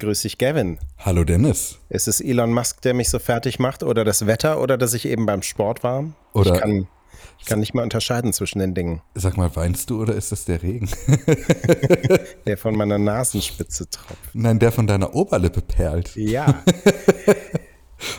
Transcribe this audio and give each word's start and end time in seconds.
Grüß 0.00 0.22
dich, 0.22 0.38
Gavin. 0.38 0.78
Hallo 0.98 1.24
Dennis. 1.24 1.78
Ist 1.90 2.08
es 2.08 2.22
Elon 2.22 2.54
Musk, 2.54 2.80
der 2.80 2.94
mich 2.94 3.10
so 3.10 3.18
fertig 3.18 3.58
macht 3.58 3.82
oder 3.82 4.02
das 4.02 4.26
Wetter 4.26 4.58
oder 4.62 4.78
dass 4.78 4.94
ich 4.94 5.04
eben 5.04 5.26
beim 5.26 5.42
Sport 5.42 5.84
war? 5.84 6.06
Oder 6.32 6.54
ich 6.54 6.60
kann, 6.62 6.88
ich 7.38 7.44
kann 7.44 7.60
nicht 7.60 7.74
mal 7.74 7.82
unterscheiden 7.82 8.32
zwischen 8.32 8.60
den 8.60 8.72
Dingen. 8.72 9.02
Sag 9.14 9.36
mal, 9.36 9.54
weinst 9.56 9.90
du 9.90 10.00
oder 10.00 10.14
ist 10.14 10.32
das 10.32 10.46
der 10.46 10.62
Regen? 10.62 10.88
der 12.46 12.56
von 12.56 12.76
meiner 12.76 12.98
Nasenspitze 12.98 13.90
tropft. 13.90 14.16
Nein, 14.32 14.58
der 14.58 14.72
von 14.72 14.86
deiner 14.86 15.14
Oberlippe 15.14 15.60
perlt. 15.60 16.16
Ja. 16.16 16.46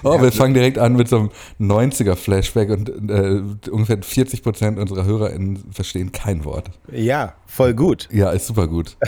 Oh, 0.03 0.13
ja, 0.13 0.21
wir 0.21 0.31
fangen 0.31 0.53
direkt 0.53 0.77
an 0.77 0.93
mit 0.93 1.07
so 1.07 1.17
einem 1.17 1.29
90er-Flashback 1.59 2.71
und 2.71 2.89
äh, 3.09 3.69
ungefähr 3.69 3.97
40 4.01 4.43
Prozent 4.43 4.79
unserer 4.79 5.05
HörerInnen 5.05 5.63
verstehen 5.71 6.11
kein 6.11 6.45
Wort. 6.45 6.71
Ja, 6.91 7.33
voll 7.45 7.73
gut. 7.73 8.07
Ja, 8.11 8.31
ist 8.31 8.47
super 8.47 8.67
gut. 8.67 8.97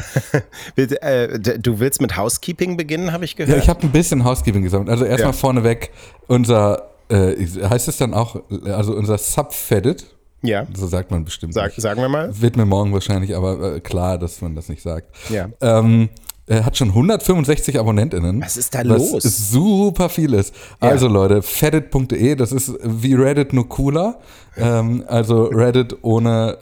Äh, 0.76 1.40
du 1.40 1.80
willst 1.80 2.02
mit 2.02 2.18
Housekeeping 2.18 2.78
beginnen, 2.78 3.12
habe 3.12 3.26
ich 3.26 3.36
gehört? 3.36 3.58
Ja, 3.58 3.64
ich 3.64 3.70
habe 3.70 3.82
ein 3.84 3.92
bisschen 3.92 4.24
Housekeeping 4.24 4.64
gesammelt. 4.64 4.90
Also 4.90 5.06
erstmal 5.06 5.32
ja. 5.32 5.38
vorneweg, 5.38 5.92
unser, 6.28 6.90
äh, 7.10 7.36
heißt 7.36 7.88
es 7.88 7.98
dann 7.98 8.14
auch, 8.14 8.42
also 8.66 8.96
unser 8.96 9.18
Subfedit, 9.18 10.06
ja. 10.44 10.68
So 10.74 10.88
sagt 10.88 11.10
man 11.10 11.24
bestimmt. 11.24 11.54
Sag, 11.54 11.74
sagen 11.78 12.02
wir 12.02 12.10
mal. 12.10 12.30
Wird 12.42 12.58
mir 12.58 12.66
morgen 12.66 12.94
wahrscheinlich 12.94 13.36
aber 13.36 13.76
äh, 13.76 13.80
klar, 13.80 14.18
dass 14.18 14.42
man 14.42 14.56
das 14.56 14.68
nicht 14.68 14.82
sagt. 14.82 15.08
Ja. 15.30 15.48
Ähm, 15.62 16.10
er 16.46 16.66
hat 16.66 16.78
schon 16.78 16.90
165 16.90 17.80
AbonnentInnen. 17.80 18.42
Was 18.42 18.58
ist 18.58 18.76
da 18.76 18.82
los? 18.82 19.14
Was 19.14 19.50
super 19.50 20.10
viel 20.10 20.34
ist. 20.34 20.54
Ja. 20.82 20.90
Also 20.90 21.08
Leute, 21.08 21.42
feddit.de, 21.42 22.36
das 22.36 22.52
ist 22.52 22.74
wie 22.84 23.14
Reddit 23.14 23.54
nur 23.54 23.70
cooler. 23.70 24.20
Ähm, 24.58 25.04
also 25.08 25.46
Reddit 25.46 25.98
ohne 26.02 26.58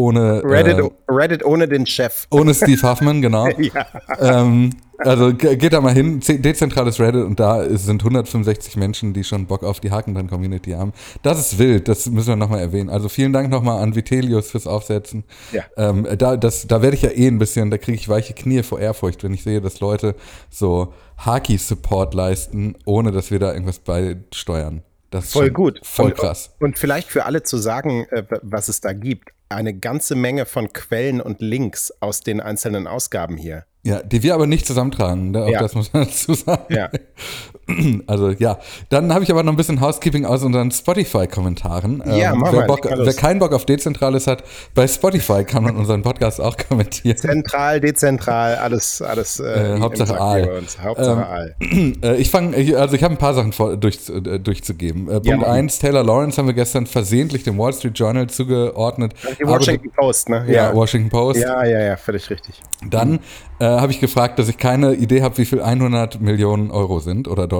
ohne 0.00 0.42
Reddit, 0.44 0.78
äh, 0.78 0.90
Reddit 1.08 1.44
ohne 1.44 1.68
den 1.68 1.86
Chef. 1.86 2.26
Ohne 2.30 2.54
Steve 2.60 2.82
Huffman, 2.82 3.20
genau. 3.20 3.48
ja. 3.58 3.86
ähm, 4.20 4.70
also 4.98 5.32
geht 5.32 5.72
da 5.72 5.80
mal 5.80 5.94
hin, 5.94 6.20
dezentrales 6.20 7.00
Reddit 7.00 7.24
und 7.24 7.40
da 7.40 7.64
sind 7.76 8.02
165 8.02 8.76
Menschen, 8.76 9.14
die 9.14 9.24
schon 9.24 9.46
Bock 9.46 9.62
auf 9.62 9.80
die 9.80 9.90
Haken 9.90 10.14
dran 10.14 10.28
Community 10.28 10.72
haben. 10.72 10.92
Das 11.22 11.38
ist 11.38 11.58
wild, 11.58 11.88
das 11.88 12.06
müssen 12.06 12.28
wir 12.28 12.36
nochmal 12.36 12.60
erwähnen. 12.60 12.90
Also 12.90 13.08
vielen 13.08 13.32
Dank 13.32 13.50
nochmal 13.50 13.82
an 13.82 13.94
Vitelius 13.94 14.50
fürs 14.50 14.66
Aufsetzen. 14.66 15.24
Ja. 15.52 15.64
Ähm, 15.76 16.06
da 16.18 16.36
das, 16.36 16.66
da 16.66 16.82
werde 16.82 16.96
ich 16.96 17.02
ja 17.02 17.10
eh 17.10 17.28
ein 17.28 17.38
bisschen, 17.38 17.70
da 17.70 17.78
kriege 17.78 17.96
ich 17.96 18.08
weiche 18.08 18.34
Knie 18.34 18.62
vor 18.62 18.80
Ehrfurcht, 18.80 19.24
wenn 19.24 19.32
ich 19.32 19.42
sehe, 19.42 19.60
dass 19.60 19.80
Leute 19.80 20.14
so 20.50 20.92
Haki-Support 21.18 22.14
leisten, 22.14 22.76
ohne 22.84 23.10
dass 23.10 23.30
wir 23.30 23.38
da 23.38 23.52
irgendwas 23.52 23.78
beisteuern. 23.78 24.82
Das 25.10 25.26
ist 25.26 25.32
voll 25.32 25.50
gut. 25.50 25.80
Voll 25.82 26.12
krass. 26.12 26.54
Und, 26.60 26.68
und 26.68 26.78
vielleicht 26.78 27.08
für 27.08 27.24
alle 27.24 27.42
zu 27.42 27.56
sagen, 27.56 28.06
äh, 28.10 28.22
was 28.42 28.68
es 28.68 28.80
da 28.80 28.92
gibt. 28.92 29.30
Eine 29.50 29.74
ganze 29.74 30.14
Menge 30.14 30.46
von 30.46 30.72
Quellen 30.72 31.20
und 31.20 31.40
Links 31.40 31.92
aus 32.00 32.20
den 32.20 32.40
einzelnen 32.40 32.86
Ausgaben 32.86 33.36
hier. 33.36 33.64
Ja, 33.82 34.02
die 34.02 34.22
wir 34.22 34.34
aber 34.34 34.46
nicht 34.46 34.66
zusammentragen, 34.66 35.32
ne? 35.32 35.44
auch 35.44 35.48
Ja. 35.48 35.60
das 35.60 35.74
muss 35.74 35.92
man 35.92 36.04
dazu 36.04 36.34
sagen. 36.34 36.72
Ja. 36.72 36.90
Also 38.06 38.30
ja, 38.30 38.58
dann 38.88 39.12
habe 39.12 39.24
ich 39.24 39.30
aber 39.30 39.42
noch 39.42 39.52
ein 39.52 39.56
bisschen 39.56 39.80
Housekeeping 39.80 40.24
aus 40.24 40.42
unseren 40.42 40.70
Spotify-Kommentaren. 40.70 42.02
Ja, 42.16 42.34
mach 42.34 42.52
wer, 42.52 42.60
mal, 42.60 42.66
Bock, 42.66 42.80
wer 42.84 43.12
keinen 43.14 43.38
Bock 43.38 43.52
auf 43.52 43.64
Dezentrales 43.66 44.26
hat, 44.26 44.42
bei 44.74 44.86
Spotify 44.88 45.44
kann 45.44 45.62
man 45.64 45.76
unseren 45.76 46.02
Podcast 46.02 46.40
auch 46.40 46.56
kommentieren. 46.68 47.16
Zentral, 47.16 47.80
dezentral, 47.80 48.56
alles, 48.56 49.02
alles 49.02 49.40
Äh, 49.40 49.74
im 49.76 49.82
Hauptsache 49.82 50.20
Aal. 50.20 50.62
Hauptsache 50.82 51.10
Ähm, 51.12 51.18
Aal. 51.18 51.56
Äh, 52.02 52.16
ich 52.16 52.30
fange, 52.30 52.56
also 52.78 52.94
ich 52.94 53.02
habe 53.02 53.14
ein 53.14 53.18
paar 53.18 53.34
Sachen 53.34 53.52
vor, 53.52 53.76
durch, 53.76 53.98
äh, 54.08 54.38
durchzugeben. 54.38 55.08
Äh, 55.08 55.20
Punkt 55.20 55.40
Mann. 55.42 55.50
1, 55.50 55.78
Taylor 55.78 56.02
Lawrence 56.04 56.38
haben 56.38 56.46
wir 56.46 56.54
gestern 56.54 56.86
versehentlich 56.86 57.42
dem 57.42 57.58
Wall 57.58 57.72
Street 57.72 57.98
Journal 57.98 58.28
zugeordnet. 58.28 59.12
Die 59.38 59.44
Aber- 59.44 59.54
Washington 59.58 59.90
Post, 59.90 60.28
ne? 60.28 60.44
ja, 60.48 60.74
Washington 60.74 61.10
Post. 61.10 61.40
Ja, 61.40 61.64
ja, 61.64 61.80
ja, 61.80 61.96
völlig 61.96 62.28
richtig. 62.30 62.60
Dann 62.88 63.20
äh, 63.58 63.64
habe 63.64 63.92
ich 63.92 64.00
gefragt, 64.00 64.38
dass 64.38 64.48
ich 64.48 64.56
keine 64.56 64.94
Idee 64.94 65.22
habe, 65.22 65.36
wie 65.38 65.44
viel 65.44 65.60
100 65.60 66.20
Millionen 66.20 66.70
Euro 66.70 67.00
sind 67.00 67.28
oder 67.28 67.46
Dollar. 67.46 67.59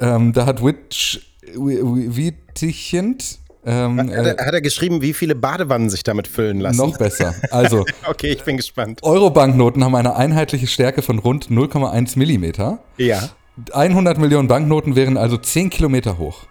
Ähm, 0.00 0.32
da 0.32 0.46
hat 0.46 0.64
Witch 0.64 1.20
Wittichend 1.54 3.38
ähm, 3.66 3.98
Hat 3.98 4.08
äh, 4.10 4.34
er, 4.36 4.46
hat 4.46 4.54
er 4.54 4.60
geschrieben, 4.60 5.02
wie 5.02 5.12
viele 5.12 5.34
Badewannen 5.34 5.90
sich 5.90 6.02
damit 6.02 6.26
füllen 6.28 6.60
lassen? 6.60 6.76
noch 6.78 6.96
besser. 6.96 7.34
Also 7.50 7.84
Okay, 8.08 8.28
ich 8.32 8.42
bin 8.44 8.56
gespannt. 8.56 9.00
Euro-Banknoten 9.02 9.84
haben 9.84 9.94
eine 9.94 10.16
einheitliche 10.16 10.66
Stärke 10.66 11.02
von 11.02 11.18
rund 11.18 11.48
0,1 11.50 12.18
Millimeter. 12.18 12.78
Ja. 12.96 13.28
100 13.72 14.18
Millionen 14.18 14.48
Banknoten 14.48 14.94
wären 14.96 15.16
also 15.16 15.36
10 15.36 15.68
Kilometer 15.70 16.16
hoch. 16.18 16.46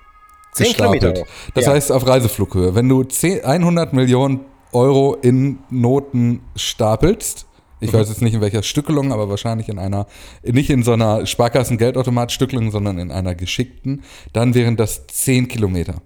10 0.54 0.66
gestapelt. 0.68 1.00
Kilometer 1.02 1.22
hoch. 1.22 1.28
Das 1.56 1.66
Ja. 1.66 1.72
heißt 1.72 1.92
auf 1.92 2.06
Reiseflughöhe. 2.06 2.75
Wenn 2.75 2.90
du 2.90 3.04
10, 3.04 3.46
100 3.46 3.94
Millionen 3.94 4.42
Euro 4.74 5.16
in 5.22 5.59
Noten 5.69 6.42
stapelst, 6.56 7.47
ich 7.80 7.94
weiß 7.94 8.10
jetzt 8.10 8.22
nicht 8.22 8.34
in 8.34 8.42
welcher 8.42 8.64
Stückelung, 8.64 9.12
aber 9.12 9.30
wahrscheinlich 9.30 9.70
in 9.70 9.80
einer, 9.80 10.08
nicht 10.44 10.70
in 10.70 10.84
so 10.84 10.94
einer 10.94 11.26
Sparkassen-Geldautomat-Stückelung, 11.26 12.72
sondern 12.72 12.98
in 13.00 13.12
einer 13.12 13.36
geschickten, 13.36 14.04
dann 14.34 14.54
wären 14.54 14.78
das 14.78 15.08
10 15.08 15.48
Kilometer. 15.48 16.02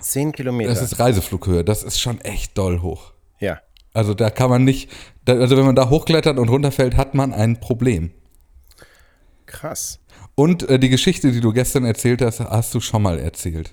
10 0.00 0.32
Kilometer. 0.32 0.70
Das 0.70 0.82
ist 0.82 0.98
Reiseflughöhe. 0.98 1.64
Das 1.64 1.82
ist 1.82 2.00
schon 2.00 2.20
echt 2.20 2.56
doll 2.56 2.80
hoch. 2.82 3.12
ja. 3.40 3.60
Also 3.92 4.12
da 4.12 4.28
kann 4.28 4.50
man 4.50 4.62
nicht, 4.62 4.90
also 5.26 5.56
wenn 5.56 5.64
man 5.64 5.74
da 5.74 5.88
hochklettert 5.88 6.38
und 6.38 6.50
runterfällt, 6.50 6.98
hat 6.98 7.14
man 7.14 7.32
ein 7.32 7.60
Problem. 7.60 8.10
Krass. 9.46 10.00
Und 10.34 10.68
äh, 10.68 10.78
die 10.78 10.90
Geschichte, 10.90 11.32
die 11.32 11.40
du 11.40 11.50
gestern 11.54 11.86
erzählt 11.86 12.20
hast, 12.20 12.40
hast 12.40 12.74
du 12.74 12.80
schon 12.80 13.00
mal 13.00 13.18
erzählt. 13.18 13.72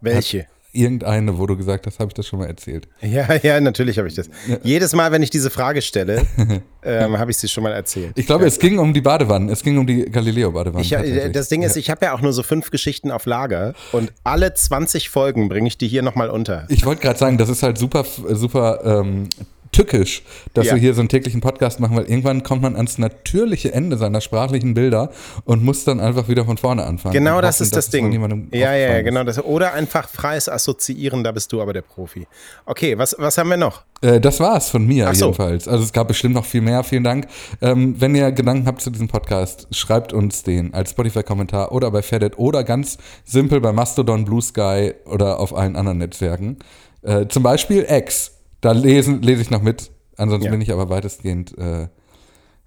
Welche? 0.00 0.48
Irgendeine, 0.74 1.38
wo 1.38 1.46
du 1.46 1.56
gesagt 1.56 1.86
hast, 1.86 1.98
habe 1.98 2.08
ich 2.08 2.14
das 2.14 2.26
schon 2.26 2.38
mal 2.38 2.46
erzählt. 2.46 2.88
Ja, 3.02 3.34
ja, 3.42 3.60
natürlich 3.60 3.98
habe 3.98 4.08
ich 4.08 4.14
das. 4.14 4.30
Jedes 4.62 4.94
Mal, 4.94 5.12
wenn 5.12 5.22
ich 5.22 5.28
diese 5.28 5.50
Frage 5.50 5.82
stelle, 5.82 6.22
ähm, 6.82 7.18
habe 7.18 7.30
ich 7.30 7.36
sie 7.36 7.48
schon 7.48 7.62
mal 7.62 7.72
erzählt. 7.72 8.12
Ich 8.16 8.24
glaube, 8.24 8.46
es 8.46 8.58
ging 8.58 8.78
um 8.78 8.94
die 8.94 9.02
Badewannen. 9.02 9.50
Es 9.50 9.62
ging 9.62 9.76
um 9.76 9.86
die 9.86 10.06
Galileo-Badewannen. 10.06 10.82
Ich, 10.82 10.92
äh, 10.92 11.30
das 11.30 11.50
Ding 11.50 11.62
ist, 11.62 11.76
ich 11.76 11.90
habe 11.90 12.06
ja 12.06 12.14
auch 12.14 12.22
nur 12.22 12.32
so 12.32 12.42
fünf 12.42 12.70
Geschichten 12.70 13.10
auf 13.10 13.26
Lager 13.26 13.74
und 13.92 14.14
alle 14.24 14.54
20 14.54 15.10
Folgen 15.10 15.50
bringe 15.50 15.68
ich 15.68 15.76
die 15.76 15.88
hier 15.88 16.02
nochmal 16.02 16.30
unter. 16.30 16.64
Ich 16.70 16.86
wollte 16.86 17.02
gerade 17.02 17.18
sagen, 17.18 17.36
das 17.36 17.50
ist 17.50 17.62
halt 17.62 17.76
super, 17.76 18.04
super 18.04 18.80
ähm, 18.84 19.28
tückisch, 19.72 20.22
dass 20.54 20.66
Ja. 20.66 20.74
wir 20.74 20.80
hier 20.80 20.94
so 20.94 21.00
einen 21.00 21.08
täglichen 21.08 21.40
Podcast 21.40 21.80
machen, 21.80 21.96
weil 21.96 22.04
irgendwann 22.04 22.42
kommt 22.42 22.62
man 22.62 22.76
ans 22.76 22.98
natürliche 22.98 23.72
Ende 23.72 23.96
seiner 23.96 24.20
sprachlichen 24.20 24.74
Bilder 24.74 25.10
und 25.44 25.64
muss 25.64 25.84
dann 25.84 25.98
einfach 25.98 26.28
wieder 26.28 26.44
von 26.44 26.58
vorne 26.58 26.84
anfangen. 26.84 27.14
Genau 27.14 27.40
das 27.40 27.56
hoffen, 27.56 27.64
ist 27.64 27.76
das 27.76 27.84
es 27.86 27.90
Ding. 27.90 28.48
Ja, 28.52 28.74
ja, 28.74 28.92
ja, 28.96 29.02
genau 29.02 29.24
das. 29.24 29.42
Oder 29.42 29.72
einfach 29.72 30.08
freies 30.08 30.48
Assoziieren, 30.48 31.24
da 31.24 31.32
bist 31.32 31.52
du 31.52 31.62
aber 31.62 31.72
der 31.72 31.82
Profi. 31.82 32.26
Okay, 32.66 32.96
was, 32.98 33.16
was 33.18 33.38
haben 33.38 33.48
wir 33.50 33.56
noch? 33.56 33.82
Äh, 34.02 34.20
das 34.20 34.40
war's 34.40 34.68
von 34.68 34.86
mir 34.86 35.12
so. 35.14 35.26
jedenfalls. 35.26 35.66
Also 35.66 35.84
es 35.84 35.92
gab 35.92 36.08
bestimmt 36.08 36.34
noch 36.34 36.44
viel 36.44 36.60
mehr. 36.60 36.84
Vielen 36.84 37.04
Dank. 37.04 37.28
Ähm, 37.62 37.94
wenn 37.98 38.14
ihr 38.14 38.30
Gedanken 38.32 38.66
habt 38.66 38.82
zu 38.82 38.90
diesem 38.90 39.08
Podcast, 39.08 39.68
schreibt 39.70 40.12
uns 40.12 40.42
den 40.42 40.74
als 40.74 40.90
Spotify-Kommentar 40.90 41.72
oder 41.72 41.90
bei 41.90 42.02
Fedit 42.02 42.36
oder 42.38 42.62
ganz 42.64 42.98
simpel 43.24 43.60
bei 43.60 43.72
Mastodon, 43.72 44.24
Blue 44.26 44.42
Sky 44.42 44.92
oder 45.06 45.40
auf 45.40 45.56
allen 45.56 45.76
anderen 45.76 45.98
Netzwerken. 45.98 46.58
Äh, 47.02 47.26
zum 47.28 47.42
Beispiel 47.42 47.86
X. 47.88 48.32
Da 48.62 48.72
lesen, 48.72 49.20
lese 49.20 49.42
ich 49.42 49.50
noch 49.50 49.60
mit. 49.62 49.90
Ansonsten 50.16 50.46
Ja. 50.46 50.50
bin 50.52 50.60
ich 50.62 50.72
aber 50.72 50.88
weitestgehend 50.88 51.56
äh, 51.58 51.88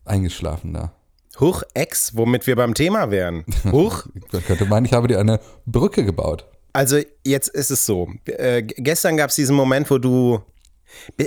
eingeschlafen 0.03 0.73
da. 0.73 0.91
Huch, 1.39 1.63
Ex, 1.73 2.15
womit 2.15 2.47
wir 2.47 2.55
beim 2.55 2.73
Thema 2.75 3.11
wären. 3.11 3.43
Huch. 3.71 4.05
Man 4.31 4.43
könnte 4.45 4.65
meinen, 4.65 4.85
ich 4.85 4.93
habe 4.93 5.07
dir 5.07 5.19
eine 5.19 5.39
Brücke 5.65 6.05
gebaut. 6.05 6.45
Also 6.73 6.99
jetzt 7.25 7.47
ist 7.49 7.71
es 7.71 7.85
so. 7.85 8.09
Äh, 8.25 8.61
gestern 8.63 9.17
gab 9.17 9.29
es 9.31 9.35
diesen 9.35 9.55
Moment, 9.55 9.89
wo 9.89 9.97
du. 9.97 10.41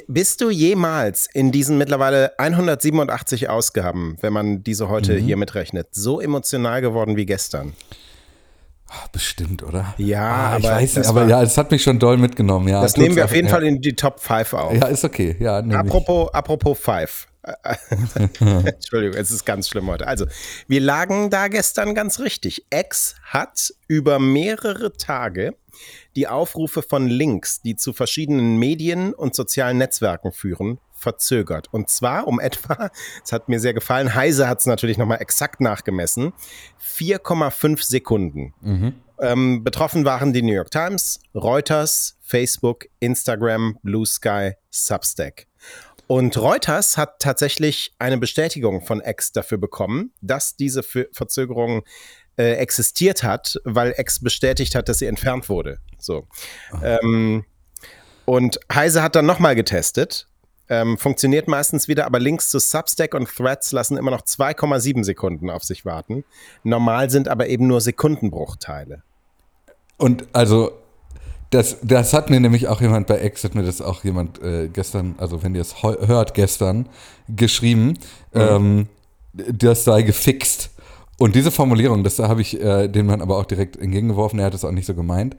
Bist 0.06 0.40
du 0.40 0.50
jemals 0.50 1.28
in 1.34 1.50
diesen 1.52 1.76
mittlerweile 1.78 2.38
187 2.38 3.48
Ausgaben, 3.50 4.16
wenn 4.20 4.32
man 4.32 4.62
diese 4.62 4.88
heute 4.88 5.14
Mhm. 5.14 5.24
hier 5.24 5.36
mitrechnet, 5.36 5.88
so 5.92 6.20
emotional 6.20 6.80
geworden 6.80 7.16
wie 7.16 7.26
gestern? 7.26 7.72
Ah, 8.90 9.06
Bestimmt, 9.12 9.62
oder? 9.62 9.94
Ja, 9.98 10.22
ah, 10.54 10.58
ich 10.58 10.64
aber 10.66 10.76
weiß 10.76 10.96
nicht, 10.96 11.06
aber 11.08 11.20
war- 11.22 11.28
ja, 11.28 11.42
es 11.42 11.58
hat 11.58 11.70
mich 11.70 11.82
schon 11.82 11.98
doll 11.98 12.16
mitgenommen. 12.16 12.68
Ja, 12.68 12.80
Das 12.80 12.96
nehmen 12.96 13.14
wir 13.16 13.24
auch- 13.24 13.28
auf 13.28 13.34
jeden 13.34 13.48
ja. 13.48 13.54
Fall 13.54 13.64
in 13.64 13.80
die 13.82 13.94
Top 13.94 14.18
5 14.20 14.54
auf. 14.54 14.72
Ja, 14.74 14.86
ist 14.86 15.04
okay. 15.04 15.36
Ja, 15.38 15.60
nehm 15.60 15.70
ich. 15.72 15.76
Apropos, 15.76 16.32
apropos 16.32 16.78
Five. 16.78 17.26
Entschuldigung, 18.40 19.16
es 19.16 19.30
ist 19.30 19.44
ganz 19.44 19.68
schlimm 19.68 19.86
heute. 19.88 20.06
Also, 20.06 20.26
wir 20.66 20.80
lagen 20.80 21.30
da 21.30 21.48
gestern 21.48 21.94
ganz 21.94 22.18
richtig. 22.20 22.66
X 22.72 23.14
hat 23.24 23.72
über 23.86 24.18
mehrere 24.18 24.92
Tage 24.92 25.54
die 26.16 26.26
Aufrufe 26.28 26.82
von 26.82 27.06
Links, 27.06 27.60
die 27.62 27.76
zu 27.76 27.92
verschiedenen 27.92 28.56
Medien 28.58 29.14
und 29.14 29.34
sozialen 29.34 29.78
Netzwerken 29.78 30.32
führen, 30.32 30.78
verzögert. 30.98 31.68
Und 31.72 31.88
zwar 31.88 32.26
um 32.26 32.40
etwa, 32.40 32.90
es 33.24 33.32
hat 33.32 33.48
mir 33.48 33.60
sehr 33.60 33.74
gefallen, 33.74 34.14
Heise 34.14 34.48
hat 34.48 34.60
es 34.60 34.66
natürlich 34.66 34.98
nochmal 34.98 35.20
exakt 35.20 35.60
nachgemessen, 35.60 36.32
4,5 36.82 37.82
Sekunden. 37.82 38.54
Ähm, 39.20 39.64
betroffen 39.64 40.04
waren 40.04 40.32
die 40.32 40.42
New 40.42 40.52
York 40.52 40.70
Times, 40.70 41.20
Reuters, 41.34 42.16
Facebook, 42.22 42.86
Instagram, 43.00 43.78
Blue 43.82 44.06
Sky, 44.06 44.52
Substack. 44.70 45.46
Und 46.06 46.38
Reuters 46.38 46.96
hat 46.96 47.18
tatsächlich 47.20 47.92
eine 47.98 48.16
Bestätigung 48.16 48.80
von 48.82 49.02
X 49.04 49.32
dafür 49.32 49.58
bekommen, 49.58 50.12
dass 50.22 50.56
diese 50.56 50.82
Ver- 50.82 51.06
Verzögerung 51.12 51.82
äh, 52.38 52.54
existiert 52.54 53.22
hat, 53.22 53.60
weil 53.64 53.94
X 53.98 54.22
bestätigt 54.22 54.74
hat, 54.74 54.88
dass 54.88 55.00
sie 55.00 55.06
entfernt 55.06 55.48
wurde. 55.48 55.80
So. 55.98 56.26
Ähm, 56.82 57.44
und 58.24 58.60
Heise 58.72 59.02
hat 59.02 59.16
dann 59.16 59.26
nochmal 59.26 59.54
getestet 59.54 60.28
Ähm, 60.70 60.98
funktioniert 60.98 61.48
meistens 61.48 61.88
wieder, 61.88 62.04
aber 62.06 62.20
Links 62.20 62.50
zu 62.50 62.58
Substack 62.58 63.14
und 63.14 63.28
Threads 63.28 63.72
lassen 63.72 63.96
immer 63.96 64.10
noch 64.10 64.22
2,7 64.22 65.02
Sekunden 65.04 65.50
auf 65.50 65.64
sich 65.64 65.84
warten. 65.84 66.24
Normal 66.62 67.10
sind 67.10 67.28
aber 67.28 67.48
eben 67.48 67.66
nur 67.66 67.80
Sekundenbruchteile. 67.80 69.02
Und 69.96 70.26
also, 70.32 70.72
das, 71.50 71.78
das 71.82 72.12
hat 72.12 72.28
mir 72.28 72.40
nämlich 72.40 72.68
auch 72.68 72.80
jemand 72.80 73.06
bei 73.06 73.18
hat 73.18 73.54
mir 73.54 73.62
das 73.62 73.80
auch 73.80 74.04
jemand 74.04 74.42
äh, 74.42 74.68
gestern, 74.68 75.14
also 75.16 75.42
wenn 75.42 75.54
ihr 75.54 75.62
es 75.62 75.82
hört, 75.82 76.34
gestern 76.34 76.88
geschrieben, 77.28 77.98
mhm. 78.34 78.40
ähm, 78.40 78.88
das 79.32 79.84
sei 79.84 80.02
gefixt. 80.02 80.70
Und 81.18 81.34
diese 81.34 81.50
Formulierung, 81.50 82.04
das 82.04 82.18
habe 82.18 82.42
ich 82.42 82.60
äh, 82.60 82.88
dem 82.88 83.06
Mann 83.06 83.22
aber 83.22 83.38
auch 83.38 83.46
direkt 83.46 83.76
entgegengeworfen, 83.76 84.38
er 84.38 84.46
hat 84.46 84.54
es 84.54 84.64
auch 84.64 84.70
nicht 84.70 84.86
so 84.86 84.94
gemeint. 84.94 85.36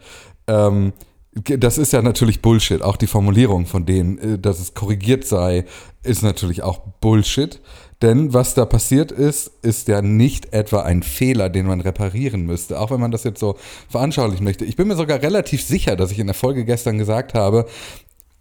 Ähm, 0.47 0.93
das 1.33 1.77
ist 1.77 1.93
ja 1.93 2.01
natürlich 2.01 2.41
Bullshit. 2.41 2.81
Auch 2.81 2.97
die 2.97 3.07
Formulierung 3.07 3.65
von 3.65 3.85
denen, 3.85 4.17
äh, 4.17 4.39
dass 4.39 4.59
es 4.59 4.73
korrigiert 4.73 5.25
sei, 5.25 5.65
ist 6.03 6.23
natürlich 6.23 6.63
auch 6.63 6.79
Bullshit. 7.01 7.59
Denn 8.01 8.33
was 8.33 8.53
da 8.53 8.65
passiert 8.65 9.11
ist, 9.11 9.51
ist 9.61 9.89
ja 9.89 10.01
nicht 10.01 10.53
etwa 10.53 10.83
ein 10.83 11.03
Fehler, 11.03 11.49
den 11.49 11.65
man 11.65 11.81
reparieren 11.81 12.45
müsste. 12.45 12.79
Auch 12.79 12.91
wenn 12.91 13.01
man 13.01 13.11
das 13.11 13.25
jetzt 13.25 13.39
so 13.39 13.57
veranschaulichen 13.89 14.45
möchte. 14.45 14.63
Ich 14.63 14.77
bin 14.77 14.87
mir 14.87 14.95
sogar 14.95 15.21
relativ 15.21 15.61
sicher, 15.61 15.97
dass 15.97 16.11
ich 16.11 16.19
in 16.19 16.27
der 16.27 16.33
Folge 16.33 16.63
gestern 16.63 16.97
gesagt 16.97 17.33
habe, 17.33 17.65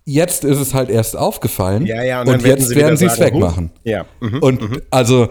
jetzt 0.08 0.42
ist 0.42 0.58
es 0.58 0.72
halt 0.72 0.88
erst 0.88 1.16
aufgefallen 1.16 1.84
ja, 1.84 2.02
ja, 2.02 2.22
und, 2.22 2.28
und 2.28 2.46
jetzt 2.46 2.74
werden 2.74 2.96
sie 2.96 3.04
es 3.04 3.20
wegmachen. 3.20 3.70
Ja. 3.84 4.06
Mhm, 4.20 4.38
und 4.38 4.62
mhm. 4.62 4.82
also, 4.90 5.28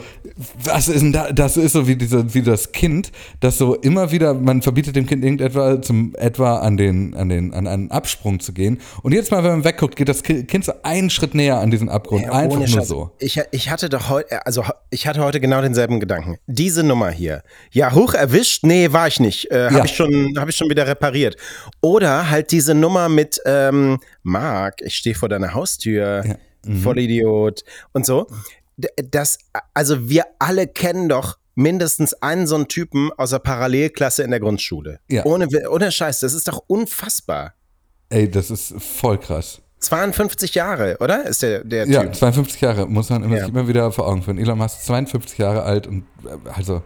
was 0.63 0.88
ist 0.88 1.01
denn 1.01 1.13
da, 1.13 1.31
das 1.31 1.57
ist 1.57 1.74
so 1.74 1.88
wie, 1.88 1.95
diese, 1.95 2.35
wie 2.35 2.44
das 2.44 2.71
Kind, 2.71 3.12
das 3.39 3.57
so 3.57 3.74
immer 3.74 4.12
wieder, 4.12 4.35
man 4.35 4.62
verbietet 4.62 4.95
dem 4.95 5.07
Kind 5.07 5.24
irgendetwa 5.24 5.81
zum 5.81 6.13
etwa 6.15 6.59
an 6.59 6.77
den, 6.77 7.15
an 7.15 7.29
den, 7.29 7.56
an 7.56 7.65
einen 7.65 7.89
Absprung 7.89 8.39
zu 8.39 8.53
gehen. 8.53 8.79
Und 9.01 9.13
jetzt 9.13 9.31
mal, 9.31 9.44
wenn 9.44 9.51
man 9.51 9.63
wegguckt, 9.63 9.95
geht 9.95 10.09
das 10.09 10.21
Kind 10.21 10.63
so 10.63 10.74
einen 10.83 11.09
Schritt 11.09 11.33
näher 11.33 11.57
an 11.57 11.71
diesen 11.71 11.89
Abgrund. 11.89 12.25
Ja, 12.25 12.33
Einfach 12.33 12.59
nur 12.59 12.68
Scheiß. 12.68 12.88
so. 12.88 13.09
Ich, 13.18 13.41
ich 13.50 13.71
hatte 13.71 13.89
doch 13.89 14.09
heute, 14.09 14.45
also 14.45 14.63
ich 14.91 15.07
hatte 15.07 15.23
heute 15.23 15.39
genau 15.39 15.62
denselben 15.62 16.00
Gedanken. 16.00 16.38
Diese 16.45 16.83
Nummer 16.83 17.09
hier. 17.09 17.41
Ja, 17.71 17.94
hoch 17.94 18.13
erwischt? 18.13 18.63
Nee, 18.63 18.91
war 18.91 19.07
ich 19.07 19.19
nicht. 19.19 19.50
Äh, 19.50 19.71
Habe 19.71 19.88
ich, 19.88 19.95
schon, 19.95 20.35
hab 20.38 20.47
ich 20.47 20.56
schon 20.56 20.69
wieder 20.69 20.85
repariert. 20.85 21.35
Oder 21.81 22.30
halt 22.30 22.51
diese 22.51 22.75
Nummer 22.75 23.09
mit, 23.09 23.41
ähm, 23.45 23.97
Marc, 24.67 24.81
ich 24.81 24.95
stehe 24.95 25.15
vor 25.15 25.29
deiner 25.29 25.53
Haustür, 25.53 26.23
ja. 26.25 26.35
mhm. 26.65 26.81
Vollidiot 26.81 27.63
und 27.93 28.05
so. 28.05 28.27
Das, 28.77 29.39
also 29.73 30.09
wir 30.09 30.25
alle 30.39 30.67
kennen 30.67 31.09
doch 31.09 31.37
mindestens 31.55 32.13
einen 32.21 32.45
so 32.45 32.55
einen 32.55 32.67
Typen 32.67 33.11
aus 33.13 33.31
der 33.31 33.39
Parallelklasse 33.39 34.23
in 34.23 34.29
der 34.29 34.39
Grundschule. 34.39 34.99
Ja. 35.09 35.25
Ohne, 35.25 35.47
ohne 35.69 35.91
Scheiß, 35.91 36.19
das 36.19 36.33
ist 36.33 36.47
doch 36.47 36.63
unfassbar. 36.67 37.53
Ey, 38.09 38.29
das 38.29 38.51
ist 38.51 38.75
voll 38.77 39.17
krass. 39.17 39.61
52 39.79 40.53
Jahre, 40.53 40.97
oder? 40.99 41.25
Ist 41.25 41.41
der, 41.41 41.63
der 41.63 41.85
Typ? 41.85 41.93
Ja, 41.93 42.11
52 42.11 42.61
Jahre, 42.61 42.87
muss 42.87 43.09
man 43.09 43.23
immer, 43.23 43.37
ja. 43.37 43.47
immer 43.47 43.67
wieder 43.67 43.91
vor 43.91 44.07
Augen 44.07 44.21
führen. 44.21 44.37
Elon 44.37 44.57
Musk 44.57 44.81
52 44.81 45.37
Jahre 45.37 45.63
alt 45.63 45.87
und 45.87 46.03
äh, 46.25 46.49
also 46.49 46.83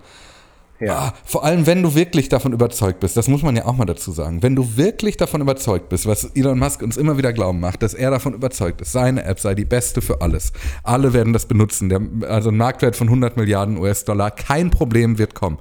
ja. 0.81 0.97
Ah, 0.97 1.13
vor 1.25 1.43
allem, 1.43 1.67
wenn 1.67 1.83
du 1.83 1.95
wirklich 1.95 2.27
davon 2.29 2.53
überzeugt 2.53 2.99
bist, 2.99 3.15
das 3.15 3.27
muss 3.27 3.43
man 3.43 3.55
ja 3.55 3.65
auch 3.65 3.75
mal 3.77 3.85
dazu 3.85 4.11
sagen, 4.11 4.41
wenn 4.41 4.55
du 4.55 4.77
wirklich 4.77 5.15
davon 5.15 5.41
überzeugt 5.41 5.89
bist, 5.89 6.05
was 6.05 6.25
Elon 6.35 6.59
Musk 6.59 6.81
uns 6.81 6.97
immer 6.97 7.17
wieder 7.17 7.33
glauben 7.33 7.59
macht, 7.59 7.83
dass 7.83 7.93
er 7.93 8.11
davon 8.11 8.33
überzeugt 8.33 8.81
ist, 8.81 8.91
seine 8.91 9.23
App 9.23 9.39
sei 9.39 9.55
die 9.55 9.65
beste 9.65 10.01
für 10.01 10.21
alles. 10.21 10.51
Alle 10.83 11.13
werden 11.13 11.33
das 11.33 11.45
benutzen. 11.45 11.89
Der, 11.89 12.01
also 12.27 12.49
ein 12.49 12.57
Marktwert 12.57 12.95
von 12.95 13.07
100 13.07 13.37
Milliarden 13.37 13.77
US-Dollar, 13.77 14.31
kein 14.31 14.71
Problem 14.71 15.17
wird 15.17 15.35
kommen. 15.35 15.59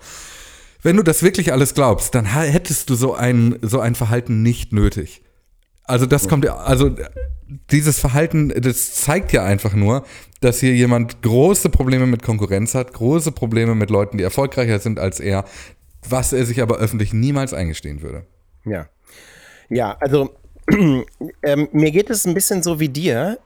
Wenn 0.83 0.97
du 0.97 1.03
das 1.03 1.23
wirklich 1.23 1.53
alles 1.53 1.75
glaubst, 1.75 2.15
dann 2.15 2.25
hättest 2.25 2.89
du 2.89 2.95
so 2.95 3.15
ein, 3.15 3.59
so 3.61 3.81
ein 3.81 3.95
Verhalten 3.95 4.43
nicht 4.43 4.73
nötig. 4.73 5.23
Also 5.91 6.07
das 6.07 6.29
kommt 6.29 6.45
ja, 6.45 6.57
also 6.57 6.95
dieses 7.73 7.99
Verhalten, 7.99 8.49
das 8.49 8.95
zeigt 8.95 9.33
ja 9.33 9.45
einfach 9.45 9.75
nur, 9.75 10.05
dass 10.41 10.61
hier 10.61 10.73
jemand 10.73 11.21
große 11.23 11.69
Probleme 11.69 12.07
mit 12.07 12.23
Konkurrenz 12.23 12.77
hat, 12.77 12.93
große 12.93 13.33
Probleme 13.33 13.75
mit 13.75 13.91
Leuten, 13.91 14.17
die 14.17 14.23
erfolgreicher 14.23 14.79
sind 14.79 15.01
als 15.01 15.19
er, 15.19 15.45
was 16.09 16.33
er 16.33 16.47
sich 16.47 16.63
aber 16.63 16.77
öffentlich 16.77 17.13
niemals 17.13 17.53
eingestehen 17.53 18.03
würde. 18.03 18.25
Ja. 18.65 18.87
Ja, 19.69 19.97
also 19.99 20.37
ähm, 21.43 21.69
mir 21.73 21.91
geht 21.91 22.09
es 22.09 22.25
ein 22.25 22.35
bisschen 22.35 22.63
so 22.63 22.79
wie 22.79 22.89
dir. 22.89 23.41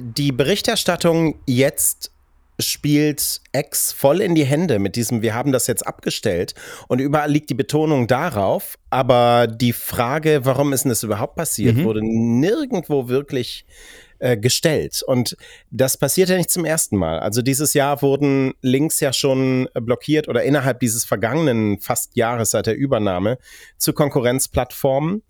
Die 0.00 0.32
Berichterstattung 0.32 1.34
jetzt 1.46 2.13
spielt 2.58 3.40
X 3.52 3.92
voll 3.92 4.20
in 4.20 4.34
die 4.34 4.44
Hände 4.44 4.78
mit 4.78 4.96
diesem, 4.96 5.22
wir 5.22 5.34
haben 5.34 5.52
das 5.52 5.66
jetzt 5.66 5.86
abgestellt 5.86 6.54
und 6.88 7.00
überall 7.00 7.30
liegt 7.30 7.50
die 7.50 7.54
Betonung 7.54 8.06
darauf, 8.06 8.78
aber 8.90 9.46
die 9.46 9.72
Frage, 9.72 10.40
warum 10.44 10.72
ist 10.72 10.84
denn 10.84 10.90
das 10.90 11.02
überhaupt 11.02 11.36
passiert, 11.36 11.76
mhm. 11.76 11.84
wurde 11.84 12.00
nirgendwo 12.02 13.08
wirklich 13.08 13.66
äh, 14.20 14.36
gestellt. 14.36 15.02
Und 15.06 15.36
das 15.70 15.96
passiert 15.96 16.28
ja 16.28 16.36
nicht 16.36 16.50
zum 16.50 16.64
ersten 16.64 16.96
Mal. 16.96 17.18
Also 17.18 17.42
dieses 17.42 17.74
Jahr 17.74 18.00
wurden 18.00 18.54
Links 18.62 19.00
ja 19.00 19.12
schon 19.12 19.68
blockiert 19.74 20.28
oder 20.28 20.44
innerhalb 20.44 20.80
dieses 20.80 21.04
vergangenen 21.04 21.78
fast 21.80 22.16
Jahres 22.16 22.50
seit 22.50 22.66
der 22.66 22.76
Übernahme 22.76 23.38
zu 23.76 23.92
Konkurrenzplattformen. 23.92 25.22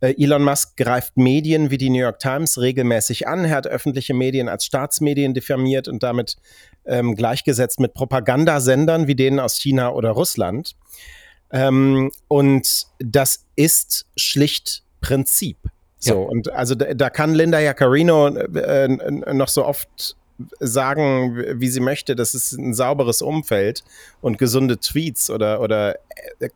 Äh, 0.00 0.14
Elon 0.18 0.42
Musk 0.42 0.76
greift 0.76 1.16
Medien 1.16 1.70
wie 1.70 1.78
die 1.78 1.90
New 1.90 2.00
York 2.00 2.18
Times 2.18 2.58
regelmäßig 2.58 3.28
an. 3.28 3.44
Er 3.44 3.56
hat 3.56 3.66
öffentliche 3.66 4.14
Medien 4.14 4.48
als 4.48 4.64
Staatsmedien 4.64 5.34
diffamiert 5.34 5.86
und 5.86 6.02
damit 6.02 6.36
ähm, 6.84 7.14
gleichgesetzt 7.14 7.80
mit 7.80 7.94
Propagandasendern 7.94 9.06
wie 9.06 9.14
denen 9.14 9.40
aus 9.40 9.56
China 9.56 9.90
oder 9.90 10.10
Russland. 10.10 10.76
Ähm, 11.52 12.10
und 12.28 12.86
das 12.98 13.44
ist 13.56 14.06
schlicht 14.16 14.84
Prinzip. 15.00 15.58
So, 15.98 16.14
ja. 16.14 16.28
und 16.28 16.50
also 16.52 16.74
da, 16.74 16.94
da, 16.94 17.10
kann 17.10 17.34
Linda 17.34 17.60
Jaccarino 17.60 18.28
äh, 18.28 18.88
noch 19.34 19.48
so 19.48 19.66
oft 19.66 20.16
sagen, 20.58 21.36
wie 21.60 21.68
sie 21.68 21.80
möchte, 21.80 22.16
das 22.16 22.34
ist 22.34 22.52
ein 22.52 22.72
sauberes 22.72 23.20
Umfeld 23.20 23.84
und 24.22 24.38
gesunde 24.38 24.78
Tweets 24.78 25.28
oder, 25.30 25.60
oder 25.60 25.96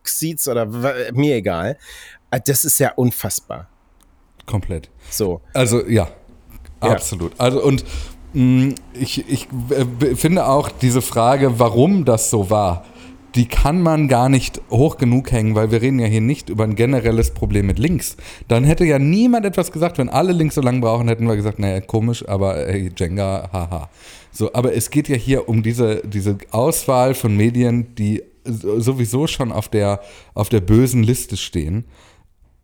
Xeeds 0.02 0.48
oder 0.48 0.66
mir 1.12 1.36
egal. 1.36 1.76
Äh, 2.30 2.40
das 2.44 2.64
ist 2.64 2.78
ja 2.78 2.92
unfassbar. 2.96 3.68
Komplett. 4.46 4.90
So. 5.10 5.40
Also 5.52 5.86
ja, 5.86 6.08
absolut. 6.80 7.32
Ja. 7.34 7.40
Also 7.40 7.62
und 7.62 7.84
ich, 8.34 9.24
ich 9.28 9.48
äh, 9.70 10.16
finde 10.16 10.46
auch 10.46 10.68
diese 10.68 11.02
Frage, 11.02 11.58
warum 11.60 12.04
das 12.04 12.30
so 12.30 12.50
war, 12.50 12.84
die 13.34 13.46
kann 13.46 13.80
man 13.80 14.06
gar 14.08 14.28
nicht 14.28 14.60
hoch 14.70 14.96
genug 14.96 15.32
hängen, 15.32 15.54
weil 15.54 15.70
wir 15.70 15.82
reden 15.82 15.98
ja 15.98 16.06
hier 16.06 16.20
nicht 16.20 16.48
über 16.48 16.64
ein 16.64 16.76
generelles 16.76 17.32
Problem 17.32 17.66
mit 17.66 17.78
Links. 17.78 18.16
Dann 18.46 18.64
hätte 18.64 18.84
ja 18.84 18.98
niemand 18.98 19.44
etwas 19.44 19.72
gesagt, 19.72 19.98
wenn 19.98 20.08
alle 20.08 20.32
Links 20.32 20.54
so 20.54 20.60
lange 20.60 20.80
brauchen, 20.80 21.08
hätten 21.08 21.26
wir 21.26 21.36
gesagt, 21.36 21.58
naja, 21.58 21.80
komisch, 21.80 22.28
aber 22.28 22.56
hey, 22.56 22.90
Jenga, 22.96 23.48
haha. 23.52 23.88
So, 24.30 24.52
aber 24.52 24.74
es 24.74 24.90
geht 24.90 25.08
ja 25.08 25.16
hier 25.16 25.48
um 25.48 25.62
diese, 25.62 26.02
diese 26.04 26.38
Auswahl 26.50 27.14
von 27.14 27.36
Medien, 27.36 27.94
die 27.96 28.22
sowieso 28.44 29.26
schon 29.26 29.52
auf 29.52 29.68
der, 29.68 30.00
auf 30.34 30.48
der 30.48 30.60
bösen 30.60 31.02
Liste 31.02 31.36
stehen. 31.36 31.84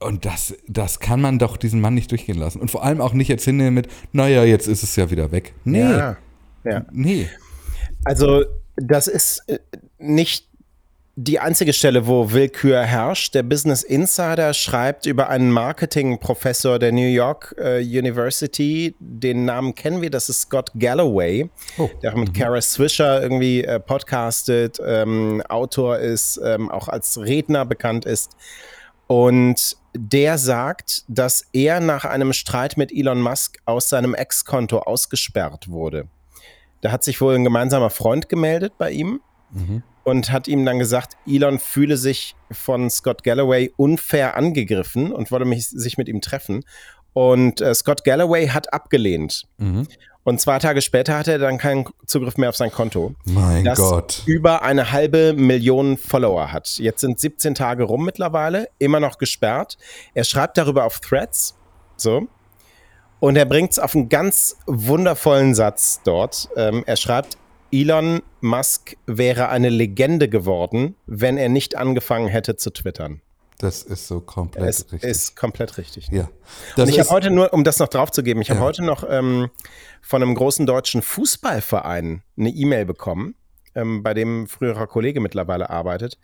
Und 0.01 0.25
das, 0.25 0.55
das 0.67 0.99
kann 0.99 1.21
man 1.21 1.39
doch 1.39 1.59
diesen 1.59 1.81
Mann 1.81 1.95
nicht 1.95 2.11
durchgehen 2.11 2.39
lassen. 2.39 2.61
Und 2.61 2.71
vor 2.71 2.83
allem 2.83 3.01
auch 3.03 3.13
nicht 3.13 3.29
jetzt 3.29 3.45
hinnehmen 3.45 3.75
mit, 3.75 3.89
naja, 4.13 4.45
jetzt 4.45 4.67
ist 4.67 4.83
es 4.83 4.97
ja 4.97 5.11
wieder 5.11 5.31
weg. 5.31 5.53
Nee. 5.65 5.81
Ja, 5.81 6.17
ja. 6.65 6.87
Nee. 6.91 7.29
Also, 8.05 8.45
das 8.77 9.09
ist 9.09 9.43
äh, 9.47 9.59
nicht 9.99 10.49
die 11.17 11.39
einzige 11.39 11.75
Stelle, 11.75 12.07
wo 12.07 12.33
Willkür 12.33 12.81
herrscht. 12.81 13.35
Der 13.35 13.43
Business 13.43 13.83
Insider 13.83 14.55
schreibt 14.55 15.05
über 15.05 15.29
einen 15.29 15.51
Marketingprofessor 15.51 16.79
der 16.79 16.93
New 16.93 17.09
York 17.09 17.55
äh, 17.59 17.81
University. 17.81 18.95
Den 19.01 19.45
Namen 19.45 19.75
kennen 19.75 20.01
wir, 20.01 20.09
das 20.09 20.31
ist 20.31 20.43
Scott 20.43 20.71
Galloway, 20.79 21.51
oh. 21.77 21.91
der 22.03 22.17
mit 22.17 22.29
mhm. 22.29 22.33
Kara 22.33 22.61
Swisher 22.63 23.21
irgendwie 23.21 23.65
äh, 23.65 23.79
podcastet, 23.81 24.81
ähm, 24.83 25.43
Autor 25.49 25.99
ist, 25.99 26.41
ähm, 26.43 26.71
auch 26.71 26.89
als 26.89 27.19
Redner 27.19 27.67
bekannt 27.67 28.07
ist. 28.07 28.31
Und 29.07 29.77
der 29.95 30.39
sagt, 30.39 31.05
dass 31.09 31.47
er 31.53 31.81
nach 31.81 32.05
einem 32.05 32.33
Streit 32.33 32.77
mit 32.77 32.93
Elon 32.93 33.21
Musk 33.21 33.59
aus 33.65 33.89
seinem 33.89 34.15
Ex-Konto 34.15 34.79
ausgesperrt 34.79 35.69
wurde. 35.69 36.09
Da 36.81 36.93
hat 36.93 37.05
sich 37.05 37.21
wohl 37.21 37.35
ein 37.35 37.45
gemeinsamer 37.45 37.91
Freund 37.91 38.29
gemeldet 38.29 38.75
bei 38.79 38.91
ihm 38.91 39.21
mhm. 39.51 39.83
und 40.05 40.33
hat 40.33 40.49
ihm 40.49 40.65
dann 40.65 40.79
gesagt, 40.79 41.17
Elon 41.27 41.59
fühle 41.59 41.97
sich 41.97 42.37
von 42.51 42.89
Scott 42.89 43.23
Galloway 43.23 43.73
unfair 43.77 44.37
angegriffen 44.37 45.13
und 45.13 45.31
wolle 45.31 45.45
mich, 45.45 45.69
sich 45.69 45.99
mit 45.99 46.09
ihm 46.09 46.21
treffen. 46.21 46.65
Und 47.13 47.61
äh, 47.61 47.75
Scott 47.75 48.05
Galloway 48.05 48.49
hat 48.49 48.73
abgelehnt. 48.73 49.47
Mhm. 49.59 49.87
Und 50.23 50.41
zwei 50.41 50.59
Tage 50.59 50.83
später 50.83 51.19
hatte 51.19 51.33
er 51.33 51.39
dann 51.39 51.59
keinen 51.59 51.87
Zugriff 52.07 52.37
mehr 52.37 52.51
auf 52.51 52.57
sein 52.57 52.71
Konto. 52.71 53.15
Mein 53.25 53.65
das 53.65 53.79
Gott. 53.79 54.23
Über 54.27 54.63
eine 54.63 54.93
halbe 54.93 55.33
Million 55.33 55.97
Follower 55.97 56.53
hat. 56.53 56.79
Jetzt 56.79 57.01
sind 57.01 57.19
17 57.19 57.55
Tage 57.55 57.85
rum 57.85 58.05
mittlerweile, 58.05 58.69
immer 58.79 59.01
noch 59.01 59.19
gesperrt. 59.19 59.79
Er 60.15 60.25
schreibt 60.25 60.59
darüber 60.59 60.85
auf 60.85 61.01
Threads. 61.01 61.57
So. 61.97 62.29
Und 63.19 63.37
er 63.37 63.45
bringt 63.45 63.73
es 63.73 63.79
auf 63.79 63.95
einen 63.95 64.09
ganz 64.09 64.57
wundervollen 64.67 65.55
Satz 65.55 66.01
dort. 66.05 66.49
Ähm, 66.57 66.85
er 66.87 66.97
schreibt, 66.97 67.37
Elon 67.73 68.23
Musk 68.41 68.97
wäre 69.07 69.49
eine 69.49 69.69
Legende 69.69 70.29
geworden, 70.29 70.97
wenn 71.07 71.37
er 71.39 71.49
nicht 71.49 71.77
angefangen 71.77 72.29
hätte 72.29 72.57
zu 72.57 72.71
twittern. 72.71 73.21
Das 73.61 73.83
ist 73.83 74.09
so 74.09 74.21
komplett 74.21 74.69
es 74.69 74.81
richtig. 74.93 75.03
ist 75.11 75.37
komplett 75.37 75.77
richtig. 75.79 76.09
ja. 76.09 76.23
Und 76.25 76.31
Das 76.77 76.89
ich 76.89 76.99
habe 76.99 77.11
heute 77.11 77.31
nur, 77.31 77.53
um 77.53 77.63
das 77.65 77.79
noch 77.79 77.89
draufzugeben, 77.89 78.41
ich 78.43 78.51
habe 78.51 78.61
Ja. 78.61 78.67
heute 78.67 78.83
noch 78.85 79.05
ähm, 79.09 79.51
von 80.01 80.23
einem 80.23 80.35
großen 80.35 80.67
deutschen 80.67 81.03
Fußballverein 81.03 82.23
eine 82.39 82.49
E-Mail 82.51 82.87
bekommen, 82.87 83.35
ähm, 83.75 84.03
bei 84.03 84.15
dem 84.15 84.47
früherer 84.47 84.87
Kollege 84.87 85.21
mittlerweile 85.21 85.71
arbeitet. 85.71 86.19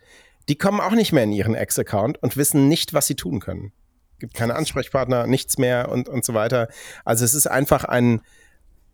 Die 0.49 0.57
kommen 0.57 0.79
auch 0.79 0.91
nicht 0.91 1.11
mehr 1.13 1.23
in 1.23 1.31
ihren 1.31 1.55
Ex-Account 1.55 2.21
und 2.23 2.37
wissen 2.37 2.67
nicht, 2.67 2.93
was 2.93 3.07
sie 3.07 3.15
tun 3.15 3.39
können. 3.39 3.71
Gibt 4.19 4.33
keine 4.33 4.55
Ansprechpartner, 4.55 5.27
nichts 5.27 5.57
mehr 5.57 5.89
und, 5.89 6.09
und 6.09 6.25
so 6.25 6.33
weiter. 6.33 6.69
Also 7.05 7.23
es 7.23 7.33
ist 7.35 7.45
einfach 7.47 7.83
ein, 7.83 8.21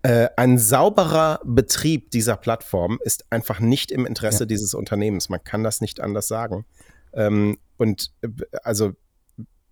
äh, 0.02 0.28
ein 0.36 0.58
sauberer 0.58 1.40
Betrieb 1.46 2.12
dieser 2.12 2.36
Plattform 2.36 3.00
ist 3.04 3.32
einfach 3.32 3.62
nicht 3.62 3.92
im 3.92 4.06
Interesse 4.06 4.44
Ja. 4.44 4.48
dieses 4.48 4.74
Unternehmens. 4.74 5.30
Man 5.30 5.42
kann 5.44 5.64
das 5.64 5.80
nicht 5.80 6.02
anders 6.02 6.28
sagen. 6.28 6.66
Ähm, 7.14 7.58
und 7.78 8.12
äh, 8.22 8.28
also, 8.64 8.92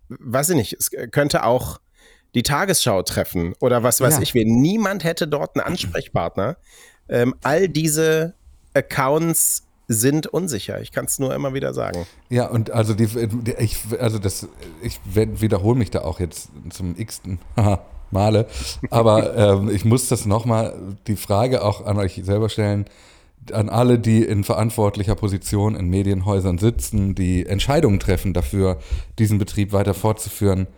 weiß 0.08 0.50
ich 0.50 0.56
nicht, 0.56 0.72
es 0.74 0.90
könnte 1.10 1.44
auch 1.44 1.80
die 2.34 2.42
Tagesschau 2.42 3.02
treffen 3.02 3.54
oder 3.60 3.82
was 3.82 4.00
weiß 4.00 4.16
Ja. 4.16 4.22
ich. 4.22 4.34
wen. 4.34 4.60
Niemand 4.60 5.04
hätte 5.04 5.28
dort 5.28 5.56
einen 5.56 5.66
Ansprechpartner. 5.66 6.56
Ähm, 7.08 7.34
all 7.42 7.68
diese 7.68 8.34
Accounts 8.74 9.64
sind 9.88 10.26
unsicher. 10.26 10.80
Ich 10.80 10.92
kann 10.92 11.04
es 11.04 11.18
nur 11.18 11.34
immer 11.34 11.52
wieder 11.52 11.74
sagen. 11.74 12.06
ja, 12.30 12.46
und 12.48 12.70
also 12.70 12.94
die, 12.94 13.06
die 13.06 13.52
ich, 13.58 13.76
also 14.00 14.18
das, 14.18 14.48
ich 14.80 14.98
wiederhole 15.04 15.78
mich 15.78 15.90
da 15.90 16.00
auch 16.02 16.20
jetzt 16.20 16.48
zum 16.70 16.96
x-ten 16.96 17.38
Male, 18.10 18.46
aber 18.90 19.36
ähm, 19.36 19.68
ich 19.70 19.84
muss 19.84 20.08
das 20.08 20.24
nochmal, 20.26 20.74
die 21.06 21.16
Frage 21.16 21.62
auch 21.62 21.84
an 21.84 21.98
euch 21.98 22.20
selber 22.24 22.48
stellen, 22.48 22.86
an 23.50 23.68
alle, 23.68 23.98
die 23.98 24.22
in 24.22 24.44
verantwortlicher 24.44 25.14
Position 25.14 25.74
in 25.74 25.88
Medienhäusern 25.88 26.58
sitzen, 26.58 27.14
die 27.14 27.46
Entscheidungen 27.46 27.98
treffen 27.98 28.32
dafür, 28.34 28.78
diesen 29.18 29.38
Betrieb 29.38 29.72
weiter 29.72 29.94
fortzuführen. 29.94 30.68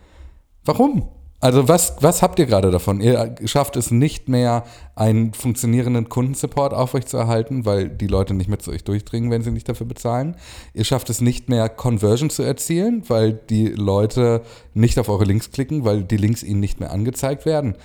Warum? 0.63 1.09
Also 1.41 1.67
was, 1.67 1.97
was 1.99 2.23
habt 2.23 2.39
ihr 2.39 2.47
gerade 2.47 2.71
davon? 2.71 3.01
Ihr 3.01 3.35
schafft 3.45 3.75
es 3.75 3.91
nicht 3.91 4.29
mehr, 4.29 4.63
einen 4.95 5.33
funktionierenden 5.33 6.09
Kundensupport 6.09 6.73
aufrechtzuerhalten, 6.73 7.65
weil 7.65 7.89
die 7.89 8.07
Leute 8.07 8.33
nicht 8.33 8.49
mehr 8.49 8.57
zu 8.57 8.71
euch 8.71 8.83
durchdringen, 8.83 9.29
wenn 9.29 9.43
sie 9.43 9.51
nicht 9.51 9.69
dafür 9.69 9.85
bezahlen. 9.85 10.37
Ihr 10.73 10.85
schafft 10.85 11.09
es 11.11 11.21
nicht 11.21 11.47
mehr, 11.47 11.69
Conversion 11.69 12.31
zu 12.31 12.41
erzielen, 12.41 13.03
weil 13.09 13.33
die 13.33 13.67
Leute 13.67 14.41
nicht 14.73 14.97
auf 14.97 15.07
eure 15.07 15.25
Links 15.25 15.51
klicken, 15.51 15.85
weil 15.85 16.03
die 16.03 16.17
Links 16.17 16.41
ihnen 16.41 16.61
nicht 16.61 16.79
mehr 16.79 16.91
angezeigt 16.91 17.45
werden. 17.45 17.75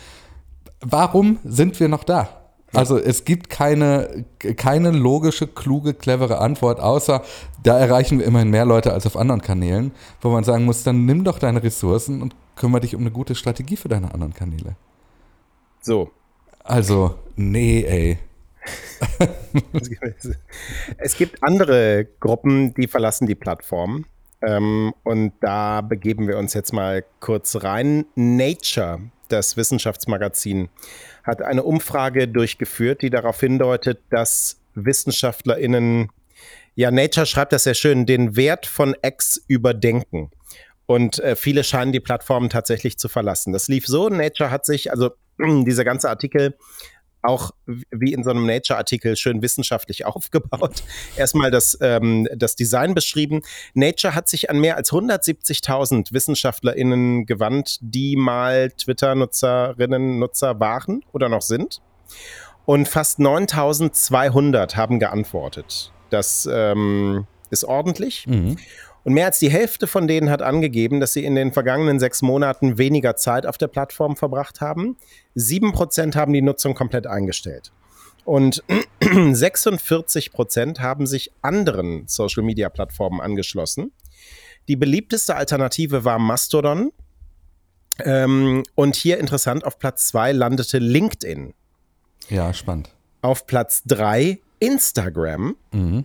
Warum 0.80 1.38
sind 1.44 1.78
wir 1.80 1.88
noch 1.88 2.04
da? 2.04 2.39
Also 2.72 2.98
es 2.98 3.24
gibt 3.24 3.50
keine, 3.50 4.24
keine 4.56 4.90
logische, 4.90 5.46
kluge, 5.46 5.94
clevere 5.94 6.38
Antwort, 6.38 6.78
außer 6.78 7.22
da 7.62 7.78
erreichen 7.78 8.18
wir 8.18 8.26
immerhin 8.26 8.50
mehr 8.50 8.64
Leute 8.64 8.92
als 8.92 9.06
auf 9.06 9.16
anderen 9.16 9.42
Kanälen, 9.42 9.92
wo 10.20 10.30
man 10.30 10.44
sagen 10.44 10.64
muss, 10.64 10.84
dann 10.84 11.04
nimm 11.04 11.24
doch 11.24 11.38
deine 11.38 11.62
Ressourcen 11.62 12.22
und 12.22 12.36
kümmere 12.56 12.82
dich 12.82 12.94
um 12.94 13.00
eine 13.00 13.10
gute 13.10 13.34
Strategie 13.34 13.76
für 13.76 13.88
deine 13.88 14.14
anderen 14.14 14.34
Kanäle. 14.34 14.76
So. 15.80 16.10
Also, 16.62 17.16
nee, 17.36 17.82
ey. 17.82 18.18
es 20.98 21.16
gibt 21.16 21.42
andere 21.42 22.06
Gruppen, 22.20 22.74
die 22.74 22.86
verlassen 22.86 23.26
die 23.26 23.34
Plattform. 23.34 24.04
Ähm, 24.42 24.94
und 25.02 25.32
da 25.40 25.80
begeben 25.80 26.28
wir 26.28 26.38
uns 26.38 26.54
jetzt 26.54 26.72
mal 26.72 27.04
kurz 27.20 27.62
rein. 27.62 28.06
Nature, 28.14 29.00
das 29.32 29.56
Wissenschaftsmagazin, 29.56 30.68
hat 31.24 31.42
eine 31.42 31.62
Umfrage 31.62 32.28
durchgeführt, 32.28 33.02
die 33.02 33.10
darauf 33.10 33.40
hindeutet, 33.40 34.00
dass 34.10 34.60
WissenschaftlerInnen, 34.74 36.10
ja, 36.74 36.90
Nature 36.90 37.26
schreibt 37.26 37.52
das 37.52 37.64
sehr 37.64 37.74
schön, 37.74 38.06
den 38.06 38.36
Wert 38.36 38.66
von 38.66 38.96
X 39.02 39.42
überdenken. 39.48 40.30
Und 40.86 41.18
äh, 41.20 41.36
viele 41.36 41.62
scheinen 41.62 41.92
die 41.92 42.00
Plattform 42.00 42.48
tatsächlich 42.48 42.98
zu 42.98 43.08
verlassen. 43.08 43.52
Das 43.52 43.68
lief 43.68 43.86
so, 43.86 44.08
Nature 44.08 44.50
hat 44.50 44.66
sich, 44.66 44.90
also 44.90 45.10
dieser 45.38 45.84
ganze 45.84 46.08
Artikel 46.08 46.56
auch 47.22 47.50
wie 47.90 48.12
in 48.12 48.22
so 48.24 48.30
einem 48.30 48.46
Nature-Artikel 48.46 49.16
schön 49.16 49.42
wissenschaftlich 49.42 50.06
aufgebaut. 50.06 50.82
Erstmal 51.16 51.50
das, 51.50 51.78
ähm, 51.80 52.28
das 52.34 52.56
Design 52.56 52.94
beschrieben. 52.94 53.42
Nature 53.74 54.14
hat 54.14 54.28
sich 54.28 54.50
an 54.50 54.60
mehr 54.60 54.76
als 54.76 54.90
170.000 54.90 56.12
WissenschaftlerInnen 56.12 57.26
gewandt, 57.26 57.78
die 57.80 58.16
mal 58.16 58.70
Twitter-Nutzerinnen, 58.70 60.18
Nutzer 60.18 60.60
waren 60.60 61.04
oder 61.12 61.28
noch 61.28 61.42
sind. 61.42 61.80
Und 62.64 62.88
fast 62.88 63.18
9.200 63.18 64.76
haben 64.76 64.98
geantwortet. 64.98 65.92
Das 66.10 66.48
ähm, 66.50 67.26
ist 67.50 67.64
ordentlich. 67.64 68.26
Mhm. 68.26 68.56
Und 69.04 69.14
mehr 69.14 69.26
als 69.26 69.38
die 69.38 69.50
Hälfte 69.50 69.86
von 69.86 70.06
denen 70.06 70.30
hat 70.30 70.42
angegeben, 70.42 71.00
dass 71.00 71.12
sie 71.12 71.24
in 71.24 71.34
den 71.34 71.52
vergangenen 71.52 71.98
sechs 71.98 72.22
Monaten 72.22 72.76
weniger 72.78 73.16
Zeit 73.16 73.46
auf 73.46 73.56
der 73.56 73.68
Plattform 73.68 74.16
verbracht 74.16 74.60
haben. 74.60 74.96
Sieben 75.34 75.72
Prozent 75.72 76.16
haben 76.16 76.32
die 76.32 76.42
Nutzung 76.42 76.74
komplett 76.74 77.06
eingestellt. 77.06 77.72
Und 78.24 78.62
46 79.00 80.32
Prozent 80.32 80.80
haben 80.80 81.06
sich 81.06 81.32
anderen 81.40 82.06
Social-Media-Plattformen 82.06 83.20
angeschlossen. 83.20 83.92
Die 84.68 84.76
beliebteste 84.76 85.34
Alternative 85.34 86.04
war 86.04 86.18
Mastodon. 86.18 86.92
Ähm, 88.04 88.62
und 88.74 88.96
hier 88.96 89.18
interessant, 89.18 89.64
auf 89.64 89.78
Platz 89.78 90.08
zwei 90.08 90.32
landete 90.32 90.78
LinkedIn. 90.78 91.54
Ja, 92.28 92.52
spannend. 92.54 92.90
Auf 93.22 93.46
Platz 93.46 93.82
drei 93.84 94.40
Instagram. 94.58 95.56
Mhm. 95.72 96.04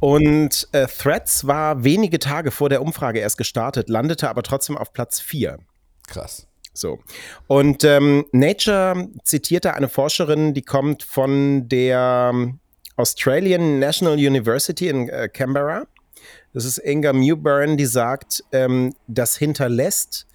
Und 0.00 0.68
äh, 0.72 0.86
Threads 0.86 1.46
war 1.46 1.84
wenige 1.84 2.18
Tage 2.18 2.50
vor 2.50 2.68
der 2.68 2.82
Umfrage 2.82 3.20
erst 3.20 3.38
gestartet, 3.38 3.88
landete 3.88 4.28
aber 4.28 4.42
trotzdem 4.42 4.76
auf 4.76 4.92
Platz 4.92 5.20
4. 5.20 5.58
Krass. 6.06 6.46
So. 6.74 6.98
Und 7.46 7.84
ähm, 7.84 8.26
Nature 8.32 9.08
zitierte 9.24 9.74
eine 9.74 9.88
Forscherin, 9.88 10.52
die 10.52 10.62
kommt 10.62 11.02
von 11.02 11.68
der 11.68 12.30
ähm, 12.34 12.60
Australian 12.96 13.78
National 13.78 14.14
University 14.14 14.88
in 14.88 15.08
äh, 15.08 15.28
Canberra. 15.28 15.86
Das 16.52 16.64
ist 16.64 16.78
Inga 16.78 17.12
Mewburn, 17.12 17.76
die 17.76 17.86
sagt, 17.86 18.44
ähm, 18.52 18.94
das 19.06 19.36
hinterlässt 19.36 20.26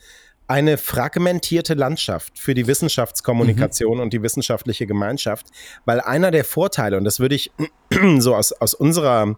eine 0.51 0.77
fragmentierte 0.77 1.75
Landschaft 1.75 2.37
für 2.37 2.53
die 2.53 2.67
Wissenschaftskommunikation 2.67 4.01
und 4.01 4.11
die 4.11 4.21
wissenschaftliche 4.21 4.85
Gemeinschaft, 4.85 5.47
weil 5.85 6.01
einer 6.01 6.29
der 6.29 6.43
Vorteile, 6.43 6.97
und 6.97 7.05
das 7.05 7.21
würde 7.21 7.35
ich 7.35 7.51
so 8.19 8.35
aus, 8.35 8.51
aus 8.51 8.73
unserer 8.73 9.37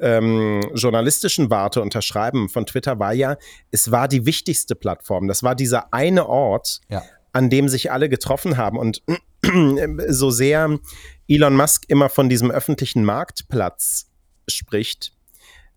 ähm, 0.00 0.60
journalistischen 0.74 1.48
Warte 1.48 1.80
unterschreiben 1.80 2.50
von 2.50 2.66
Twitter, 2.66 2.98
war 2.98 3.14
ja, 3.14 3.38
es 3.70 3.90
war 3.90 4.06
die 4.06 4.26
wichtigste 4.26 4.74
Plattform. 4.74 5.28
Das 5.28 5.42
war 5.42 5.54
dieser 5.54 5.94
eine 5.94 6.26
Ort, 6.28 6.82
Ja. 6.90 7.02
an 7.32 7.48
dem 7.48 7.66
sich 7.70 7.90
alle 7.90 8.10
getroffen 8.10 8.58
haben. 8.58 8.78
Und 8.78 9.02
so 10.08 10.30
sehr 10.30 10.78
Elon 11.26 11.56
Musk 11.56 11.84
immer 11.88 12.10
von 12.10 12.28
diesem 12.28 12.50
öffentlichen 12.50 13.02
Marktplatz 13.02 14.10
spricht, 14.46 15.14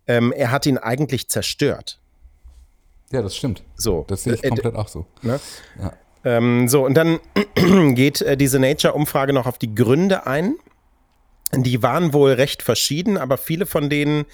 ähm, 0.06 0.30
er 0.30 0.50
hat 0.50 0.66
ihn 0.66 0.76
eigentlich 0.76 1.28
zerstört. 1.30 2.00
Ja, 3.14 3.22
das 3.22 3.36
stimmt. 3.36 3.62
So. 3.76 4.04
Das 4.08 4.24
sehe 4.24 4.34
ich 4.34 4.42
Äh, 4.42 4.48
komplett 4.48 4.74
auch 4.74 4.88
so. 4.88 5.06
Ne? 5.22 5.38
Ja. 5.80 5.92
Ähm, 6.24 6.66
so, 6.66 6.84
und 6.84 6.94
dann 6.94 7.20
geht 7.94 8.20
äh, 8.22 8.36
diese 8.36 8.58
Nature-Umfrage 8.58 9.32
noch 9.32 9.46
auf 9.46 9.56
die 9.56 9.72
Gründe 9.72 10.26
ein. 10.26 10.56
Die 11.52 11.80
waren 11.80 12.12
wohl 12.12 12.32
recht 12.32 12.62
verschieden, 12.62 13.16
aber 13.16 13.36
viele 13.36 13.66
von 13.66 13.88
denen, 13.88 14.24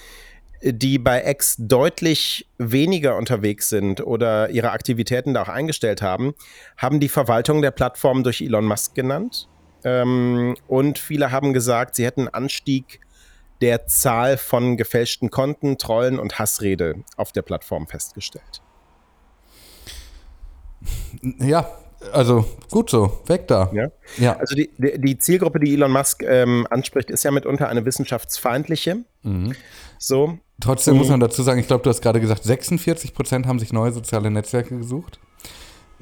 äh, 0.61 0.73
die 0.73 0.99
bei 0.99 1.23
X 1.27 1.57
deutlich 1.59 2.47
weniger 2.57 3.19
unterwegs 3.19 3.69
sind 3.69 4.01
oder 4.01 4.49
ihre 4.49 4.71
Aktivitäten 4.71 5.35
da 5.35 5.43
auch 5.43 5.49
eingestellt 5.49 6.01
haben, 6.01 6.33
haben 6.79 7.01
die 7.01 7.11
Verwaltung 7.11 7.61
der 7.61 7.73
Plattform 7.73 8.23
durch 8.23 8.41
Elon 8.41 8.65
Musk 8.65 8.95
genannt. 8.95 9.47
Ähm, 9.85 10.57
und 10.69 10.99
viele 10.99 11.33
haben 11.33 11.53
gesagt, 11.53 11.97
sie 11.97 12.07
hätten 12.07 12.21
einen 12.21 12.29
Anstieg 12.35 13.01
der 13.61 13.87
Zahl 13.87 14.39
von 14.39 14.79
gefälschten 14.79 15.29
Konten, 15.31 15.77
Trollen 15.77 16.19
und 16.19 16.39
Hassrede 16.39 17.05
auf 17.19 17.33
der 17.33 17.43
Plattform 17.43 17.87
festgestellt. 17.87 18.63
Ja, 21.39 21.71
also 22.13 22.45
gut 22.71 22.91
so. 22.91 23.21
Weg 23.27 23.47
da. 23.49 23.71
Ja? 23.73 23.91
Ja. 24.19 24.37
Also 24.37 24.55
die, 24.55 24.71
die 24.79 25.19
Zielgruppe, 25.19 25.61
die 25.61 25.75
Elon 25.75 25.93
Musk 25.93 26.23
ähm, 26.23 26.67
anspricht, 26.71 27.11
ist 27.11 27.25
ja 27.25 27.31
mitunter 27.31 27.69
eine 27.69 27.85
wissenschaftsfeindliche. 27.85 29.05
Mhm. 29.23 29.55
So. 29.99 30.39
Trotzdem 30.61 30.97
muss 30.97 31.09
man 31.09 31.21
dazu 31.21 31.43
sagen, 31.43 31.61
ich 31.61 31.67
glaube, 31.67 31.83
du 31.83 31.91
hast 31.91 32.03
gerade 32.03 32.21
gesagt, 32.21 32.45
46 32.45 33.15
Prozent 33.15 33.47
haben 33.47 33.59
sich 33.59 33.73
neue 33.73 33.93
soziale 33.93 34.31
Netzwerke 34.31 34.77
gesucht. 34.77 35.19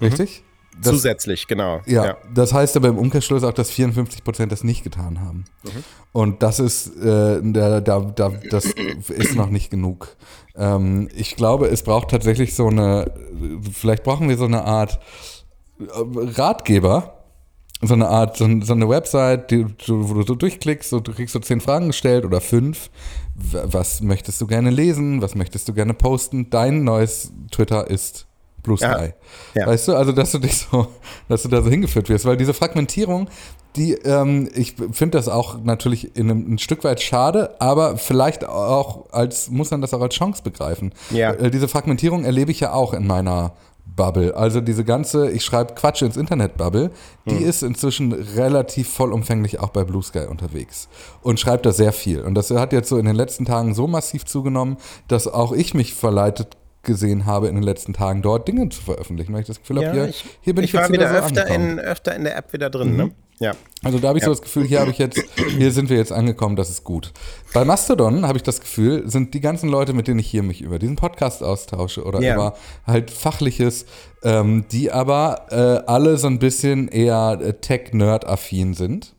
Richtig? 0.00 0.42
Das, 0.80 0.92
zusätzlich, 0.92 1.49
genau. 1.49 1.80
ja, 1.87 2.18
das 2.32 2.52
heißt 2.52 2.76
aber 2.76 2.88
im 2.88 2.99
Umkehrschluss 2.99 3.42
auch, 3.42 3.52
dass 3.52 3.68
54 3.70 4.23
Prozent 4.23 4.52
das 4.52 4.62
nicht 4.62 4.85
getan 4.85 5.20
haben. 5.20 5.44
Und 6.12 6.42
das 6.44 6.61
ist, 6.61 6.97
äh, 6.99 7.40
da, 7.42 7.80
da, 7.80 8.00
da, 8.00 8.32
das 8.49 8.66
ist 9.08 9.35
noch 9.35 9.50
nicht 9.50 9.70
genug. 9.70 10.16
Ähm, 10.59 11.09
ich 11.15 11.37
glaube, 11.37 11.69
es 11.69 11.83
braucht 11.83 12.11
tatsächlich 12.11 12.55
so 12.55 12.67
eine, 12.67 13.12
vielleicht 13.73 14.03
brauchen 14.03 14.29
wir 14.29 14.37
so 14.37 14.45
eine 14.45 14.65
Art 14.65 14.99
äh, 15.79 15.85
Ratgeber, 16.41 17.15
so 17.81 17.95
eine 17.95 18.09
Art, 18.09 18.37
so, 18.37 18.49
so 18.62 18.73
eine 18.73 18.88
Website, 18.88 19.53
die, 19.53 19.65
wo 19.87 20.15
du 20.15 20.23
so 20.23 20.35
durchklickst 20.35 20.93
und 20.93 21.07
du 21.07 21.12
kriegst 21.12 21.33
so 21.33 21.38
zehn 21.38 21.61
Fragen 21.61 21.88
gestellt 21.88 22.25
oder 22.25 22.41
fünf. 22.41 22.91
Was 23.35 24.00
möchtest 24.00 24.41
du 24.41 24.49
gerne 24.49 24.71
lesen? 24.71 25.23
Was 25.23 25.37
möchtest 25.37 25.69
du 25.69 25.75
gerne 25.75 25.95
posten? 25.95 26.50
Dein 26.50 26.83
neues 26.83 27.33
Twitter 27.53 27.88
ist 27.88 28.27
Blue 28.65 28.77
Sky. 28.77 28.87
Ja, 28.87 29.12
ja. 29.55 29.67
Weißt 29.69 29.88
du, 29.88 29.95
also 29.95 30.11
dass 30.11 30.33
du 30.33 30.38
dich 30.38 30.57
so, 30.57 30.88
dass 31.29 31.43
du 31.43 31.49
da 31.49 31.62
so 31.62 31.71
hingeführt 31.71 32.09
wirst, 32.09 32.25
weil 32.25 32.37
diese 32.37 32.53
Fragmentierung, 32.55 33.29
die, 33.77 33.93
ähm, 33.93 34.49
ich 34.55 34.75
finde 34.93 35.19
das 35.19 35.29
auch 35.29 35.63
natürlich 35.63 36.17
in 36.17 36.31
einem, 36.31 36.55
ein 36.55 36.59
Stück 36.59 36.85
weit 36.85 37.01
schade, 37.01 37.55
aber 37.61 37.97
vielleicht 37.97 38.47
auch 38.47 39.11
als, 39.13 39.51
muss 39.51 39.71
man 39.71 39.81
das 39.81 39.95
auch 39.95 40.01
als 40.01 40.15
Chance 40.15 40.43
begreifen. 40.43 40.93
Ja. 41.11 41.33
Äh, 41.33 41.51
diese 41.51 41.69
Fragmentierung 41.69 42.25
erlebe 42.25 42.51
ich 42.51 42.61
ja 42.61 42.73
auch 42.73 42.95
in 42.95 43.07
meiner 43.07 43.53
Bubble. 43.97 44.35
Also 44.35 44.61
diese 44.61 44.85
ganze, 44.85 45.31
ich 45.31 45.45
schreibe 45.45 45.75
Quatsch 45.75 46.03
ins 46.03 46.17
Internet-Bubble, 46.17 46.91
die 47.27 47.39
hm. 47.39 47.49
ist 47.49 47.63
inzwischen 47.63 48.13
relativ 48.13 48.89
vollumfänglich 48.89 49.61
auch 49.61 49.71
bei 49.71 49.85
Blue 49.85 50.03
Sky 50.03 50.27
unterwegs 50.29 50.89
und 51.23 51.41
schreibt 51.41 51.67
da 51.67 51.73
sehr 51.73 51.93
viel. 51.93 52.21
Und 52.23 52.35
das 52.35 52.51
hat 52.51 52.73
jetzt 52.73 52.89
so 52.89 52.99
in 52.99 53.07
den 53.07 53.17
letzten 53.17 53.45
Tagen 53.45 53.75
so 53.75 53.87
massiv 53.87 54.25
zugenommen, 54.25 54.77
dass 55.09 55.27
auch 55.27 55.53
ich 55.53 55.75
mich 55.75 55.95
verleitet 55.95 56.57
gesehen 56.85 57.27
habe 57.27 57.49
in 57.49 57.57
den 57.57 57.65
letzten 57.65 57.93
Tagen, 57.93 58.23
dort 58.23 58.49
Dinge 58.49 58.69
zu 58.69 58.81
veröffentlichen, 58.81 59.33
weil 59.33 59.43
ich 59.43 59.47
das 59.47 59.59
Gefühl 59.59 59.83
ja, 59.83 59.89
habe, 59.89 60.05
hier, 60.05 60.15
hier 60.41 60.55
bin 60.55 60.65
ich, 60.65 60.73
ich 60.73 60.81
jetzt 60.81 60.93
wieder, 60.93 61.11
wieder 61.11 61.21
so 61.21 61.27
öfter, 61.27 61.47
in, 61.49 61.79
öfter 61.81 62.15
in 62.15 62.25
der 62.25 62.37
App 62.37 62.53
wieder 62.53 62.71
drin. 62.71 62.93
Mhm. 62.93 62.97
Ne? 62.97 63.11
Ja. 63.40 63.54
Also 63.85 63.99
da 63.99 64.09
habe 64.09 64.18
ich 64.18 64.23
ja. 64.23 64.26
so 64.26 64.33
das 64.33 64.42
Gefühl, 64.42 64.64
hier 64.64 64.80
habe 64.80 64.90
ich 64.90 64.99
jetzt, 64.99 65.23
hier 65.57 65.71
sind 65.71 65.88
wir 65.88 65.97
jetzt 65.97 66.12
angekommen, 66.12 66.57
das 66.57 66.71
ist 66.71 66.83
gut. 66.83 67.12
Bei 67.54 67.64
Mastodon 67.64 68.26
habe 68.26 68.37
ich 68.37 68.42
das 68.42 68.61
Gefühl, 68.61 69.09
sind 69.09 69.35
die 69.35 69.40
ganzen 69.40 69.68
Leute, 69.68 69.92
mit 69.92 70.09
denen 70.09 70.18
ich 70.18 70.28
hier 70.28 70.42
mich 70.42 70.61
über 70.61 70.78
diesen 70.78 70.97
Podcast 70.97 71.42
austausche 71.42 72.04
oder 72.04 72.21
ja. 72.21 72.35
über 72.35 72.54
halt 72.87 73.11
Fachliches, 73.11 73.87
ähm, 74.25 74.64
die 74.73 74.90
aber 74.90 75.47
äh, 75.50 75.88
alle 75.88 76.16
so 76.16 76.26
ein 76.26 76.40
bisschen 76.40 76.88
eher 76.88 77.38
äh, 77.40 77.52
Tech-Nerd-affin 77.54 78.75
sind. 78.75 79.14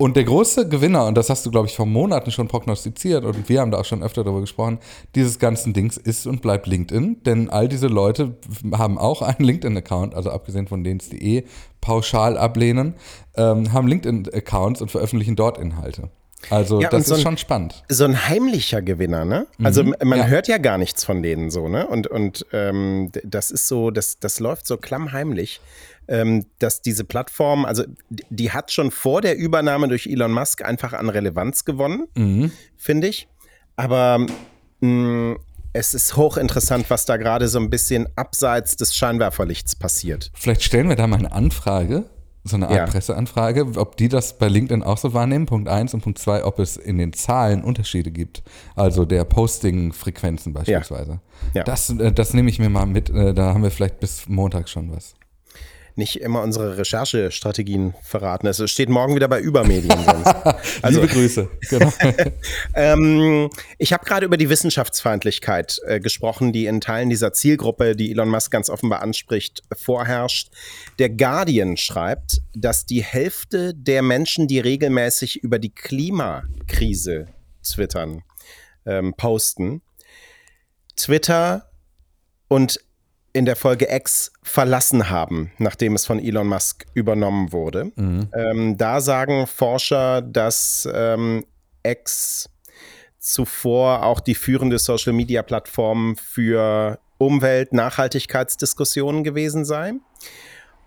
Und 0.00 0.16
der 0.16 0.24
große 0.24 0.66
Gewinner, 0.66 1.04
und 1.04 1.14
das 1.18 1.28
hast 1.28 1.44
du, 1.44 1.50
glaube 1.50 1.66
ich, 1.66 1.76
vor 1.76 1.84
Monaten 1.84 2.30
schon 2.30 2.48
prognostiziert 2.48 3.22
und 3.22 3.50
wir 3.50 3.60
haben 3.60 3.70
da 3.70 3.78
auch 3.80 3.84
schon 3.84 4.02
öfter 4.02 4.24
darüber 4.24 4.40
gesprochen, 4.40 4.78
dieses 5.14 5.38
ganzen 5.38 5.74
Dings 5.74 5.98
ist 5.98 6.26
und 6.26 6.40
bleibt 6.40 6.66
LinkedIn, 6.66 7.22
denn 7.24 7.50
all 7.50 7.68
diese 7.68 7.86
Leute 7.86 8.34
haben 8.72 8.96
auch 8.96 9.20
einen 9.20 9.44
LinkedIn-Account, 9.44 10.14
also 10.14 10.30
abgesehen 10.30 10.68
von 10.68 10.84
denen 10.84 11.00
es 11.00 11.10
die 11.10 11.36
eh 11.36 11.44
pauschal 11.82 12.38
ablehnen, 12.38 12.94
ähm, 13.36 13.74
haben 13.74 13.88
LinkedIn-Accounts 13.88 14.80
und 14.80 14.90
veröffentlichen 14.90 15.36
dort 15.36 15.58
Inhalte. 15.58 16.08
Also 16.48 16.80
ja, 16.80 16.88
das 16.88 17.06
so 17.06 17.16
ist 17.16 17.22
schon 17.22 17.36
spannend. 17.36 17.82
So 17.88 18.04
ein 18.04 18.28
heimlicher 18.28 18.80
Gewinner, 18.80 19.24
ne? 19.24 19.46
Also 19.62 19.84
mhm, 19.84 19.94
man 20.02 20.20
ja. 20.20 20.26
hört 20.26 20.48
ja 20.48 20.58
gar 20.58 20.78
nichts 20.78 21.04
von 21.04 21.22
denen 21.22 21.50
so, 21.50 21.68
ne? 21.68 21.86
Und, 21.86 22.06
und 22.06 22.46
ähm, 22.52 23.10
das 23.24 23.50
ist 23.50 23.68
so, 23.68 23.90
das, 23.90 24.18
das 24.18 24.40
läuft 24.40 24.66
so 24.66 24.76
klammheimlich 24.78 25.60
ähm, 26.10 26.44
dass 26.58 26.82
diese 26.82 27.04
Plattform, 27.04 27.64
also 27.64 27.84
die 28.08 28.50
hat 28.50 28.72
schon 28.72 28.90
vor 28.90 29.22
der 29.22 29.36
Übernahme 29.36 29.86
durch 29.88 30.06
Elon 30.06 30.32
Musk 30.32 30.62
einfach 30.62 30.92
an 30.92 31.08
Relevanz 31.08 31.64
gewonnen, 31.64 32.08
mhm. 32.16 32.50
finde 32.76 33.06
ich. 33.06 33.28
Aber 33.76 34.26
mh, 34.80 34.88
mm, 34.88 35.38
es 35.72 35.94
ist 35.94 36.16
hochinteressant, 36.16 36.90
was 36.90 37.04
da 37.06 37.16
gerade 37.16 37.46
so 37.46 37.60
ein 37.60 37.70
bisschen 37.70 38.08
abseits 38.16 38.74
des 38.74 38.94
Scheinwerferlichts 38.94 39.76
passiert. 39.76 40.32
Vielleicht 40.34 40.64
stellen 40.64 40.88
wir 40.88 40.96
da 40.96 41.06
mal 41.06 41.20
eine 41.20 41.30
Anfrage, 41.30 42.06
so 42.42 42.56
eine 42.56 42.68
Art 42.68 42.76
ja. 42.76 42.86
Presseanfrage, 42.86 43.66
ob 43.76 43.96
die 43.96 44.08
das 44.08 44.38
bei 44.38 44.48
LinkedIn 44.48 44.82
auch 44.82 44.98
so 44.98 45.12
wahrnehmen. 45.12 45.46
Punkt 45.46 45.68
eins 45.68 45.92
und 45.92 46.00
Punkt 46.00 46.18
zwei, 46.18 46.44
ob 46.44 46.58
es 46.58 46.76
in 46.76 46.98
den 46.98 47.12
Zahlen 47.12 47.62
Unterschiede 47.62 48.10
gibt. 48.10 48.42
Also 48.74 49.04
der 49.04 49.24
Posting-Frequenzen 49.24 50.52
beispielsweise. 50.52 51.20
Ja. 51.52 51.60
Ja. 51.60 51.64
Das, 51.64 51.90
äh, 51.90 52.12
das 52.12 52.32
nehme 52.32 52.48
ich 52.48 52.58
mir 52.58 52.70
mal 52.70 52.86
mit. 52.86 53.10
Äh, 53.10 53.34
da 53.34 53.52
haben 53.54 53.62
wir 53.62 53.70
vielleicht 53.70 54.00
bis 54.00 54.28
Montag 54.28 54.68
schon 54.68 54.90
was 54.90 55.14
nicht 56.00 56.20
immer 56.20 56.42
unsere 56.42 56.78
Recherchestrategien 56.78 57.94
verraten. 58.02 58.46
Es 58.48 58.68
steht 58.70 58.88
morgen 58.88 59.14
wieder 59.14 59.28
bei 59.28 59.38
Übermedien 59.38 59.96
sonst. 60.04 60.34
Also, 60.82 61.00
Liebe 61.00 61.12
Grüße. 61.12 61.48
Genau. 61.68 61.92
ähm, 62.74 63.50
ich 63.78 63.92
habe 63.92 64.04
gerade 64.04 64.26
über 64.26 64.36
die 64.36 64.48
Wissenschaftsfeindlichkeit 64.48 65.78
äh, 65.84 66.00
gesprochen, 66.00 66.52
die 66.52 66.66
in 66.66 66.80
Teilen 66.80 67.10
dieser 67.10 67.32
Zielgruppe, 67.32 67.94
die 67.94 68.10
Elon 68.10 68.30
Musk 68.30 68.50
ganz 68.50 68.70
offenbar 68.70 69.02
anspricht, 69.02 69.62
vorherrscht. 69.76 70.48
Der 70.98 71.10
Guardian 71.10 71.76
schreibt, 71.76 72.40
dass 72.54 72.86
die 72.86 73.04
Hälfte 73.04 73.74
der 73.74 74.02
Menschen, 74.02 74.48
die 74.48 74.58
regelmäßig 74.58 75.44
über 75.44 75.58
die 75.58 75.74
Klimakrise 75.74 77.26
twittern, 77.62 78.22
ähm, 78.86 79.14
posten, 79.16 79.82
Twitter 80.96 81.70
und 82.48 82.80
in 83.32 83.44
der 83.44 83.54
Folge 83.56 83.88
X 83.90 84.30
verlassen 84.42 85.10
haben, 85.10 85.52
nachdem 85.58 85.94
es 85.94 86.06
von 86.06 86.18
Elon 86.18 86.48
Musk 86.48 86.86
übernommen 86.94 87.52
wurde. 87.52 87.92
Mhm. 87.94 88.28
Ähm, 88.34 88.76
da 88.76 89.00
sagen 89.00 89.46
Forscher, 89.46 90.20
dass 90.22 90.88
ähm, 90.92 91.44
X 91.82 92.50
zuvor 93.18 94.04
auch 94.04 94.20
die 94.20 94.34
führende 94.34 94.78
Social-Media-Plattform 94.78 96.16
für 96.16 96.98
Umwelt-Nachhaltigkeitsdiskussionen 97.18 99.24
gewesen 99.24 99.64
sei. 99.64 99.94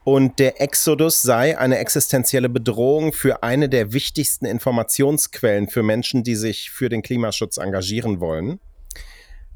Und 0.04 0.40
der 0.40 0.60
Exodus 0.60 1.22
sei 1.22 1.58
eine 1.58 1.78
existenzielle 1.78 2.50
Bedrohung 2.50 3.14
für 3.14 3.42
eine 3.42 3.70
der 3.70 3.94
wichtigsten 3.94 4.46
Informationsquellen 4.46 5.70
für 5.70 5.82
Menschen, 5.82 6.24
die 6.24 6.36
sich 6.36 6.72
für 6.72 6.90
den 6.90 7.04
Klimaschutz 7.04 7.58
engagieren 7.58 8.20
wollen. 8.20 8.60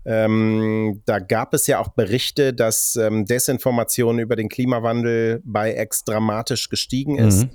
Ähm, 0.10 1.02
da 1.06 1.20
gab 1.20 1.54
es 1.54 1.68
ja 1.68 1.80
auch 1.80 1.90
Berichte, 1.90 2.54
dass 2.54 2.96
ähm, 2.96 3.26
Desinformation 3.26 4.20
über 4.20 4.38
den 4.38 4.48
Klimawandel 4.48 5.42
bei 5.44 5.76
X 5.76 6.06
dramatisch 6.06 6.70
gestiegen 6.70 7.18
ist. 7.18 7.44
Mhm. 7.44 7.50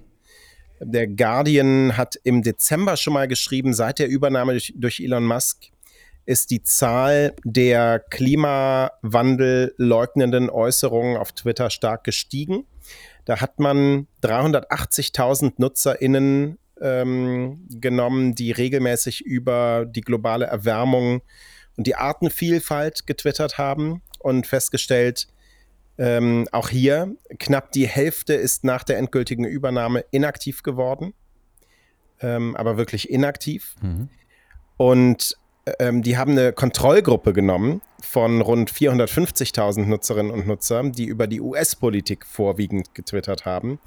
Der 0.81 1.07
Guardian 1.07 1.97
hat 1.97 2.17
im 2.25 2.43
Dezember 2.43 2.99
schon 2.99 3.15
mal 3.15 3.27
geschrieben, 3.27 3.73
seit 3.73 3.99
der 3.99 4.09
Übernahme 4.09 4.53
durch, 4.53 4.75
durch 4.77 5.01
Elon 5.01 5.25
Musk 5.25 5.71
ist 6.27 6.51
die 6.51 6.63
Zahl 6.63 7.35
der 7.43 8.01
Klimawandel 8.11 9.75
leugnenden 9.79 10.51
Äußerungen 10.51 11.17
auf 11.17 11.33
Twitter 11.33 11.71
stark 11.71 12.05
gestiegen. 12.05 12.67
Da 13.25 13.41
hat 13.41 13.61
man 13.61 14.09
380.000 14.23 15.55
NutzerInnen 15.57 16.59
ähm, 16.83 17.67
genommen, 17.71 18.35
die 18.35 18.51
regelmäßig 18.51 19.23
über 19.25 19.87
die 19.87 20.03
globale 20.03 20.45
Erwärmung 20.45 21.23
und 21.77 21.87
die 21.87 21.97
Artenvielfalt 21.97 23.07
getwittert 23.07 23.59
haben 23.59 24.03
und 24.19 24.47
festgestellt, 24.47 25.29
ähm, 25.99 26.49
auch 26.53 26.69
hier 26.69 27.15
knapp 27.39 27.73
die 27.73 27.87
Hälfte 27.87 28.35
ist 28.35 28.65
nach 28.65 28.83
der 28.83 28.99
endgültigen 28.99 29.45
Übernahme 29.45 30.05
inaktiv 30.11 30.63
geworden, 30.63 31.15
ähm, 32.21 32.57
aber 32.57 32.77
wirklich 32.77 33.11
inaktiv. 33.11 33.75
Mhm. 33.83 34.09
Und 34.77 35.37
ähm, 35.79 36.03
die 36.03 36.17
haben 36.17 36.33
eine 36.33 36.53
Kontrollgruppe 36.53 37.33
genommen 37.33 37.83
von 38.01 38.41
rund 38.41 38.71
450.000 38.71 39.85
Nutzerinnen 39.87 40.33
und 40.33 40.47
Nutzern, 40.47 40.93
die 40.93 41.05
über 41.05 41.27
die 41.27 41.41
US-Politik 41.41 42.27
vorwiegend 42.27 42.95
getwittert 42.95 43.45
haben. 43.45 43.79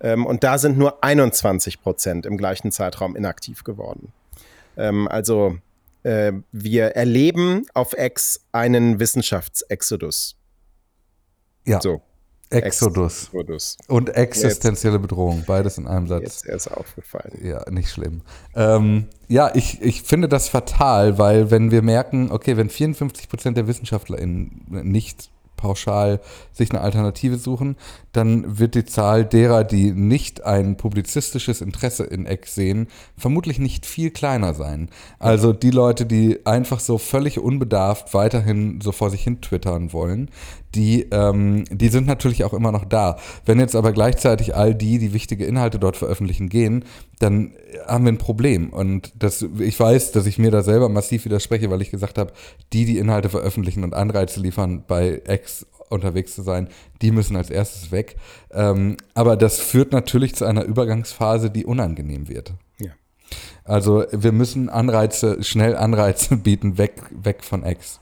Ähm, 0.00 0.26
und 0.26 0.44
da 0.44 0.58
sind 0.58 0.78
nur 0.78 1.02
21 1.02 1.80
Prozent 1.80 2.24
im 2.24 2.36
gleichen 2.36 2.70
Zeitraum 2.70 3.16
inaktiv 3.16 3.64
geworden. 3.64 4.12
Ähm, 4.76 5.08
also 5.08 5.58
äh, 6.02 6.32
wir 6.52 6.96
erleben 6.96 7.66
auf 7.74 7.96
X 7.96 8.40
einen 8.52 9.00
Wissenschaftsexodus. 9.00 10.36
Ja. 11.66 11.80
So. 11.80 12.02
Exodus. 12.50 13.24
Exodus. 13.24 13.76
Und 13.88 14.08
existenzielle 14.08 14.94
jetzt, 14.96 15.02
Bedrohung, 15.02 15.44
beides 15.46 15.76
in 15.76 15.86
einem 15.86 16.06
Satz. 16.06 16.22
Jetzt 16.22 16.46
ist 16.46 16.68
aufgefallen. 16.68 17.38
Ja, 17.42 17.68
nicht 17.70 17.90
schlimm. 17.90 18.22
Ähm, 18.54 19.08
ja, 19.28 19.54
ich, 19.54 19.82
ich 19.82 20.02
finde 20.02 20.28
das 20.28 20.48
fatal, 20.48 21.18
weil 21.18 21.50
wenn 21.50 21.70
wir 21.70 21.82
merken, 21.82 22.30
okay, 22.32 22.56
wenn 22.56 22.70
54 22.70 23.28
Prozent 23.28 23.58
der 23.58 23.66
WissenschaftlerInnen 23.66 24.64
nicht 24.68 25.30
pauschal 25.58 26.20
sich 26.52 26.70
eine 26.70 26.80
Alternative 26.80 27.36
suchen, 27.36 27.76
dann 28.12 28.58
wird 28.58 28.74
die 28.74 28.86
Zahl 28.86 29.26
derer, 29.26 29.64
die 29.64 29.92
nicht 29.92 30.44
ein 30.44 30.78
publizistisches 30.78 31.60
Interesse 31.60 32.04
in 32.04 32.24
Eck 32.24 32.46
sehen, 32.46 32.88
vermutlich 33.18 33.58
nicht 33.58 33.84
viel 33.84 34.10
kleiner 34.10 34.54
sein. 34.54 34.88
Also 35.18 35.52
die 35.52 35.70
Leute, 35.70 36.06
die 36.06 36.46
einfach 36.46 36.80
so 36.80 36.96
völlig 36.96 37.38
unbedarft 37.38 38.14
weiterhin 38.14 38.80
so 38.80 38.92
vor 38.92 39.10
sich 39.10 39.22
hin 39.22 39.42
twittern 39.42 39.92
wollen, 39.92 40.30
die, 40.74 41.06
ähm, 41.10 41.64
die 41.70 41.88
sind 41.88 42.06
natürlich 42.06 42.44
auch 42.44 42.52
immer 42.52 42.72
noch 42.72 42.84
da. 42.84 43.18
Wenn 43.44 43.58
jetzt 43.58 43.74
aber 43.74 43.92
gleichzeitig 43.92 44.54
all 44.54 44.74
die, 44.74 44.98
die 44.98 45.12
wichtige 45.12 45.44
Inhalte 45.44 45.78
dort 45.78 45.96
veröffentlichen, 45.96 46.48
gehen, 46.48 46.84
dann 47.18 47.52
haben 47.86 48.04
wir 48.04 48.12
ein 48.12 48.18
Problem. 48.18 48.70
Und 48.70 49.12
das, 49.18 49.44
ich 49.58 49.78
weiß, 49.78 50.12
dass 50.12 50.26
ich 50.26 50.38
mir 50.38 50.50
da 50.50 50.62
selber 50.62 50.88
massiv 50.88 51.24
widerspreche, 51.24 51.70
weil 51.70 51.82
ich 51.82 51.90
gesagt 51.90 52.18
habe, 52.18 52.32
die, 52.72 52.84
die 52.84 52.98
Inhalte 52.98 53.28
veröffentlichen 53.28 53.82
und 53.82 53.94
Anreize 53.94 54.40
liefern, 54.40 54.84
bei 54.86 55.22
X 55.26 55.47
unterwegs 55.90 56.34
zu 56.34 56.42
sein, 56.42 56.68
die 57.02 57.10
müssen 57.10 57.36
als 57.36 57.50
erstes 57.50 57.92
weg. 57.92 58.16
Ähm, 58.50 58.96
aber 59.14 59.36
das 59.36 59.60
führt 59.60 59.92
natürlich 59.92 60.34
zu 60.34 60.44
einer 60.44 60.64
Übergangsphase, 60.64 61.50
die 61.50 61.64
unangenehm 61.64 62.28
wird. 62.28 62.52
Ja. 62.78 62.90
Also 63.64 64.04
wir 64.12 64.32
müssen 64.32 64.68
Anreize, 64.68 65.42
schnell 65.42 65.76
Anreize 65.76 66.36
bieten, 66.42 66.78
weg, 66.78 67.02
weg 67.10 67.44
von 67.44 67.64
X. 67.64 68.00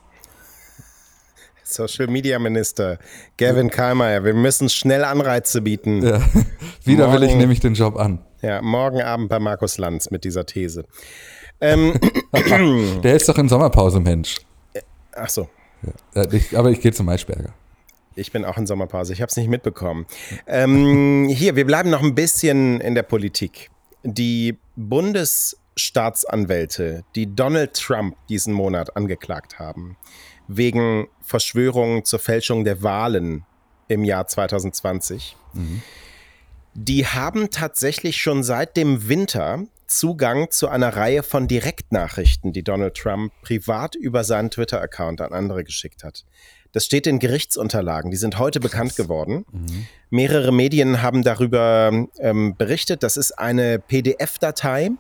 Social 1.64 2.07
Media 2.07 2.38
Minister 2.38 2.99
Gavin 3.38 3.70
Kalmeyer, 3.70 4.22
wir 4.25 4.35
müssen 4.35 4.68
schnell 4.68 5.05
Anreize 5.05 5.61
bieten. 5.62 6.01
Ja. 6.01 6.20
Wieder 6.85 7.09
morgen, 7.09 7.20
will 7.20 7.29
ich 7.29 7.35
nämlich 7.35 7.59
den 7.59 7.75
Job 7.75 7.96
an. 7.96 8.20
Ja, 8.40 8.62
morgen 8.62 9.03
Abend 9.03 9.29
bei 9.29 9.40
Markus 9.40 9.77
Lanz 9.77 10.11
mit 10.12 10.22
dieser 10.22 10.46
These. 10.46 10.85
Ähm, 11.61 11.94
Der 13.03 13.16
ist 13.16 13.29
doch 13.29 13.38
in 13.38 13.49
Sommerpause, 13.49 13.99
Mensch. 13.99 14.37
Ach 15.12 15.29
so. 15.29 15.49
Ja, 16.14 16.31
ich, 16.31 16.57
aber 16.57 16.70
ich 16.70 16.81
gehe 16.81 16.92
zum 16.92 17.07
Maischberger. 17.07 17.53
Ich 18.16 18.33
bin 18.33 18.44
auch 18.44 18.57
in 18.57 18.66
Sommerpause. 18.66 19.12
Ich 19.12 19.20
habe 19.20 19.31
es 19.31 19.37
nicht 19.37 19.48
mitbekommen. 19.48 20.07
Ähm, 20.46 21.29
hier, 21.31 21.55
wir 21.55 21.66
bleiben 21.66 21.90
noch 21.90 22.02
ein 22.02 22.14
bisschen 22.14 22.81
in 22.81 22.94
der 22.94 23.02
Politik. 23.02 23.70
Die 24.02 24.57
Bundesstaatsanwälte, 24.76 27.05
die 27.14 27.35
Donald 27.35 27.74
Trump 27.74 28.16
diesen 28.29 28.55
Monat 28.55 28.96
angeklagt 28.96 29.59
haben, 29.59 29.98
wegen 30.48 31.09
Verschwörungen 31.20 32.05
zur 32.05 32.18
Fälschung 32.18 32.64
der 32.64 32.83
Wahlen 32.83 33.44
im 33.88 34.05
Jahr 34.05 34.26
2020, 34.26 35.37
mhm. 35.52 35.83
die 36.74 37.07
haben 37.07 37.50
tatsächlich 37.50 38.16
schon 38.16 38.42
seit 38.42 38.76
dem 38.76 39.09
Winter 39.09 39.66
Zugang 39.87 40.50
zu 40.50 40.68
einer 40.68 40.96
Reihe 40.96 41.22
von 41.22 41.46
Direktnachrichten, 41.46 42.52
die 42.52 42.64
Donald 42.64 42.96
Trump 42.96 43.33
privat 43.42 43.94
über 43.94 44.24
seinen 44.24 44.50
Twitter-Account 44.50 45.20
an 45.20 45.33
andere 45.33 45.62
geschickt 45.62 46.02
hat. 46.02 46.24
Das 46.72 46.85
steht 46.85 47.07
in 47.07 47.18
Gerichtsunterlagen, 47.18 48.11
die 48.11 48.16
sind 48.16 48.38
heute 48.38 48.61
Krass. 48.61 48.70
bekannt 48.70 48.96
geworden. 48.96 49.44
Mhm. 49.50 49.87
Mehrere 50.11 50.52
Medien 50.52 51.02
haben 51.02 51.22
darüber 51.22 52.07
ähm, 52.18 52.57
berichtet. 52.57 53.02
Das 53.02 53.16
ist 53.16 53.33
eine 53.33 53.79
PDF-Datei, 53.79 54.90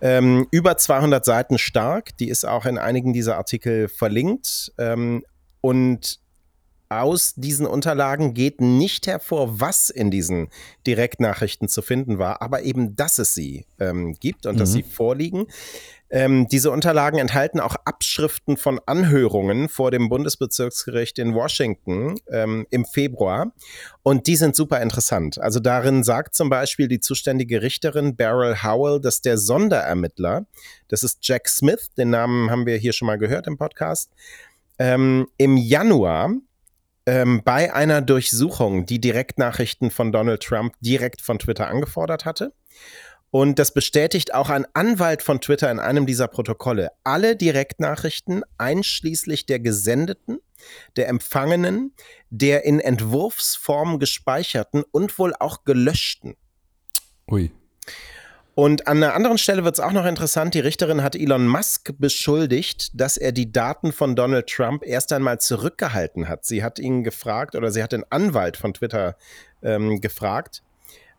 ähm, 0.00 0.46
über 0.50 0.76
200 0.76 1.24
Seiten 1.24 1.58
stark. 1.58 2.16
Die 2.18 2.28
ist 2.28 2.44
auch 2.44 2.66
in 2.66 2.78
einigen 2.78 3.12
dieser 3.12 3.36
Artikel 3.36 3.88
verlinkt. 3.88 4.72
Ähm, 4.78 5.24
und 5.60 6.20
aus 6.88 7.34
diesen 7.34 7.66
Unterlagen 7.66 8.34
geht 8.34 8.60
nicht 8.60 9.06
hervor, 9.06 9.60
was 9.60 9.90
in 9.90 10.10
diesen 10.10 10.48
Direktnachrichten 10.86 11.68
zu 11.68 11.82
finden 11.82 12.18
war, 12.18 12.42
aber 12.42 12.62
eben, 12.62 12.96
dass 12.96 13.18
es 13.18 13.34
sie 13.34 13.66
ähm, 13.78 14.14
gibt 14.14 14.46
und 14.46 14.54
mhm. 14.54 14.58
dass 14.58 14.72
sie 14.72 14.82
vorliegen. 14.82 15.46
Ähm, 16.08 16.46
diese 16.46 16.70
Unterlagen 16.70 17.18
enthalten 17.18 17.58
auch 17.58 17.74
Abschriften 17.84 18.56
von 18.56 18.80
Anhörungen 18.86 19.68
vor 19.68 19.90
dem 19.90 20.08
Bundesbezirksgericht 20.08 21.18
in 21.18 21.34
Washington 21.34 22.14
ähm, 22.30 22.66
im 22.70 22.84
Februar. 22.84 23.52
Und 24.04 24.28
die 24.28 24.36
sind 24.36 24.54
super 24.54 24.80
interessant. 24.80 25.38
Also 25.40 25.58
darin 25.58 26.04
sagt 26.04 26.36
zum 26.36 26.48
Beispiel 26.48 26.86
die 26.86 27.00
zuständige 27.00 27.60
Richterin 27.60 28.14
Beryl 28.14 28.62
Howell, 28.62 29.00
dass 29.00 29.20
der 29.20 29.36
Sonderermittler, 29.36 30.46
das 30.86 31.02
ist 31.02 31.18
Jack 31.22 31.48
Smith, 31.48 31.90
den 31.98 32.10
Namen 32.10 32.50
haben 32.50 32.66
wir 32.66 32.76
hier 32.76 32.92
schon 32.92 33.06
mal 33.06 33.18
gehört 33.18 33.48
im 33.48 33.58
Podcast, 33.58 34.12
ähm, 34.78 35.26
im 35.38 35.56
Januar 35.56 36.30
ähm, 37.06 37.42
bei 37.44 37.72
einer 37.72 38.02
Durchsuchung 38.02 38.84
die 38.84 39.00
Direktnachrichten 39.00 39.90
von 39.90 40.12
Donald 40.12 40.42
Trump 40.42 40.74
direkt 40.80 41.22
von 41.22 41.38
Twitter 41.38 41.68
angefordert 41.68 42.24
hatte. 42.24 42.52
Und 43.30 43.58
das 43.58 43.74
bestätigt 43.74 44.34
auch 44.34 44.50
ein 44.50 44.66
Anwalt 44.74 45.22
von 45.22 45.40
Twitter 45.40 45.70
in 45.70 45.78
einem 45.78 46.06
dieser 46.06 46.28
Protokolle. 46.28 46.90
Alle 47.04 47.36
Direktnachrichten, 47.36 48.42
einschließlich 48.56 49.46
der 49.46 49.60
gesendeten, 49.60 50.38
der 50.96 51.08
empfangenen, 51.08 51.92
der 52.30 52.64
in 52.64 52.80
Entwurfsform 52.80 53.98
gespeicherten 53.98 54.84
und 54.90 55.18
wohl 55.18 55.34
auch 55.38 55.64
gelöschten. 55.64 56.36
Ui. 57.30 57.52
Und 58.56 58.88
an 58.88 59.02
einer 59.02 59.12
anderen 59.12 59.36
Stelle 59.36 59.64
wird 59.64 59.74
es 59.74 59.84
auch 59.84 59.92
noch 59.92 60.06
interessant. 60.06 60.54
Die 60.54 60.60
Richterin 60.60 61.02
hat 61.02 61.14
Elon 61.14 61.46
Musk 61.46 61.92
beschuldigt, 61.98 62.98
dass 62.98 63.18
er 63.18 63.32
die 63.32 63.52
Daten 63.52 63.92
von 63.92 64.16
Donald 64.16 64.46
Trump 64.46 64.82
erst 64.82 65.12
einmal 65.12 65.38
zurückgehalten 65.38 66.26
hat. 66.26 66.46
Sie 66.46 66.64
hat 66.64 66.78
ihn 66.78 67.04
gefragt 67.04 67.54
oder 67.54 67.70
sie 67.70 67.82
hat 67.82 67.92
den 67.92 68.10
Anwalt 68.10 68.56
von 68.56 68.72
Twitter 68.72 69.16
ähm, 69.62 70.00
gefragt, 70.00 70.62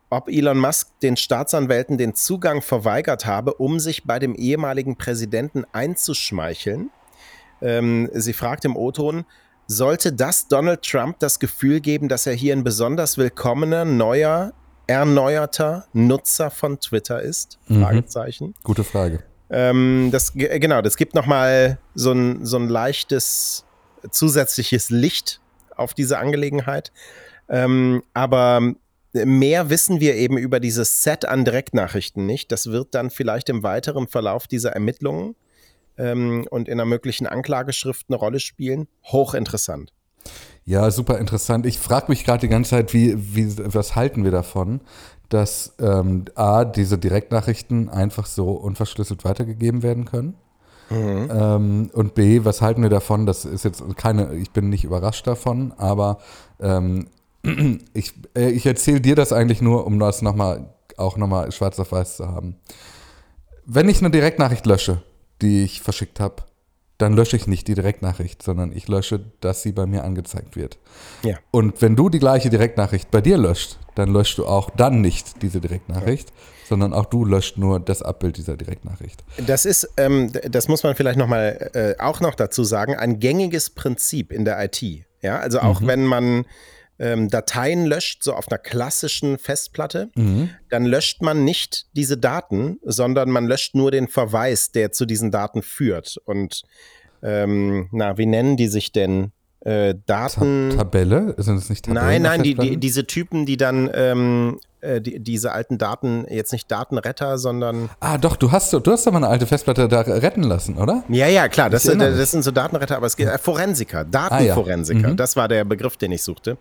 ob 0.10 0.30
Elon 0.30 0.58
Musk 0.58 1.00
den 1.02 1.16
Staatsanwälten 1.16 2.00
den 2.00 2.16
Zugang 2.16 2.64
verweigert 2.64 3.28
habe, 3.28 3.54
um 3.54 3.80
sich 3.80 4.06
bei 4.06 4.18
dem 4.18 4.34
ehemaligen 4.34 4.98
Präsidenten 4.98 5.64
einzuschmeicheln. 5.74 6.90
Ähm, 7.62 8.10
sie 8.14 8.34
fragt 8.34 8.66
im 8.66 8.76
O-Ton, 8.76 9.26
sollte 9.68 10.12
das 10.12 10.48
Donald 10.48 10.82
Trump 10.82 11.20
das 11.20 11.38
Gefühl 11.38 11.82
geben, 11.82 12.08
dass 12.08 12.26
er 12.26 12.34
hier 12.34 12.56
ein 12.56 12.64
besonders 12.64 13.20
willkommener, 13.20 13.86
neuer, 13.86 14.54
erneuerter 14.88 15.86
Nutzer 15.94 16.50
von 16.50 16.80
Twitter 16.80 17.22
ist? 17.22 17.60
Mhm. 17.68 17.82
Fragezeichen. 17.84 18.56
Gute 18.64 18.84
Frage. 18.84 19.24
Ähm, 19.50 20.10
das, 20.12 20.34
genau, 20.34 20.82
das 20.82 20.98
gibt 20.98 21.14
nochmal 21.14 21.78
so 21.96 22.12
ein, 22.12 22.46
so 22.46 22.58
ein 22.58 22.68
leichtes 22.68 23.66
zusätzliches 24.12 24.90
Licht 24.90 25.42
auf 25.76 25.94
diese 25.94 26.18
Angelegenheit. 26.18 26.92
Ähm, 27.50 28.04
aber 28.14 28.74
mehr 29.14 29.70
wissen 29.70 30.00
wir 30.00 30.16
eben 30.16 30.38
über 30.38 30.60
dieses 30.60 31.04
Set 31.04 31.26
an 31.26 31.46
Direktnachrichten 31.46 32.26
nicht. 32.26 32.52
Das 32.52 32.68
wird 32.72 32.94
dann 32.94 33.10
vielleicht 33.10 33.50
im 33.50 33.64
weiteren 33.64 34.08
Verlauf 34.08 34.48
dieser 34.48 34.72
Ermittlungen 34.74 35.36
ähm, 35.98 36.46
und 36.50 36.68
in 36.68 36.74
einer 36.74 36.86
möglichen 36.86 37.28
Anklageschrift 37.28 38.08
eine 38.10 38.18
Rolle 38.18 38.40
spielen. 38.40 38.88
Hochinteressant. 39.06 39.94
Ja, 40.68 40.92
super 40.92 41.18
interessant. 41.18 41.66
Ich 41.66 41.80
frage 41.80 42.08
mich 42.10 42.26
gerade 42.26 42.42
die 42.42 42.50
ganze 42.50 42.72
Zeit, 42.72 42.94
wie, 42.94 43.16
wie, 43.18 43.58
was 43.74 43.96
halten 43.96 44.26
wir 44.26 44.32
davon, 44.32 44.82
dass 45.30 45.76
ähm, 45.80 46.26
A, 46.36 46.66
diese 46.66 46.98
Direktnachrichten 46.98 47.88
einfach 47.88 48.26
so 48.26 48.52
unverschlüsselt 48.52 49.24
weitergegeben 49.24 49.82
werden 49.82 50.04
können? 50.04 50.36
Mhm. 50.90 51.30
Ähm, 51.32 51.90
und 51.94 52.16
B, 52.16 52.44
was 52.44 52.62
halten 52.62 52.82
wir 52.82 52.90
davon? 52.90 53.26
Das 53.26 53.46
ist 53.46 53.64
jetzt 53.64 53.82
keine, 53.96 54.36
ich 54.36 54.52
bin 54.52 54.68
nicht 54.68 54.84
überrascht 54.84 55.26
davon, 55.26 55.74
aber 55.78 56.18
ähm, 56.60 57.08
ich, 57.94 58.14
äh, 58.36 58.50
ich 58.50 58.66
erzähle 58.66 59.00
dir 59.00 59.16
das 59.16 59.32
eigentlich 59.32 59.62
nur, 59.62 59.86
um 59.86 60.00
das 60.00 60.22
nochmal, 60.22 60.74
auch 60.98 61.16
nochmal 61.16 61.50
schwarz 61.54 61.80
auf 61.80 61.94
weiß 61.94 62.18
zu 62.18 62.28
haben. 62.28 62.58
Wenn 63.66 63.88
ich 63.88 64.00
eine 64.00 64.12
Direktnachricht 64.12 64.66
lösche, 64.66 65.02
die 65.42 65.64
ich 65.64 65.82
verschickt 65.82 66.20
habe, 66.20 66.44
dann 66.98 67.14
lösche 67.14 67.36
ich 67.36 67.48
nicht 67.48 67.68
die 67.68 67.76
Direktnachricht, 67.76 68.42
sondern 68.42 68.72
ich 68.72 68.88
lösche, 68.88 69.20
dass 69.40 69.62
sie 69.62 69.72
bei 69.72 69.86
mir 69.86 70.04
angezeigt 70.04 70.56
wird. 70.56 70.78
Ja. 71.24 71.38
Und 71.52 71.82
wenn 71.82 71.96
du 71.96 72.10
die 72.10 72.20
gleiche 72.20 72.50
Direktnachricht 72.50 73.12
bei 73.12 73.22
dir 73.22 73.38
löscht, 73.38 73.78
dann 73.96 74.12
löscht 74.12 74.38
du 74.38 74.46
auch 74.46 74.70
dann 74.72 75.02
nicht 75.02 75.42
diese 75.42 75.62
Direktnachricht, 75.62 76.30
ja. 76.30 76.36
sondern 76.70 76.94
auch 76.94 77.06
du 77.06 77.24
löscht 77.26 77.58
nur 77.58 77.80
das 77.80 78.02
Abbild 78.02 78.38
dieser 78.38 78.58
Direktnachricht. 78.58 79.24
Das 79.46 79.66
ist, 79.66 79.90
ähm, 79.98 80.32
das 80.50 80.68
muss 80.68 80.84
man 80.84 80.96
vielleicht 80.96 81.20
noch 81.20 81.28
mal 81.28 81.70
äh, 81.74 82.02
auch 82.02 82.20
noch 82.20 82.36
dazu 82.36 82.64
sagen, 82.64 82.96
ein 82.96 83.20
gängiges 83.20 83.70
Prinzip 83.70 84.32
in 84.32 84.46
der 84.46 84.64
IT. 84.64 84.82
Ja, 85.22 85.40
also 85.40 85.60
auch 85.60 85.82
mhm. 85.82 85.88
wenn 85.88 86.06
man 86.06 86.46
ähm, 87.00 87.30
Dateien 87.30 87.86
löscht, 87.86 88.24
so 88.24 88.34
auf 88.34 88.50
einer 88.50 88.58
klassischen 88.58 89.38
Festplatte, 89.38 90.10
mhm. 90.16 90.50
dann 90.70 90.86
löscht 90.86 91.22
man 91.22 91.44
nicht 91.44 91.88
diese 91.94 92.18
Daten, 92.18 92.80
sondern 92.84 93.30
man 93.30 93.46
löscht 93.46 93.76
nur 93.76 93.92
den 93.92 94.08
Verweis, 94.08 94.72
der 94.72 94.92
zu 94.92 95.06
diesen 95.06 95.32
Daten 95.32 95.62
führt. 95.62 96.18
Und 96.26 96.64
ähm, 97.22 97.90
na, 97.92 98.18
wie 98.18 98.26
nennen 98.26 98.58
die 98.58 98.68
sich 98.68 98.92
denn? 98.92 99.32
Äh, 99.62 99.96
Daten. 100.06 100.74
Tabelle? 100.76 101.36
Sind 101.38 101.58
es 101.58 101.70
nicht 101.70 101.86
Tabellen? 101.86 102.06
Nein, 102.06 102.22
nein, 102.22 102.44
die, 102.44 102.56
die, 102.56 102.78
diese 102.78 103.06
Typen, 103.06 103.46
die 103.46 103.58
dann 103.58 103.90
ähm, 103.94 104.60
äh, 104.80 105.02
die, 105.02 105.20
diese 105.20 105.52
alten 105.52 105.78
Daten, 105.78 106.26
jetzt 106.30 106.52
nicht 106.52 106.70
Datenretter, 106.70 107.38
sondern. 107.38 107.90
Ah, 108.00 108.18
doch, 108.18 108.36
du 108.36 108.52
hast, 108.52 108.72
du 108.72 108.92
hast 108.92 109.08
doch 109.08 109.12
mal 109.12 109.18
eine 109.18 109.28
alte 109.28 109.48
Festplatte 109.48 109.88
da 109.88 110.02
retten 110.02 110.44
lassen, 110.44 110.78
oder? 110.78 111.04
Ja, 111.10 111.28
ja, 111.28 111.48
klar, 111.48 111.70
das, 111.70 111.84
sind, 111.84 112.00
das 112.00 112.32
sind 112.32 112.44
so 112.44 112.52
Datenretter, 112.52 112.96
aber 112.96 113.08
es 113.08 113.18
geht 113.18 113.28
äh, 113.28 113.38
Forensiker, 113.40 114.06
Datenforensiker, 114.06 115.00
ah, 115.00 115.04
ja. 115.04 115.10
mhm. 115.10 115.18
das 115.18 115.36
war 115.36 115.48
der 115.48 115.66
Begriff, 115.66 115.98
den 115.98 116.12
ich 116.12 116.22
suchte. 116.22 116.58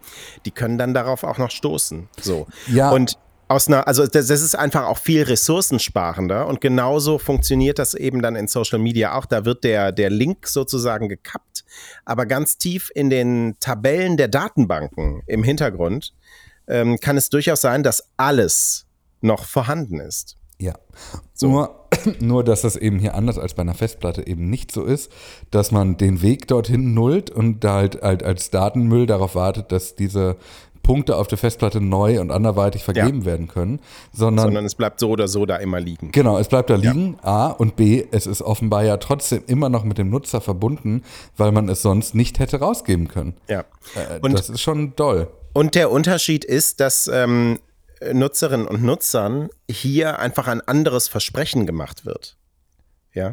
Die 0.46 0.50
können 0.50 0.78
dann 0.78 0.94
darauf 0.94 1.24
auch 1.24 1.36
noch 1.36 1.50
stoßen. 1.50 2.08
So. 2.20 2.46
Ja. 2.68 2.90
Und 2.90 3.18
aus 3.48 3.68
einer, 3.68 3.86
also 3.86 4.06
das, 4.06 4.26
das, 4.26 4.42
ist 4.42 4.56
einfach 4.56 4.86
auch 4.86 4.98
viel 4.98 5.22
ressourcensparender 5.22 6.46
und 6.46 6.60
genauso 6.60 7.18
funktioniert 7.18 7.78
das 7.78 7.94
eben 7.94 8.20
dann 8.22 8.34
in 8.34 8.48
Social 8.48 8.78
Media 8.78 9.16
auch. 9.16 9.26
Da 9.26 9.44
wird 9.44 9.62
der, 9.62 9.92
der 9.92 10.10
Link 10.10 10.48
sozusagen 10.48 11.08
gekappt, 11.08 11.55
aber 12.04 12.26
ganz 12.26 12.58
tief 12.58 12.90
in 12.94 13.10
den 13.10 13.56
Tabellen 13.60 14.16
der 14.16 14.28
Datenbanken 14.28 15.22
im 15.26 15.42
Hintergrund 15.42 16.12
ähm, 16.68 16.98
kann 17.00 17.16
es 17.16 17.30
durchaus 17.30 17.60
sein, 17.60 17.82
dass 17.82 18.08
alles 18.16 18.86
noch 19.20 19.44
vorhanden 19.44 20.00
ist. 20.00 20.36
Ja. 20.58 20.74
So. 21.34 21.48
Nur, 21.48 21.88
nur, 22.20 22.44
dass 22.44 22.62
das 22.62 22.76
eben 22.76 22.98
hier 22.98 23.14
anders 23.14 23.38
als 23.38 23.54
bei 23.54 23.62
einer 23.62 23.74
Festplatte 23.74 24.26
eben 24.26 24.48
nicht 24.48 24.72
so 24.72 24.84
ist, 24.84 25.12
dass 25.50 25.70
man 25.70 25.96
den 25.96 26.22
Weg 26.22 26.46
dorthin 26.48 26.94
nullt 26.94 27.30
und 27.30 27.62
da 27.64 27.74
halt, 27.74 28.02
halt 28.02 28.22
als 28.22 28.50
Datenmüll 28.50 29.06
darauf 29.06 29.34
wartet, 29.34 29.72
dass 29.72 29.94
diese 29.94 30.36
Punkte 30.86 31.16
auf 31.16 31.26
der 31.26 31.36
Festplatte 31.36 31.80
neu 31.80 32.20
und 32.20 32.30
anderweitig 32.30 32.84
vergeben 32.84 33.20
ja. 33.20 33.24
werden 33.24 33.48
können, 33.48 33.80
sondern, 34.12 34.44
sondern 34.44 34.64
es 34.64 34.76
bleibt 34.76 35.00
so 35.00 35.10
oder 35.10 35.26
so 35.26 35.44
da 35.44 35.56
immer 35.56 35.80
liegen. 35.80 36.12
Genau, 36.12 36.38
es 36.38 36.46
bleibt 36.46 36.70
da 36.70 36.76
liegen, 36.76 37.18
ja. 37.24 37.28
A 37.28 37.46
und 37.48 37.74
B, 37.74 38.06
es 38.12 38.26
ist 38.26 38.40
offenbar 38.40 38.84
ja 38.84 38.96
trotzdem 38.98 39.42
immer 39.48 39.68
noch 39.68 39.82
mit 39.82 39.98
dem 39.98 40.10
Nutzer 40.10 40.40
verbunden, 40.40 41.02
weil 41.36 41.50
man 41.50 41.68
es 41.68 41.82
sonst 41.82 42.14
nicht 42.14 42.38
hätte 42.38 42.60
rausgeben 42.60 43.08
können. 43.08 43.34
Ja. 43.48 43.64
Äh, 43.96 44.20
und 44.22 44.32
das 44.32 44.48
ist 44.48 44.60
schon 44.60 44.94
doll. 44.94 45.26
Und 45.52 45.74
der 45.74 45.90
Unterschied 45.90 46.44
ist, 46.44 46.78
dass 46.78 47.08
ähm, 47.08 47.58
Nutzerinnen 48.12 48.68
und 48.68 48.84
Nutzern 48.84 49.48
hier 49.68 50.20
einfach 50.20 50.46
ein 50.46 50.60
anderes 50.60 51.08
Versprechen 51.08 51.66
gemacht 51.66 52.06
wird. 52.06 52.36
Ja. 53.12 53.32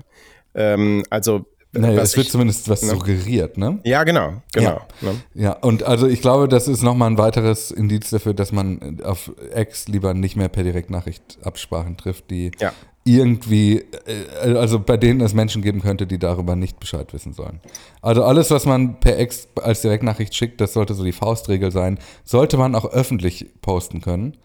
Ähm, 0.55 1.03
also 1.11 1.45
naja, 1.81 2.01
es 2.01 2.15
wird 2.15 2.27
ich, 2.27 2.31
zumindest 2.31 2.69
was 2.69 2.83
ne? 2.83 2.89
suggeriert, 2.89 3.57
ne? 3.57 3.79
Ja, 3.83 4.03
genau, 4.03 4.33
genau. 4.51 4.81
Ja. 5.01 5.11
Ne? 5.11 5.15
ja, 5.33 5.53
und 5.53 5.83
also 5.83 6.07
ich 6.07 6.21
glaube, 6.21 6.47
das 6.47 6.67
ist 6.67 6.83
nochmal 6.83 7.09
ein 7.09 7.17
weiteres 7.17 7.71
Indiz 7.71 8.11
dafür, 8.11 8.33
dass 8.33 8.51
man 8.51 9.01
auf 9.03 9.31
Ex 9.51 9.87
lieber 9.87 10.13
nicht 10.13 10.35
mehr 10.35 10.49
per 10.49 10.63
Direktnachricht 10.63 11.39
Absprachen 11.43 11.97
trifft, 11.97 12.29
die 12.29 12.51
ja. 12.59 12.71
irgendwie, 13.05 13.83
äh, 14.05 14.55
also 14.55 14.79
bei 14.79 14.97
denen 14.97 15.21
es 15.21 15.33
Menschen 15.33 15.63
geben 15.63 15.81
könnte, 15.81 16.05
die 16.05 16.19
darüber 16.19 16.55
nicht 16.55 16.79
Bescheid 16.79 17.11
wissen 17.11 17.33
sollen. 17.33 17.59
Also 18.01 18.23
alles, 18.23 18.51
was 18.51 18.65
man 18.65 18.99
per 18.99 19.17
Ex 19.17 19.47
als 19.61 19.81
Direktnachricht 19.81 20.35
schickt, 20.35 20.61
das 20.61 20.73
sollte 20.73 20.93
so 20.93 21.03
die 21.03 21.11
Faustregel 21.11 21.71
sein, 21.71 21.97
sollte 22.23 22.57
man 22.57 22.75
auch 22.75 22.85
öffentlich 22.85 23.47
posten 23.61 24.01
können, 24.01 24.37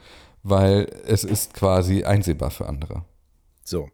weil 0.42 0.88
es 1.06 1.24
ist 1.24 1.52
quasi 1.52 2.04
einsehbar 2.04 2.50
für 2.50 2.66
andere. 2.66 3.04
So. 3.64 3.90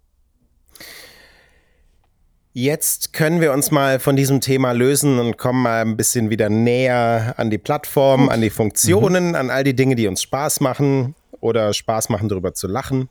Jetzt 2.56 3.12
können 3.12 3.40
wir 3.40 3.52
uns 3.52 3.72
mal 3.72 3.98
von 3.98 4.14
diesem 4.14 4.40
Thema 4.40 4.70
lösen 4.70 5.18
und 5.18 5.36
kommen 5.38 5.60
mal 5.60 5.80
ein 5.80 5.96
bisschen 5.96 6.30
wieder 6.30 6.48
näher 6.48 7.34
an 7.36 7.50
die 7.50 7.58
Plattform, 7.58 8.28
an 8.28 8.40
die 8.42 8.50
Funktionen, 8.50 9.30
mhm. 9.30 9.34
an 9.34 9.50
all 9.50 9.64
die 9.64 9.74
Dinge, 9.74 9.96
die 9.96 10.06
uns 10.06 10.22
Spaß 10.22 10.60
machen 10.60 11.16
oder 11.40 11.72
Spaß 11.72 12.10
machen, 12.10 12.28
darüber 12.28 12.54
zu 12.54 12.68
lachen. 12.68 13.08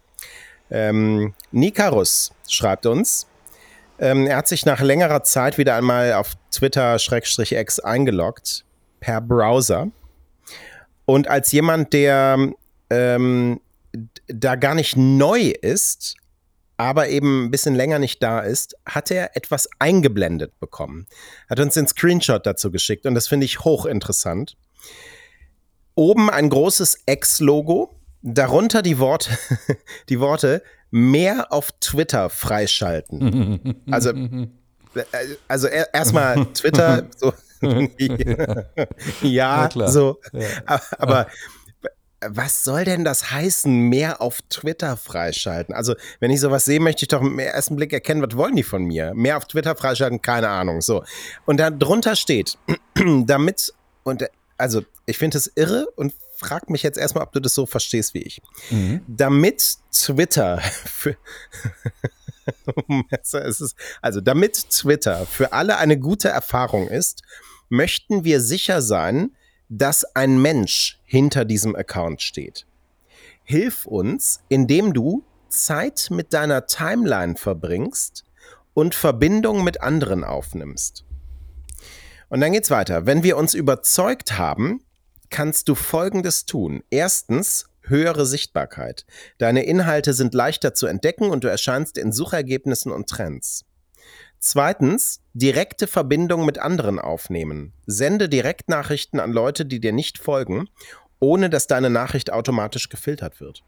Ähm, 0.71 1.34
Nikarus 1.51 2.32
schreibt 2.47 2.86
uns, 2.86 3.27
ähm, 3.99 4.27
er 4.27 4.38
hat 4.38 4.47
sich 4.47 4.65
nach 4.65 4.79
längerer 4.79 5.23
Zeit 5.23 5.58
wieder 5.58 5.75
einmal 5.75 6.13
auf 6.13 6.36
Twitter-X 6.49 7.82
eingeloggt 7.82 8.63
per 9.01 9.19
Browser. 9.19 9.89
Und 11.03 11.27
als 11.27 11.51
jemand, 11.51 11.91
der 11.91 12.53
ähm, 12.89 13.60
da 14.27 14.56
gar 14.56 14.73
nicht 14.73 14.95
neu 14.95 15.51
ist, 15.62 16.15
aber 16.84 17.08
eben 17.08 17.46
ein 17.46 17.52
bisschen 17.52 17.76
länger 17.76 17.98
nicht 17.98 18.22
da 18.22 18.41
ist, 18.41 18.76
hat 18.86 19.10
er 19.10 19.38
etwas 19.38 19.69
eingeblendet 19.80 20.60
bekommen. 20.60 21.08
Hat 21.50 21.62
uns 21.62 21.76
den 21.76 21.88
Screenshot 21.88 22.46
dazu 22.46 22.72
geschickt 22.72 23.06
und 23.06 23.15
das 23.15 23.30
finde 23.30 23.46
ich 23.46 23.62
hochinteressant. 23.62 24.58
Oben 25.96 26.30
ein 26.30 26.50
großes 26.50 27.04
X-Logo, 27.06 27.96
darunter 28.22 28.82
die 28.82 29.00
Worte, 29.00 29.32
die 30.10 30.19
Worte 30.19 30.62
mehr 30.91 31.54
auf 31.54 31.72
Twitter 31.80 32.30
freischalten. 32.30 33.82
Also, 33.89 34.12
also 35.48 35.67
erstmal 35.67 36.46
Twitter, 36.48 37.08
so, 37.15 37.34
ja, 39.22 39.69
ja 39.69 39.88
so, 39.88 40.19
ja. 40.34 41.30
Was 42.30 42.64
soll 42.64 42.86
denn 42.86 43.04
das 43.04 43.32
heißen, 43.32 43.72
mehr 43.90 44.22
auf 44.22 44.42
Twitter 44.50 44.98
freischalten? 44.98 45.74
Also, 45.74 45.96
wenn 46.20 46.32
ich 46.32 46.40
sowas 46.40 46.66
sehe, 46.66 46.80
möchte 46.80 47.04
ich 47.04 47.10
doch 47.10 47.22
im 47.22 47.40
ersten 47.40 47.76
Blick 47.76 47.94
erkennen, 47.94 48.22
was 48.22 48.38
wollen 48.38 48.56
die 48.56 48.64
von 48.64 48.84
mir? 48.84 49.14
Mehr 49.14 49.38
auf 49.38 49.46
Twitter 49.46 49.76
freischalten? 49.76 50.22
Keine 50.22 50.50
Ahnung. 50.50 50.82
So. 50.82 51.04
Und 51.46 51.58
da 51.58 51.70
drunter 51.70 52.16
steht, 52.16 52.58
damit, 53.26 53.74
und 54.04 54.26
also, 54.58 54.82
ich 55.06 55.18
finde 55.18 55.38
es 55.38 55.52
irre 55.56 55.88
und 55.96 56.14
frag 56.38 56.70
mich 56.70 56.84
jetzt 56.84 56.98
erstmal, 56.98 57.24
ob 57.24 57.32
du 57.32 57.40
das 57.40 57.54
so 57.54 57.66
verstehst 57.66 58.14
wie 58.14 58.22
ich. 58.22 58.42
Mhm. 58.70 59.02
Damit 59.08 59.78
Twitter 59.92 60.60
für 60.86 61.18
also 64.02 64.22
damit 64.22 64.70
Twitter 64.70 65.26
für 65.26 65.54
alle 65.54 65.78
eine 65.78 65.98
gute 65.98 66.30
Erfahrung 66.30 66.88
ist, 66.88 67.24
möchten 67.70 68.24
wir 68.24 68.42
sicher 68.42 68.82
sein, 68.82 69.32
dass 69.78 70.04
ein 70.16 70.40
Mensch 70.40 71.00
hinter 71.04 71.46
diesem 71.46 71.76
Account 71.76 72.22
steht. 72.22 72.68
Hilf 73.44 73.86
uns, 73.86 74.40
indem 74.48 74.94
du 74.94 75.24
Zeit 75.50 76.10
mit 76.12 76.34
deiner 76.34 76.68
Timeline 76.68 77.36
verbringst 77.36 78.24
und 78.76 78.94
Verbindung 78.94 79.64
mit 79.64 79.82
anderen 79.82 80.24
aufnimmst. 80.24 81.06
Und 82.30 82.42
dann 82.42 82.52
geht's 82.52 82.70
weiter. 82.70 83.08
Wenn 83.08 83.24
wir 83.24 83.36
uns 83.36 83.56
überzeugt 83.56 84.38
haben, 84.38 84.84
kannst 85.30 85.68
du 85.70 85.76
Folgendes 85.76 86.46
tun. 86.46 86.84
Erstens, 86.92 87.66
höhere 87.82 88.28
Sichtbarkeit. 88.28 89.06
Deine 89.40 89.66
Inhalte 89.66 90.14
sind 90.14 90.36
leichter 90.36 90.76
zu 90.76 90.86
entdecken 90.86 91.32
und 91.32 91.44
du 91.44 91.48
erscheinst 91.48 91.98
in 91.98 92.12
Suchergebnissen 92.12 92.92
und 92.92 93.10
Trends. 93.10 93.66
Zweitens, 94.45 95.21
direkte 95.34 95.88
Verbindung 95.88 96.45
mit 96.45 96.60
anderen 96.60 96.99
aufnehmen. 96.99 97.71
Sende 97.86 98.27
Direktnachrichten 98.27 99.21
an 99.21 99.32
Leute, 99.32 99.65
die 99.65 99.79
dir 99.79 99.93
nicht 99.93 100.17
folgen, 100.17 100.67
ohne 101.21 101.49
dass 101.49 101.65
deine 101.65 101.89
Nachricht 101.89 102.29
automatisch 102.34 102.89
gefiltert 102.89 103.39
wird. 103.39 103.63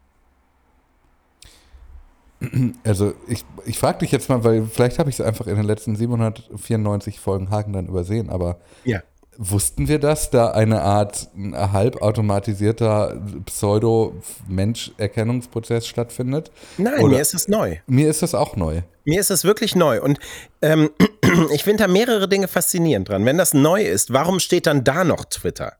Also 2.84 3.14
ich, 3.26 3.46
ich 3.64 3.78
frage 3.78 4.00
dich 4.00 4.12
jetzt 4.12 4.28
mal, 4.28 4.44
weil 4.44 4.66
vielleicht 4.66 4.98
habe 4.98 5.08
ich 5.08 5.18
es 5.18 5.24
einfach 5.24 5.46
in 5.46 5.56
den 5.56 5.64
letzten 5.64 5.96
794 5.96 7.20
Folgen 7.20 7.48
Haken 7.48 7.72
dann 7.72 7.86
übersehen, 7.86 8.28
aber 8.28 8.60
ja. 8.84 9.02
Wussten 9.38 9.88
wir, 9.88 9.98
dass 9.98 10.30
da 10.30 10.52
eine 10.52 10.80
Art 10.82 11.28
halbautomatisierter 11.36 13.20
Pseudo-Mensch-Erkennungsprozess 13.44 15.86
stattfindet? 15.86 16.50
Nein, 16.78 17.00
Oder 17.00 17.16
mir 17.16 17.20
ist 17.20 17.34
es 17.34 17.48
neu. 17.48 17.76
Mir 17.86 18.08
ist 18.08 18.22
das 18.22 18.34
auch 18.34 18.56
neu. 18.56 18.80
Mir 19.04 19.20
ist 19.20 19.28
das 19.30 19.44
wirklich 19.44 19.76
neu. 19.76 20.00
Und 20.00 20.18
ähm, 20.62 20.90
ich 21.52 21.64
finde 21.64 21.84
da 21.84 21.88
mehrere 21.88 22.28
Dinge 22.28 22.48
faszinierend 22.48 23.08
dran. 23.08 23.24
Wenn 23.24 23.38
das 23.38 23.54
neu 23.54 23.82
ist, 23.82 24.12
warum 24.12 24.40
steht 24.40 24.66
dann 24.66 24.82
da 24.84 25.04
noch 25.04 25.24
Twitter? 25.26 25.74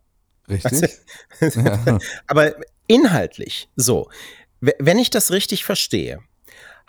Richtig. 0.49 0.99
ja. 1.41 1.99
Aber 2.27 2.55
inhaltlich, 2.87 3.69
so, 3.77 4.09
wenn 4.61 4.99
ich 4.99 5.11
das 5.11 5.31
richtig 5.31 5.65
verstehe, 5.65 6.21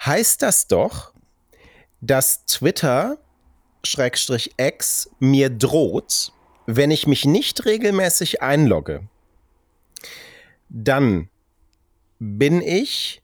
heißt 0.05 0.41
das 0.41 0.67
doch, 0.67 1.13
dass 2.01 2.45
Twitter 2.45 3.17
Schrägstrich 3.83 4.51
X 4.57 5.09
mir 5.19 5.49
droht, 5.49 6.31
wenn 6.67 6.91
ich 6.91 7.07
mich 7.07 7.25
nicht 7.25 7.65
regelmäßig 7.65 8.43
einlogge, 8.43 9.07
dann 10.69 11.29
bin 12.19 12.61
ich 12.61 13.23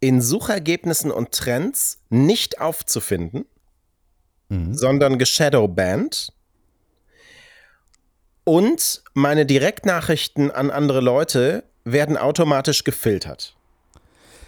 in 0.00 0.22
Suchergebnissen 0.22 1.10
und 1.10 1.32
Trends 1.32 1.98
nicht 2.08 2.60
aufzufinden, 2.60 3.44
mhm. 4.48 4.74
sondern 4.74 5.18
geshadowbanned. 5.18 6.32
Und 8.44 9.02
meine 9.12 9.44
Direktnachrichten 9.44 10.50
an 10.50 10.70
andere 10.70 11.00
Leute 11.00 11.64
werden 11.84 12.16
automatisch 12.16 12.84
gefiltert. 12.84 13.54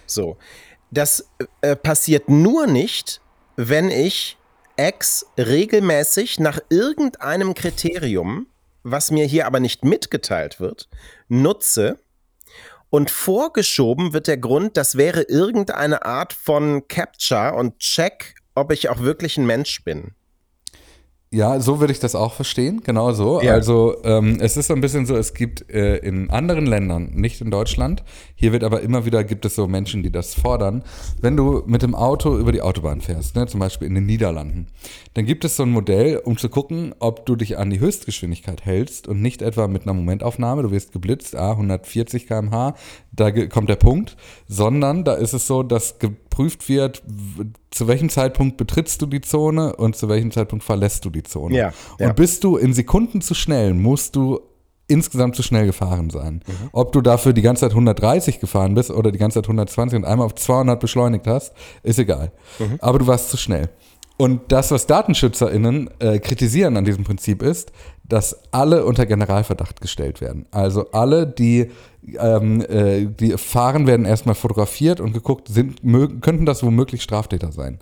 So. 0.07 0.39
Das 0.91 1.29
äh, 1.61 1.77
passiert 1.77 2.29
nur 2.29 2.67
nicht, 2.67 3.21
wenn 3.57 3.91
ich 3.91 4.39
X 4.81 5.27
regelmäßig 5.37 6.41
nach 6.41 6.59
irgendeinem 6.71 7.53
Kriterium, 7.53 8.47
was 8.83 9.11
mir 9.11 9.27
hier 9.27 9.47
aber 9.47 9.61
nicht 9.61 9.85
mitgeteilt 9.85 10.59
wird, 10.59 10.89
nutze. 11.29 11.99
Und 12.89 13.11
vorgeschoben 13.11 14.15
wird 14.15 14.27
der 14.27 14.39
Grund, 14.39 14.77
das 14.79 14.97
wäre 14.97 15.23
irgendeine 15.23 16.05
Art 16.05 16.33
von 16.33 16.89
Capture 16.89 17.55
und 17.55 17.79
Check, 17.79 18.35
ob 18.55 18.73
ich 18.73 18.89
auch 18.89 19.01
wirklich 19.01 19.37
ein 19.37 19.47
Mensch 19.47 19.85
bin. 19.85 20.15
Ja, 21.33 21.61
so 21.61 21.79
würde 21.79 21.93
ich 21.93 22.01
das 22.01 22.17
auch 22.17 22.33
verstehen, 22.33 22.81
genau 22.83 23.13
so. 23.13 23.41
Ja. 23.41 23.53
Also 23.53 23.95
ähm, 24.03 24.39
es 24.41 24.57
ist 24.57 24.67
so 24.67 24.75
ein 24.75 24.81
bisschen 24.81 25.07
so, 25.07 25.15
es 25.17 25.33
gibt 25.33 25.71
äh, 25.71 25.99
in 25.99 26.29
anderen 26.29 26.67
Ländern, 26.67 27.13
nicht 27.15 27.41
in 27.41 27.53
Deutschland, 27.53 28.03
hier 28.35 28.51
wird 28.51 28.65
aber 28.65 28.81
immer 28.81 29.05
wieder, 29.05 29.23
gibt 29.23 29.45
es 29.45 29.55
so 29.55 29.69
Menschen, 29.69 30.03
die 30.03 30.11
das 30.11 30.35
fordern, 30.35 30.83
wenn 31.21 31.37
du 31.37 31.63
mit 31.67 31.83
dem 31.83 31.95
Auto 31.95 32.37
über 32.37 32.51
die 32.51 32.63
Autobahn 32.63 33.01
fährst, 33.01 33.37
ne, 33.37 33.47
zum 33.47 33.61
Beispiel 33.61 33.87
in 33.87 33.95
den 33.95 34.07
Niederlanden, 34.07 34.67
dann 35.15 35.25
gibt 35.25 35.45
es 35.45 35.55
so 35.55 35.63
ein 35.63 35.71
Modell, 35.71 36.17
um 36.17 36.37
zu 36.37 36.49
gucken, 36.49 36.97
ob 36.99 37.27
du 37.27 37.37
dich 37.37 37.59
an 37.59 37.71
die 37.71 37.79
Höchstgeschwindigkeit 37.79 38.65
hältst 38.65 39.07
und 39.07 39.23
nicht 39.23 39.41
etwa 39.41 39.69
mit 39.69 39.83
einer 39.83 39.95
Momentaufnahme, 39.95 40.65
du 40.65 40.73
wirst 40.73 40.91
geblitzt, 40.91 41.37
ah, 41.37 41.53
140 41.53 42.27
km/h, 42.27 42.75
da 43.13 43.31
kommt 43.47 43.69
der 43.69 43.77
Punkt, 43.77 44.17
sondern 44.49 45.05
da 45.05 45.15
ist 45.15 45.33
es 45.33 45.47
so, 45.47 45.63
dass 45.63 46.01
geprüft 46.41 46.69
wird, 46.69 47.03
zu 47.71 47.87
welchem 47.87 48.09
Zeitpunkt 48.09 48.57
betrittst 48.57 49.03
du 49.03 49.07
die 49.07 49.21
Zone 49.21 49.77
und 49.77 49.97
zu 49.97 50.09
welchem 50.09 50.31
Zeitpunkt 50.31 50.65
verlässt 50.65 51.05
du 51.05 51.11
die 51.11 51.23
Zone. 51.23 51.57
Ja, 51.57 51.73
ja. 51.99 52.09
Und 52.09 52.17
bist 52.17 52.45
du 52.45 52.57
in 52.57 52.73
Sekunden 52.73 53.21
zu 53.21 53.35
schnell, 53.35 53.75
musst 53.75 54.17
du 54.17 54.41
insgesamt 54.89 55.37
zu 55.37 55.43
schnell 55.43 55.67
gefahren 55.67 56.11
sein. 56.11 56.43
Mhm. 56.47 56.69
Ob 56.73 56.93
du 56.93 57.01
dafür 57.01 57.33
die 57.33 57.43
ganze 57.43 57.61
Zeit 57.61 57.73
130 57.73 58.41
gefahren 58.41 58.75
bist 58.75 58.91
oder 58.91 59.13
die 59.13 59.19
ganze 59.19 59.37
Zeit 59.37 59.45
120 59.45 59.99
und 59.99 60.05
einmal 60.05 60.27
auf 60.27 60.35
200 60.35 60.81
beschleunigt 60.81 61.27
hast, 61.27 61.53
ist 61.83 61.99
egal. 61.99 62.33
Mhm. 62.59 62.79
Aber 62.81 62.99
du 62.99 63.07
warst 63.07 63.31
zu 63.31 63.37
schnell. 63.37 63.69
Und 64.17 64.53
das, 64.53 64.71
was 64.71 64.87
DatenschützerInnen 64.87 65.91
äh, 66.01 66.19
kritisieren 66.19 66.77
an 66.77 66.85
diesem 66.85 67.05
Prinzip 67.05 67.43
ist, 67.43 67.73
dass 68.11 68.37
alle 68.51 68.85
unter 68.85 69.07
Generalverdacht 69.07 69.81
gestellt 69.81 70.21
werden. 70.21 70.45
Also 70.51 70.91
alle, 70.91 71.27
die, 71.27 71.71
ähm, 72.19 72.61
äh, 72.63 73.07
die 73.07 73.39
fahren, 73.39 73.87
werden 73.87 74.05
erstmal 74.05 74.35
fotografiert 74.35 75.01
und 75.01 75.13
geguckt, 75.13 75.49
sind, 75.49 75.81
könnten 76.21 76.45
das 76.45 76.63
womöglich 76.63 77.03
Straftäter 77.03 77.53
sein. 77.53 77.79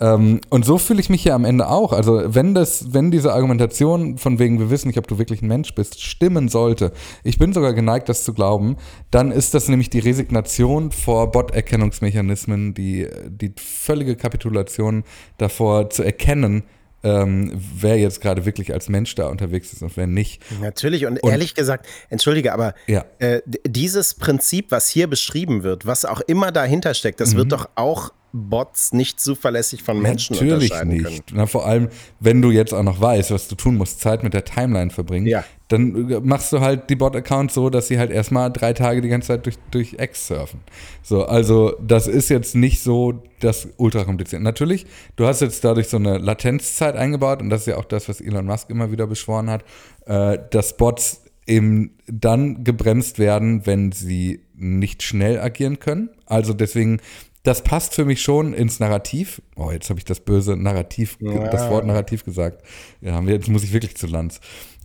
Ähm, 0.00 0.40
und 0.48 0.64
so 0.64 0.78
fühle 0.78 1.00
ich 1.00 1.10
mich 1.10 1.24
ja 1.24 1.34
am 1.34 1.44
Ende 1.44 1.68
auch. 1.68 1.92
Also 1.92 2.22
wenn 2.34 2.54
das, 2.54 2.92
wenn 2.94 3.10
diese 3.10 3.32
Argumentation 3.32 4.16
von 4.16 4.38
wegen, 4.38 4.60
wir 4.60 4.70
wissen 4.70 4.88
nicht, 4.88 4.98
ob 4.98 5.08
du 5.08 5.18
wirklich 5.18 5.42
ein 5.42 5.48
Mensch 5.48 5.74
bist, 5.74 6.00
stimmen 6.00 6.48
sollte, 6.48 6.92
ich 7.24 7.38
bin 7.38 7.52
sogar 7.52 7.72
geneigt, 7.74 8.08
das 8.08 8.22
zu 8.22 8.32
glauben, 8.32 8.76
dann 9.10 9.32
ist 9.32 9.54
das 9.54 9.68
nämlich 9.68 9.90
die 9.90 10.00
Resignation 10.00 10.92
vor 10.92 11.32
Bot-Erkennungsmechanismen, 11.32 12.74
die, 12.74 13.08
die 13.28 13.52
völlige 13.56 14.14
Kapitulation 14.14 15.02
davor 15.38 15.90
zu 15.90 16.04
erkennen, 16.04 16.62
ähm, 17.04 17.52
wer 17.54 17.98
jetzt 17.98 18.20
gerade 18.20 18.46
wirklich 18.46 18.72
als 18.72 18.88
Mensch 18.88 19.14
da 19.14 19.28
unterwegs 19.28 19.72
ist 19.72 19.82
und 19.82 19.96
wer 19.96 20.06
nicht. 20.06 20.42
Natürlich, 20.60 21.06
und, 21.06 21.22
und 21.22 21.30
ehrlich 21.30 21.54
gesagt, 21.54 21.86
entschuldige, 22.08 22.52
aber 22.52 22.74
ja. 22.86 23.04
äh, 23.18 23.42
dieses 23.66 24.14
Prinzip, 24.14 24.70
was 24.70 24.88
hier 24.88 25.06
beschrieben 25.06 25.62
wird, 25.62 25.86
was 25.86 26.04
auch 26.06 26.20
immer 26.22 26.50
dahinter 26.50 26.94
steckt, 26.94 27.20
das 27.20 27.34
mhm. 27.34 27.38
wird 27.38 27.52
doch 27.52 27.68
auch 27.74 28.10
Bots 28.36 28.92
nicht 28.92 29.20
zuverlässig 29.20 29.84
von 29.84 30.02
Menschen 30.02 30.34
Natürlich 30.34 30.72
unterscheiden 30.72 30.92
nicht. 30.92 31.04
können. 31.04 31.22
Na, 31.34 31.46
vor 31.46 31.66
allem, 31.66 31.88
wenn 32.18 32.42
du 32.42 32.50
jetzt 32.50 32.74
auch 32.74 32.82
noch 32.82 33.00
weißt, 33.00 33.30
was 33.30 33.46
du 33.46 33.54
tun 33.54 33.76
musst, 33.76 34.00
Zeit 34.00 34.24
mit 34.24 34.34
der 34.34 34.44
Timeline 34.44 34.90
verbringen, 34.90 35.26
ja. 35.26 35.44
Dann 35.68 36.10
äh, 36.10 36.20
machst 36.20 36.52
du 36.52 36.60
halt 36.60 36.90
die 36.90 36.96
Bot-Accounts 36.96 37.54
so, 37.54 37.70
dass 37.70 37.88
sie 37.88 37.98
halt 37.98 38.10
erstmal 38.10 38.52
drei 38.52 38.72
Tage 38.72 39.00
die 39.00 39.08
ganze 39.08 39.28
Zeit 39.28 39.46
durch, 39.46 39.56
durch 39.70 39.96
X 39.98 40.28
surfen. 40.28 40.60
So, 41.02 41.24
also 41.24 41.74
das 41.80 42.06
ist 42.06 42.28
jetzt 42.28 42.54
nicht 42.54 42.82
so 42.82 43.22
das 43.40 43.68
ultra 43.76 44.04
kompliziert. 44.04 44.42
Natürlich, 44.42 44.86
du 45.16 45.26
hast 45.26 45.40
jetzt 45.40 45.64
dadurch 45.64 45.88
so 45.88 45.96
eine 45.96 46.18
Latenzzeit 46.18 46.96
eingebaut 46.96 47.40
und 47.40 47.50
das 47.50 47.62
ist 47.62 47.66
ja 47.66 47.76
auch 47.76 47.84
das, 47.84 48.08
was 48.08 48.20
Elon 48.20 48.46
Musk 48.46 48.70
immer 48.70 48.90
wieder 48.90 49.06
beschworen 49.06 49.50
hat, 49.50 49.64
äh, 50.06 50.38
dass 50.50 50.76
Bots 50.76 51.22
eben 51.46 51.96
dann 52.06 52.64
gebremst 52.64 53.18
werden, 53.18 53.66
wenn 53.66 53.92
sie 53.92 54.40
nicht 54.54 55.02
schnell 55.02 55.40
agieren 55.40 55.78
können. 55.78 56.10
Also 56.26 56.54
deswegen 56.54 57.00
das 57.44 57.62
passt 57.62 57.94
für 57.94 58.06
mich 58.06 58.22
schon 58.22 58.54
ins 58.54 58.80
Narrativ. 58.80 59.42
Oh, 59.54 59.70
jetzt 59.70 59.90
habe 59.90 60.00
ich 60.00 60.06
das 60.06 60.20
böse 60.20 60.56
Narrativ, 60.56 61.18
ja. 61.20 61.46
das 61.48 61.68
Wort 61.68 61.86
Narrativ 61.86 62.24
gesagt. 62.24 62.66
Ja, 63.02 63.20
jetzt 63.20 63.48
muss 63.48 63.62
ich 63.62 63.74
wirklich 63.74 63.96
zu 63.96 64.06
Lanz. 64.06 64.40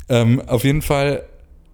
Ähm, 0.09 0.41
auf 0.47 0.63
jeden 0.63 0.81
Fall, 0.81 1.23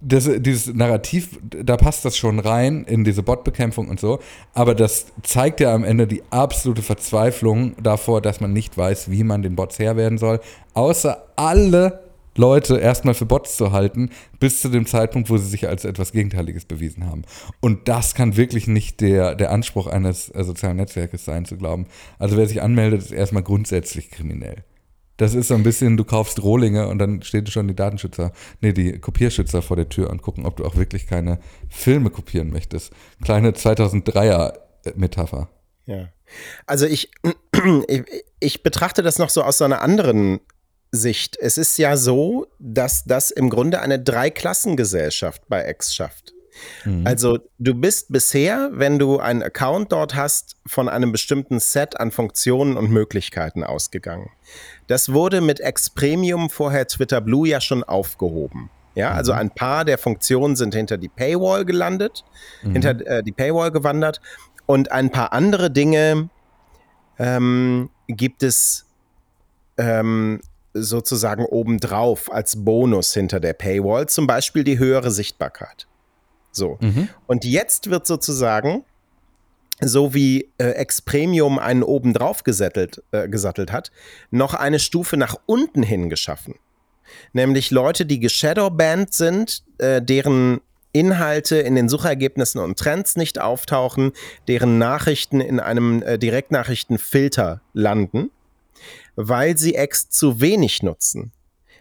das, 0.02 0.30
dieses 0.38 0.74
Narrativ, 0.74 1.40
da 1.42 1.78
passt 1.78 2.06
das 2.06 2.18
schon 2.18 2.40
rein 2.40 2.84
in 2.84 3.04
diese 3.04 3.24
Botbekämpfung 3.24 3.88
und 3.88 4.00
so. 4.00 4.20
Aber 4.54 4.76
das 4.76 5.08
zeigt 5.24 5.62
ja 5.62 5.74
am 5.74 5.84
Ende 5.84 6.06
die 6.06 6.22
absolute 6.30 6.82
Verzweiflung 6.82 7.76
davor, 7.82 8.22
dass 8.22 8.42
man 8.42 8.54
nicht 8.54 8.78
weiß, 8.78 9.10
wie 9.10 9.24
man 9.24 9.42
den 9.42 9.56
Bots 9.56 9.80
Herr 9.80 9.96
werden 9.96 10.18
soll. 10.18 10.42
Außer 10.74 11.26
alle 11.36 12.06
Leute 12.38 12.78
erstmal 12.78 13.14
für 13.14 13.26
Bots 13.26 13.56
zu 13.56 13.72
halten, 13.72 14.10
bis 14.40 14.62
zu 14.62 14.70
dem 14.70 14.86
Zeitpunkt, 14.86 15.30
wo 15.30 15.38
sie 15.38 15.48
sich 15.48 15.68
als 15.68 15.86
etwas 15.86 16.12
Gegenteiliges 16.12 16.66
bewiesen 16.66 17.06
haben. 17.06 17.24
Und 17.62 17.88
das 17.88 18.14
kann 18.14 18.36
wirklich 18.36 18.68
nicht 18.68 19.00
der, 19.00 19.36
der 19.36 19.52
Anspruch 19.52 19.88
eines 19.88 20.30
äh, 20.30 20.44
sozialen 20.44 20.78
Netzwerkes 20.78 21.24
sein, 21.24 21.46
zu 21.46 21.56
glauben. 21.56 21.88
Also 22.20 22.36
wer 22.36 22.48
sich 22.48 22.62
anmeldet, 22.62 23.02
ist 23.02 23.12
erstmal 23.12 23.44
grundsätzlich 23.44 24.12
kriminell. 24.12 24.64
Das 25.18 25.34
ist 25.34 25.48
so 25.48 25.54
ein 25.54 25.64
bisschen, 25.64 25.98
du 25.98 26.04
kaufst 26.04 26.44
Rohlinge 26.44 26.88
und 26.88 27.00
dann 27.00 27.22
stehen 27.22 27.48
schon 27.48 27.68
die 27.68 27.76
Datenschützer, 27.76 28.32
nee, 28.62 28.74
die 28.74 29.00
Kopierschützer 29.00 29.62
vor 29.62 29.78
der 29.78 29.90
Tür 29.90 30.10
und 30.10 30.22
gucken, 30.22 30.46
ob 30.46 30.58
du 30.58 30.66
auch 30.66 30.76
wirklich 30.76 31.08
keine 31.08 31.40
Filme 31.70 32.10
kopieren 32.10 32.52
möchtest. 32.52 32.92
Kleine 33.24 33.52
2003er 33.52 34.54
Metapher. 34.96 35.50
Ja. 35.86 36.10
Also 36.66 36.86
ich, 36.86 37.12
ich, 37.88 38.04
ich 38.40 38.64
betrachte 38.64 39.04
das 39.04 39.20
noch 39.20 39.30
so 39.30 39.44
aus 39.44 39.58
so 39.58 39.66
einer 39.66 39.82
anderen 39.82 40.42
Sicht. 40.92 41.38
Es 41.40 41.58
ist 41.58 41.78
ja 41.78 41.98
so, 41.98 42.48
dass 42.60 43.04
das 43.06 43.32
im 43.32 43.50
Grunde 43.50 43.82
eine 43.82 44.00
Dreiklassengesellschaft 44.00 45.48
bei 45.48 45.68
X 45.70 45.96
schafft. 45.96 46.35
Mhm. 46.84 47.06
Also 47.06 47.40
du 47.60 47.74
bist 47.74 48.12
bisher, 48.12 48.70
wenn 48.74 49.00
du 49.00 49.20
einen 49.20 49.44
Account 49.44 49.92
dort 49.92 50.16
hast, 50.16 50.56
von 50.66 50.90
einem 50.90 51.12
bestimmten 51.12 51.60
Set 51.60 52.00
an 52.00 52.12
Funktionen 52.12 52.78
und 52.78 52.90
Möglichkeiten 52.90 53.64
ausgegangen. 53.64 54.30
Das 54.88 55.12
wurde 55.14 55.42
mit 55.42 55.60
X 55.60 55.90
Premium 55.90 56.50
vorher 56.50 56.88
Twitter 56.88 57.22
Blue 57.22 57.48
ja 57.48 57.62
schon 57.62 57.84
aufgehoben. 57.84 58.70
Ja, 58.96 59.12
also 59.12 59.34
mhm. 59.34 59.40
ein 59.40 59.50
paar 59.52 59.84
der 59.84 59.98
Funktionen 59.98 60.56
sind 60.56 60.74
hinter 60.74 60.98
die 60.98 61.10
Paywall 61.10 61.66
gelandet, 61.66 62.24
mhm. 62.64 62.72
hinter 62.74 63.06
äh, 63.06 63.24
die 63.24 63.34
Paywall 63.34 63.72
gewandert 63.72 64.22
und 64.66 64.92
ein 64.92 65.12
paar 65.12 65.34
andere 65.34 65.70
Dinge 65.70 66.30
ähm, 67.20 67.90
gibt 68.08 68.42
es 68.42 68.86
ähm, 69.78 70.40
sozusagen 70.74 71.46
obendrauf 71.46 72.32
als 72.32 72.64
Bonus 72.64 73.14
hinter 73.14 73.40
der 73.40 73.54
Paywall, 73.54 74.08
zum 74.08 74.28
Beispiel 74.28 74.64
die 74.64 74.78
höhere 74.78 75.12
Sichtbarkeit. 75.12 75.88
So. 76.56 76.78
Mhm. 76.82 77.10
Und 77.28 77.46
jetzt 77.46 77.90
wird 77.90 78.08
sozusagen, 78.08 78.84
so 79.82 80.14
wie 80.14 80.50
äh, 80.58 80.82
X 80.82 81.02
Premium 81.02 81.60
einen 81.60 81.84
obendrauf 81.84 82.44
gesattelt, 82.44 83.04
äh, 83.12 83.28
gesattelt 83.28 83.72
hat, 83.72 83.92
noch 84.32 84.54
eine 84.54 84.80
Stufe 84.80 85.18
nach 85.18 85.36
unten 85.46 85.84
hin 85.84 86.10
geschaffen. 86.10 86.56
Nämlich 87.34 87.72
Leute, 87.72 88.06
die 88.06 88.20
geshadowbanned 88.20 89.14
sind, 89.14 89.64
äh, 89.78 90.02
deren 90.02 90.62
Inhalte 90.92 91.58
in 91.58 91.76
den 91.76 91.90
Suchergebnissen 91.90 92.62
und 92.62 92.80
Trends 92.80 93.18
nicht 93.18 93.40
auftauchen, 93.40 94.14
deren 94.48 94.78
Nachrichten 94.78 95.42
in 95.42 95.60
einem 95.60 96.02
äh, 96.02 96.18
Direktnachrichtenfilter 96.18 97.62
landen 97.74 98.32
weil 99.16 99.58
sie 99.58 99.76
X 99.76 100.10
zu 100.10 100.42
wenig 100.42 100.84
nutzen. 100.84 101.32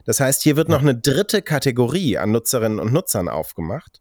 Das 0.04 0.20
heißt, 0.20 0.42
hier 0.42 0.56
wird 0.56 0.68
noch 0.68 0.82
eine 0.82 0.94
dritte 0.94 1.42
Kategorie 1.42 2.18
an 2.18 2.30
Nutzerinnen 2.32 2.78
und 2.78 2.92
Nutzern 2.92 3.28
aufgemacht. 3.28 4.00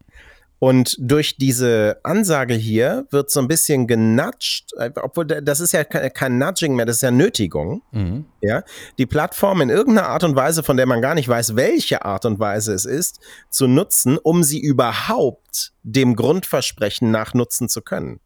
Und 0.63 0.95
durch 0.97 1.35
diese 1.35 1.97
Ansage 2.03 2.53
hier 2.53 3.05
wird 3.09 3.29
so 3.29 3.41
ein 3.41 3.49
bisschen 3.49 3.85
genudged, 3.85 4.71
obwohl 4.95 5.25
das 5.25 5.59
ist 5.59 5.73
ja 5.73 5.83
kein 5.83 6.37
Nudging 6.37 6.73
mehr, 6.73 6.85
das 6.85 6.95
ist 6.95 7.01
ja 7.01 7.11
Nötigung. 7.11 7.81
Mhm. 7.91 8.27
Ja, 8.39 8.63
die 8.97 9.05
Plattform 9.05 9.59
in 9.59 9.69
irgendeiner 9.69 10.07
Art 10.07 10.23
und 10.23 10.37
Weise, 10.37 10.63
von 10.63 10.77
der 10.77 10.85
man 10.85 11.01
gar 11.01 11.15
nicht 11.15 11.27
weiß, 11.27 11.57
welche 11.57 12.05
Art 12.05 12.23
und 12.23 12.39
Weise 12.39 12.71
es 12.71 12.85
ist, 12.85 13.19
zu 13.49 13.67
nutzen, 13.67 14.17
um 14.17 14.41
sie 14.41 14.61
überhaupt 14.61 15.73
dem 15.83 16.15
Grundversprechen 16.15 17.11
nach 17.11 17.33
nutzen 17.33 17.67
zu 17.67 17.81
können. 17.81 18.21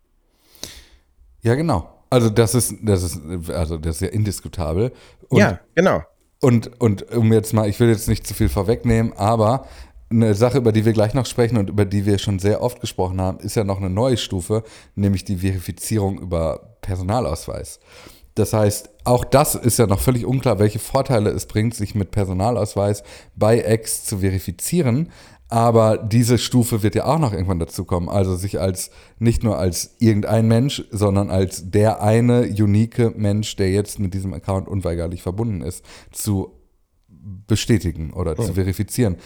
Ja, 1.42 1.56
genau. 1.56 2.04
Also 2.12 2.30
das 2.30 2.54
ist, 2.54 2.76
das 2.84 3.02
ist, 3.02 3.20
also 3.50 3.78
das 3.78 3.96
ist 3.96 4.02
ja 4.02 4.10
indiskutabel. 4.10 4.92
Und, 5.30 5.40
ja, 5.40 5.60
genau. 5.74 6.04
Und, 6.40 6.80
und 6.80 7.12
um 7.14 7.34
jetzt 7.34 7.54
mal, 7.54 7.68
ich 7.68 7.80
will 7.80 7.90
jetzt 7.90 8.08
nicht 8.08 8.28
zu 8.28 8.36
viel 8.36 8.48
vorwegnehmen, 8.48 9.12
aber 9.14 9.66
eine 10.10 10.36
Sache, 10.36 10.58
über 10.58 10.72
die 10.72 10.86
wir 10.86 10.94
gleich 10.94 11.14
noch 11.14 11.26
sprechen 11.26 11.58
und 11.58 11.70
über 11.70 11.86
die 11.86 12.06
wir 12.06 12.18
schon 12.18 12.40
sehr 12.40 12.62
oft 12.62 12.80
gesprochen 12.80 13.20
haben, 13.20 13.40
ist 13.40 13.56
ja 13.56 13.64
noch 13.64 13.78
eine 13.78 13.90
neue 13.90 14.18
Stufe, 14.18 14.64
nämlich 14.96 15.26
die 15.26 15.38
Verifizierung 15.38 16.20
über 16.20 16.78
Personalausweis. 16.82 17.80
Das 18.36 18.54
heißt, 18.54 18.90
auch 19.04 19.26
das 19.26 19.56
ist 19.56 19.80
ja 19.80 19.88
noch 19.88 20.00
völlig 20.00 20.26
unklar, 20.26 20.60
welche 20.60 20.80
Vorteile 20.80 21.32
es 21.32 21.48
bringt, 21.48 21.74
sich 21.74 21.96
mit 21.96 22.12
Personalausweis 22.12 23.04
bei 23.36 23.66
X 23.74 24.06
zu 24.06 24.20
verifizieren. 24.20 25.10
Aber 25.50 25.98
diese 25.98 26.38
Stufe 26.38 26.84
wird 26.84 26.96
ja 26.96 27.06
auch 27.06 27.20
noch 27.20 27.32
irgendwann 27.32 27.60
dazu 27.60 27.86
kommen. 27.86 28.10
Also 28.10 28.36
sich 28.36 28.60
als 28.60 28.92
nicht 29.18 29.44
nur 29.44 29.58
als 29.58 29.96
irgendein 30.00 30.48
Mensch, 30.48 30.84
sondern 30.92 31.32
als 31.32 31.72
der 31.72 32.02
eine 32.02 32.42
unique 32.42 33.18
Mensch, 33.18 33.56
der 33.56 33.72
jetzt 33.72 33.98
mit 33.98 34.14
diesem 34.14 34.34
Account 34.34 34.68
unweigerlich 34.68 35.24
verbunden 35.24 35.62
ist, 35.62 35.84
zu 36.12 36.52
bestätigen 37.48 38.14
oder 38.14 38.36
oh. 38.38 38.44
zu 38.44 38.54
verifizieren. 38.54 39.18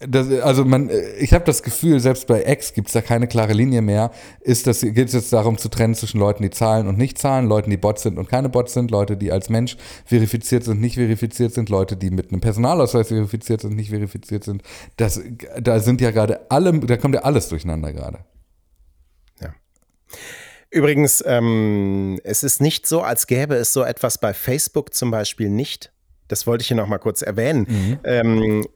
Das, 0.00 0.30
also 0.40 0.64
man, 0.64 0.90
ich 1.18 1.34
habe 1.34 1.44
das 1.44 1.62
Gefühl, 1.62 2.00
selbst 2.00 2.26
bei 2.26 2.42
X 2.46 2.72
gibt 2.72 2.88
es 2.88 2.94
da 2.94 3.02
keine 3.02 3.28
klare 3.28 3.52
Linie 3.52 3.82
mehr. 3.82 4.10
Ist 4.40 4.66
das, 4.66 4.80
geht 4.80 4.96
es 4.96 5.12
jetzt 5.12 5.30
darum 5.30 5.58
zu 5.58 5.68
trennen 5.68 5.94
zwischen 5.94 6.18
Leuten, 6.18 6.42
die 6.42 6.48
zahlen 6.48 6.88
und 6.88 6.96
nicht 6.96 7.18
zahlen, 7.18 7.46
Leuten, 7.46 7.68
die 7.68 7.76
Bots 7.76 8.02
sind 8.02 8.18
und 8.18 8.26
keine 8.26 8.48
Bots 8.48 8.72
sind, 8.72 8.90
Leute, 8.90 9.18
die 9.18 9.30
als 9.30 9.50
Mensch 9.50 9.76
verifiziert 10.06 10.64
sind, 10.64 10.80
nicht 10.80 10.94
verifiziert 10.94 11.52
sind, 11.52 11.68
Leute, 11.68 11.98
die 11.98 12.10
mit 12.10 12.32
einem 12.32 12.40
Personalausweis 12.40 13.08
verifiziert 13.08 13.60
sind, 13.60 13.76
nicht 13.76 13.90
verifiziert 13.90 14.42
sind. 14.42 14.62
Das, 14.96 15.20
da 15.60 15.80
sind 15.80 16.00
ja 16.00 16.12
gerade 16.12 16.50
alle, 16.50 16.72
da 16.80 16.96
kommt 16.96 17.14
ja 17.14 17.20
alles 17.20 17.50
durcheinander 17.50 17.92
gerade. 17.92 18.20
Ja. 19.42 19.52
Übrigens, 20.70 21.22
ähm, 21.26 22.18
es 22.24 22.42
ist 22.42 22.62
nicht 22.62 22.86
so, 22.86 23.02
als 23.02 23.26
gäbe 23.26 23.56
es 23.56 23.74
so 23.74 23.82
etwas 23.82 24.16
bei 24.16 24.32
Facebook 24.32 24.94
zum 24.94 25.10
Beispiel 25.10 25.50
nicht. 25.50 25.92
Das 26.28 26.46
wollte 26.46 26.62
ich 26.62 26.68
hier 26.68 26.76
noch 26.78 26.86
mal 26.86 26.98
kurz 26.98 27.20
erwähnen. 27.20 27.66
Mhm. 27.68 27.98
Ähm, 28.04 28.66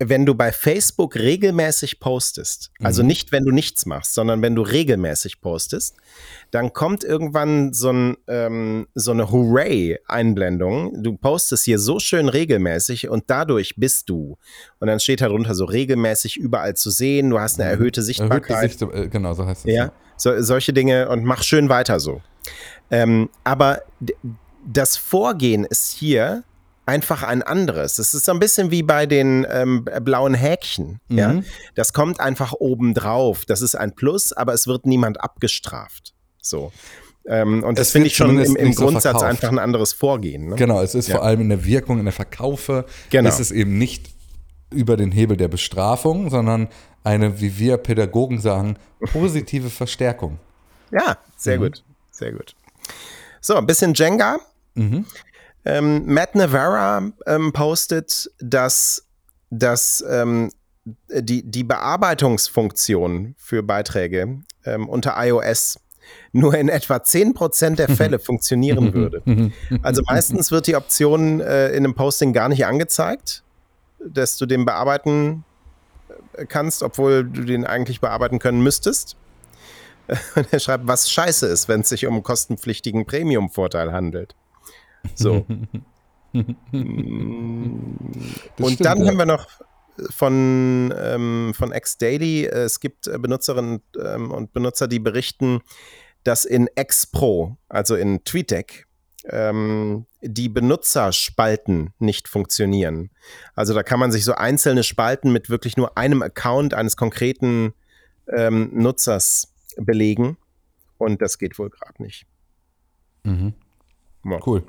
wenn 0.00 0.26
du 0.26 0.34
bei 0.34 0.50
Facebook 0.50 1.14
regelmäßig 1.14 2.00
postest, 2.00 2.72
also 2.82 3.02
mhm. 3.02 3.08
nicht, 3.08 3.30
wenn 3.30 3.44
du 3.44 3.52
nichts 3.52 3.86
machst, 3.86 4.14
sondern 4.14 4.42
wenn 4.42 4.56
du 4.56 4.62
regelmäßig 4.62 5.40
postest, 5.40 5.96
dann 6.50 6.72
kommt 6.72 7.04
irgendwann 7.04 7.72
so, 7.72 7.90
ein, 7.90 8.16
ähm, 8.26 8.88
so 8.94 9.12
eine 9.12 9.30
Hooray-Einblendung. 9.30 11.02
Du 11.02 11.16
postest 11.16 11.64
hier 11.64 11.78
so 11.78 12.00
schön 12.00 12.28
regelmäßig 12.28 13.08
und 13.08 13.24
dadurch 13.28 13.76
bist 13.76 14.08
du. 14.08 14.36
Und 14.80 14.88
dann 14.88 14.98
steht 14.98 15.20
darunter 15.20 15.54
so 15.54 15.64
regelmäßig 15.64 16.36
überall 16.36 16.74
zu 16.74 16.90
sehen. 16.90 17.30
Du 17.30 17.38
hast 17.38 17.60
eine 17.60 17.68
mhm. 17.68 17.78
erhöhte 17.78 18.02
Sichtbarkeit. 18.02 18.50
Erhöhte 18.50 18.78
Sicht, 18.78 18.94
äh, 18.94 19.08
genau, 19.08 19.34
so 19.34 19.46
heißt 19.46 19.64
es. 19.64 19.72
Ja, 19.72 19.92
so, 20.16 20.42
solche 20.42 20.72
Dinge 20.72 21.08
und 21.08 21.24
mach 21.24 21.44
schön 21.44 21.68
weiter 21.68 22.00
so. 22.00 22.20
Ähm, 22.90 23.28
aber 23.44 23.82
das 24.66 24.96
Vorgehen 24.96 25.64
ist 25.64 25.92
hier 25.92 26.42
einfach 26.88 27.22
ein 27.22 27.42
anderes. 27.42 27.98
Es 27.98 28.14
ist 28.14 28.24
so 28.24 28.32
ein 28.32 28.38
bisschen 28.38 28.70
wie 28.70 28.82
bei 28.82 29.04
den 29.04 29.46
ähm, 29.50 29.84
blauen 29.84 30.32
Häkchen. 30.32 31.00
Mhm. 31.08 31.18
Ja? 31.18 31.40
Das 31.74 31.92
kommt 31.92 32.18
einfach 32.18 32.54
oben 32.54 32.94
drauf. 32.94 33.44
Das 33.44 33.60
ist 33.60 33.74
ein 33.74 33.94
Plus, 33.94 34.32
aber 34.32 34.54
es 34.54 34.66
wird 34.66 34.86
niemand 34.86 35.20
abgestraft. 35.20 36.14
So. 36.40 36.72
Ähm, 37.26 37.62
und 37.62 37.78
das 37.78 37.90
finde 37.90 38.06
ich 38.06 38.16
schon 38.16 38.40
im, 38.40 38.56
im 38.56 38.74
Grundsatz 38.74 39.20
so 39.20 39.26
einfach 39.26 39.50
ein 39.50 39.58
anderes 39.58 39.92
Vorgehen. 39.92 40.48
Ne? 40.48 40.56
Genau, 40.56 40.80
es 40.80 40.94
ist 40.94 41.08
ja. 41.08 41.16
vor 41.16 41.24
allem 41.24 41.42
in 41.42 41.50
der 41.50 41.66
Wirkung, 41.66 41.98
in 41.98 42.06
der 42.06 42.14
Verkaufe, 42.14 42.86
genau. 43.10 43.28
ist 43.28 43.38
es 43.38 43.50
eben 43.50 43.76
nicht 43.76 44.08
über 44.72 44.96
den 44.96 45.12
Hebel 45.12 45.36
der 45.36 45.48
Bestrafung, 45.48 46.30
sondern 46.30 46.68
eine, 47.04 47.38
wie 47.38 47.58
wir 47.58 47.76
Pädagogen 47.76 48.40
sagen, 48.40 48.78
positive 49.12 49.68
Verstärkung. 49.68 50.38
Ja, 50.90 51.18
sehr 51.36 51.58
mhm. 51.58 51.64
gut, 51.64 51.84
sehr 52.10 52.32
gut. 52.32 52.54
So, 53.42 53.56
ein 53.56 53.66
bisschen 53.66 53.92
Jenga. 53.92 54.38
Mhm. 54.74 55.04
Ähm, 55.68 56.06
Matt 56.06 56.34
Navarra 56.34 57.12
ähm, 57.26 57.52
postet, 57.52 58.30
dass, 58.40 59.06
dass 59.50 60.02
ähm, 60.08 60.50
die, 61.10 61.42
die 61.42 61.62
Bearbeitungsfunktion 61.62 63.34
für 63.36 63.62
Beiträge 63.62 64.40
ähm, 64.64 64.88
unter 64.88 65.14
iOS 65.18 65.78
nur 66.32 66.54
in 66.54 66.70
etwa 66.70 66.96
10% 66.96 67.76
der 67.76 67.88
Fälle 67.96 68.18
funktionieren 68.18 68.94
würde. 68.94 69.52
Also 69.82 70.00
meistens 70.06 70.50
wird 70.50 70.66
die 70.66 70.74
Option 70.74 71.40
äh, 71.40 71.68
in 71.68 71.84
einem 71.84 71.94
Posting 71.94 72.32
gar 72.32 72.48
nicht 72.48 72.64
angezeigt, 72.64 73.42
dass 73.98 74.38
du 74.38 74.46
den 74.46 74.64
bearbeiten 74.64 75.44
äh, 76.32 76.46
kannst, 76.46 76.82
obwohl 76.82 77.24
du 77.24 77.44
den 77.44 77.66
eigentlich 77.66 78.00
bearbeiten 78.00 78.38
können 78.38 78.62
müsstest. 78.62 79.16
Und 80.34 80.50
er 80.50 80.60
schreibt, 80.60 80.86
was 80.86 81.10
scheiße 81.10 81.46
ist, 81.46 81.68
wenn 81.68 81.82
es 81.82 81.90
sich 81.90 82.06
um 82.06 82.14
einen 82.14 82.22
kostenpflichtigen 82.22 83.04
Premium-Vorteil 83.04 83.92
handelt. 83.92 84.34
So. 85.14 85.46
Und 86.32 86.46
stimmt, 88.58 88.84
dann 88.84 89.00
ja. 89.00 89.06
haben 89.08 89.18
wir 89.18 89.26
noch 89.26 89.46
von, 90.10 90.94
ähm, 90.96 91.52
von 91.54 91.72
X-Daily, 91.72 92.46
es 92.46 92.80
gibt 92.80 93.06
äh, 93.06 93.18
Benutzerinnen 93.18 93.82
ähm, 94.00 94.30
und 94.30 94.52
Benutzer, 94.52 94.88
die 94.88 94.98
berichten, 94.98 95.60
dass 96.24 96.44
in 96.44 96.68
X-Pro, 96.76 97.56
also 97.68 97.96
in 97.96 98.22
TweetDeck, 98.24 98.86
ähm, 99.24 100.06
die 100.20 100.48
Benutzerspalten 100.48 101.92
nicht 101.98 102.28
funktionieren. 102.28 103.10
Also 103.54 103.74
da 103.74 103.82
kann 103.82 104.00
man 104.00 104.12
sich 104.12 104.24
so 104.24 104.34
einzelne 104.34 104.82
Spalten 104.82 105.32
mit 105.32 105.50
wirklich 105.50 105.76
nur 105.76 105.98
einem 105.98 106.22
Account 106.22 106.74
eines 106.74 106.96
konkreten 106.96 107.74
ähm, 108.28 108.70
Nutzers 108.72 109.54
belegen. 109.76 110.36
Und 110.98 111.22
das 111.22 111.38
geht 111.38 111.58
wohl 111.58 111.70
gerade 111.70 112.02
nicht. 112.02 112.26
Mhm. 113.24 113.54
Ja. 114.32 114.38
Cool. 114.46 114.62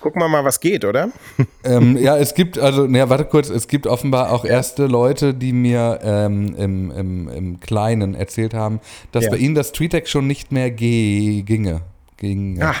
Gucken 0.00 0.20
wir 0.22 0.28
mal, 0.28 0.44
was 0.44 0.60
geht, 0.60 0.84
oder? 0.84 1.08
ähm, 1.64 1.96
ja, 1.96 2.16
es 2.16 2.34
gibt, 2.34 2.58
also, 2.58 2.86
naja, 2.86 3.08
warte 3.08 3.24
kurz, 3.24 3.48
es 3.48 3.66
gibt 3.66 3.86
offenbar 3.86 4.30
auch 4.32 4.44
erste 4.44 4.86
Leute, 4.86 5.34
die 5.34 5.52
mir 5.52 5.98
ähm, 6.02 6.54
im, 6.56 6.90
im, 6.92 7.28
im 7.28 7.60
Kleinen 7.60 8.14
erzählt 8.14 8.54
haben, 8.54 8.80
dass 9.12 9.24
Ja. 9.24 9.30
bei 9.30 9.36
ihnen 9.38 9.54
das 9.54 9.72
TweetDeck 9.72 10.06
schon 10.06 10.26
nicht 10.26 10.52
mehr 10.52 10.70
ge 10.70 11.42
ginge. 11.42 11.80
Ging, 12.18 12.62
Ah, 12.62 12.74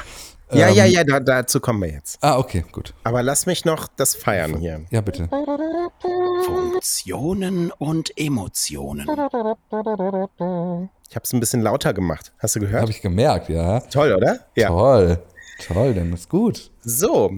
ja, 0.52 0.68
ja, 0.68 0.84
Ähm, 0.84 0.92
ja, 0.92 1.04
da, 1.04 1.18
dazu 1.18 1.58
kommen 1.58 1.82
wir 1.82 1.90
jetzt. 1.90 2.18
ah, 2.22 2.38
okay, 2.38 2.64
gut. 2.70 2.94
Aber 3.02 3.22
lass 3.24 3.46
mich 3.46 3.64
noch 3.64 3.88
das 3.96 4.14
feiern 4.14 4.58
hier. 4.58 4.82
Ja, 4.90 5.00
bitte. 5.00 5.28
Funktionen 6.44 7.72
und 7.72 8.12
Emotionen. 8.16 9.08
Ich 11.08 11.14
habe 11.16 11.24
es 11.24 11.32
ein 11.32 11.40
bisschen 11.40 11.62
lauter 11.62 11.92
gemacht. 11.92 12.32
Hast 12.38 12.54
du 12.56 12.60
gehört? 12.60 12.82
Habe 12.82 12.90
ich 12.92 13.00
gemerkt, 13.02 13.48
ja. 13.48 13.80
Toll, 13.80 14.12
oder? 14.12 14.40
Ja. 14.54 14.68
Toll. 14.68 15.18
Toll, 15.64 15.94
dann 15.94 16.12
ist 16.12 16.28
gut. 16.28 16.70
So, 16.84 17.32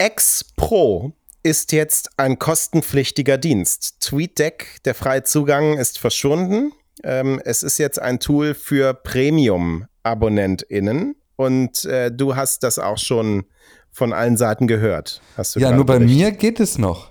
X 0.00 0.44
Pro 0.56 1.12
ist 1.42 1.72
jetzt 1.72 2.10
ein 2.18 2.38
kostenpflichtiger 2.38 3.38
Dienst. 3.38 3.96
TweetDeck, 4.00 4.78
der 4.84 4.94
freie 4.94 5.22
Zugang 5.24 5.78
ist 5.78 5.98
verschwunden. 5.98 6.72
Ähm, 7.02 7.40
es 7.44 7.62
ist 7.62 7.78
jetzt 7.78 8.00
ein 8.00 8.20
Tool 8.20 8.54
für 8.54 8.94
Premium-AbonnentInnen 8.94 11.16
und 11.36 11.84
äh, 11.84 12.10
du 12.12 12.36
hast 12.36 12.62
das 12.62 12.78
auch 12.78 12.98
schon 12.98 13.44
von 13.90 14.12
allen 14.12 14.36
Seiten 14.36 14.68
gehört. 14.68 15.20
Hast 15.36 15.56
du 15.56 15.60
Ja, 15.60 15.72
nur 15.72 15.84
bei 15.84 15.98
berichtet. 15.98 16.18
mir 16.18 16.30
geht 16.32 16.60
es 16.60 16.78
noch. 16.78 17.10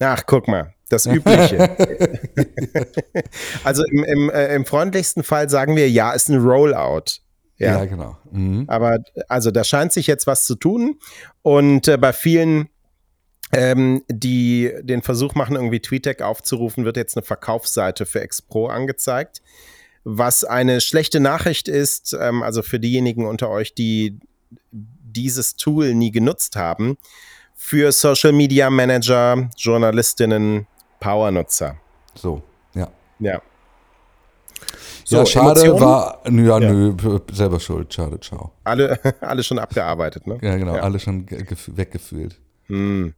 Ach, 0.00 0.22
guck 0.26 0.48
mal, 0.48 0.74
das 0.88 1.06
Übliche. 1.06 1.70
also 3.64 3.84
im, 3.84 4.04
im, 4.04 4.30
äh, 4.30 4.54
im 4.54 4.66
freundlichsten 4.66 5.22
Fall 5.22 5.48
sagen 5.48 5.76
wir, 5.76 5.88
ja, 5.88 6.12
ist 6.12 6.28
ein 6.28 6.38
Rollout. 6.38 7.20
Ja, 7.60 7.78
Ja, 7.78 7.84
genau. 7.84 8.16
Mhm. 8.32 8.64
aber 8.66 8.98
also 9.28 9.50
da 9.50 9.62
scheint 9.64 9.92
sich 9.92 10.06
jetzt 10.06 10.26
was 10.26 10.46
zu 10.46 10.54
tun 10.54 10.98
und 11.42 11.86
äh, 11.88 11.96
bei 11.96 12.12
vielen 12.12 12.68
ähm, 13.52 14.02
die 14.08 14.72
den 14.82 15.02
Versuch 15.02 15.34
machen, 15.34 15.56
irgendwie 15.56 15.80
TweetDeck 15.80 16.22
aufzurufen, 16.22 16.84
wird 16.84 16.96
jetzt 16.96 17.16
eine 17.16 17.24
Verkaufsseite 17.24 18.06
für 18.06 18.20
Expro 18.20 18.68
angezeigt. 18.68 19.42
Was 20.04 20.44
eine 20.44 20.80
schlechte 20.80 21.20
Nachricht 21.20 21.68
ist, 21.68 22.16
ähm, 22.18 22.42
also 22.42 22.62
für 22.62 22.80
diejenigen 22.80 23.26
unter 23.26 23.50
euch, 23.50 23.74
die 23.74 24.18
dieses 24.70 25.56
Tool 25.56 25.94
nie 25.94 26.12
genutzt 26.12 26.56
haben, 26.56 26.96
für 27.54 27.92
Social 27.92 28.32
Media 28.32 28.70
Manager, 28.70 29.50
Journalistinnen, 29.56 30.66
Powernutzer. 31.00 31.76
So, 32.14 32.42
ja. 32.74 32.90
Ja. 33.18 33.42
Ja, 35.06 35.26
schade 35.26 35.60
Emotionen? 35.62 35.80
war, 35.80 36.20
ja, 36.24 36.58
Ja. 36.58 36.72
nö, 36.72 36.94
selber 37.32 37.60
schuld, 37.60 37.92
schade, 37.92 38.18
ciao. 38.20 38.52
Alle, 38.64 38.98
alle 39.20 39.42
schon 39.42 39.58
abgearbeitet, 39.58 40.26
ne? 40.26 40.38
Ja, 40.42 40.56
genau, 40.56 40.76
Ja. 40.76 40.82
alle 40.82 40.98
schon 40.98 41.26
ge- 41.26 41.42
gef- 41.42 41.76
weggefühlt. 41.76 42.38
Hm. 42.66 43.14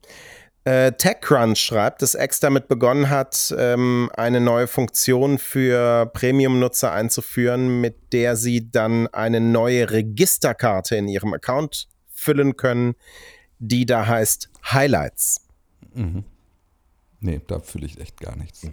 Äh, 0.64 0.92
TechCrunch 0.92 1.58
schreibt, 1.58 2.02
dass 2.02 2.14
X 2.14 2.38
damit 2.38 2.68
begonnen 2.68 3.10
hat, 3.10 3.52
ähm, 3.58 4.08
eine 4.14 4.40
neue 4.40 4.68
Funktion 4.68 5.38
für 5.38 6.06
Premium-Nutzer 6.06 6.92
einzuführen, 6.92 7.80
mit 7.80 8.12
der 8.12 8.36
sie 8.36 8.70
dann 8.70 9.08
eine 9.08 9.40
neue 9.40 9.90
Registerkarte 9.90 10.94
in 10.94 11.08
ihrem 11.08 11.34
Account 11.34 11.88
füllen 12.14 12.56
können, 12.56 12.94
die 13.58 13.86
da 13.86 14.06
heißt 14.06 14.50
Highlights. 14.72 15.40
Nee, 17.20 17.40
da 17.46 17.58
fühle 17.58 17.86
ich 17.86 18.00
echt 18.00 18.20
gar 18.20 18.36
nichts. 18.36 18.64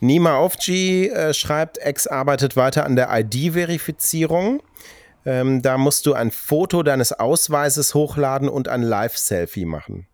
Nima 0.00 0.38
Ofji 0.38 1.08
äh, 1.08 1.32
schreibt, 1.34 1.78
X 1.84 2.06
arbeitet 2.06 2.56
weiter 2.56 2.84
an 2.84 2.96
der 2.96 3.08
ID-Verifizierung. 3.10 4.62
Ähm, 5.26 5.62
da 5.62 5.78
musst 5.78 6.04
du 6.06 6.12
ein 6.14 6.30
Foto 6.30 6.82
deines 6.82 7.12
Ausweises 7.12 7.94
hochladen 7.94 8.48
und 8.48 8.68
ein 8.68 8.82
Live-Selfie 8.82 9.64
machen. 9.64 10.06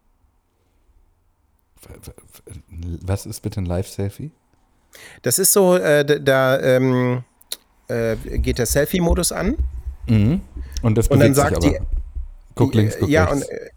Was 3.02 3.26
ist 3.26 3.40
bitte 3.40 3.60
ein 3.60 3.64
Live-Selfie? 3.66 4.30
Das 5.22 5.38
ist 5.38 5.52
so, 5.52 5.76
äh, 5.76 6.04
d- 6.04 6.20
da 6.20 6.60
ähm, 6.60 7.24
äh, 7.88 8.16
geht 8.16 8.58
der 8.58 8.66
Selfie-Modus 8.66 9.32
an. 9.32 9.56
Und 10.08 10.40
das 10.96 11.08
Und 11.08 11.20
dann 11.20 11.32
bewegt 11.32 11.36
sagt 11.36 11.62
sich 11.62 11.72
die- 11.72 11.78
aber. 11.78 11.86
Guck 12.56 12.74
links, 12.74 12.96
guck 12.98 13.08
ja, 13.08 13.24
rechts. 13.24 13.46
und 13.46 13.50
äh, 13.52 13.56
äh, 13.66 13.70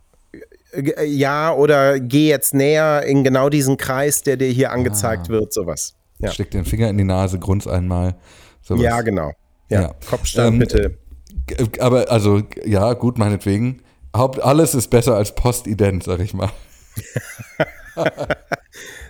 ja, 1.05 1.53
oder 1.53 1.99
geh 1.99 2.27
jetzt 2.29 2.53
näher 2.53 3.03
in 3.03 3.23
genau 3.23 3.49
diesen 3.49 3.77
Kreis, 3.77 4.21
der 4.23 4.37
dir 4.37 4.47
hier 4.47 4.71
angezeigt 4.71 5.29
wird, 5.29 5.53
sowas. 5.53 5.95
Ja, 6.19 6.31
Steck 6.31 6.51
den 6.51 6.65
Finger 6.65 6.89
in 6.89 6.97
die 6.97 7.03
Nase, 7.03 7.39
grunz 7.39 7.67
einmal. 7.67 8.15
Sowas. 8.61 8.81
ja 8.83 9.01
genau. 9.01 9.31
Ja, 9.69 9.81
Ja. 9.81 9.93
Kopfstand 10.09 10.53
Ähm, 10.53 10.59
bitte. 10.59 10.97
G- 11.47 11.79
Aber 11.79 12.09
also, 12.11 12.41
ja, 12.65 12.93
gut, 12.93 13.17
meinetwegen. 13.17 13.81
Haupt, 14.15 14.41
alles 14.41 14.75
ist 14.75 14.89
besser 14.89 15.15
als 15.15 15.33
Postident, 15.35 16.03
sag 16.03 16.19
ich 16.19 16.33
mal. 16.33 16.49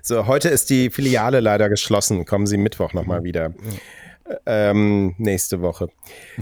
So, 0.02 0.28
heute 0.28 0.50
ist 0.50 0.70
die 0.70 0.90
Filiale 0.90 1.40
leider 1.40 1.70
geschlossen. 1.70 2.26
Kommen 2.26 2.46
Sie 2.46 2.58
Mittwoch 2.58 2.92
nochmal 2.94 3.24
wieder. 3.24 3.54
Ähm, 4.46 5.16
nächste 5.18 5.62
Woche. 5.62 5.90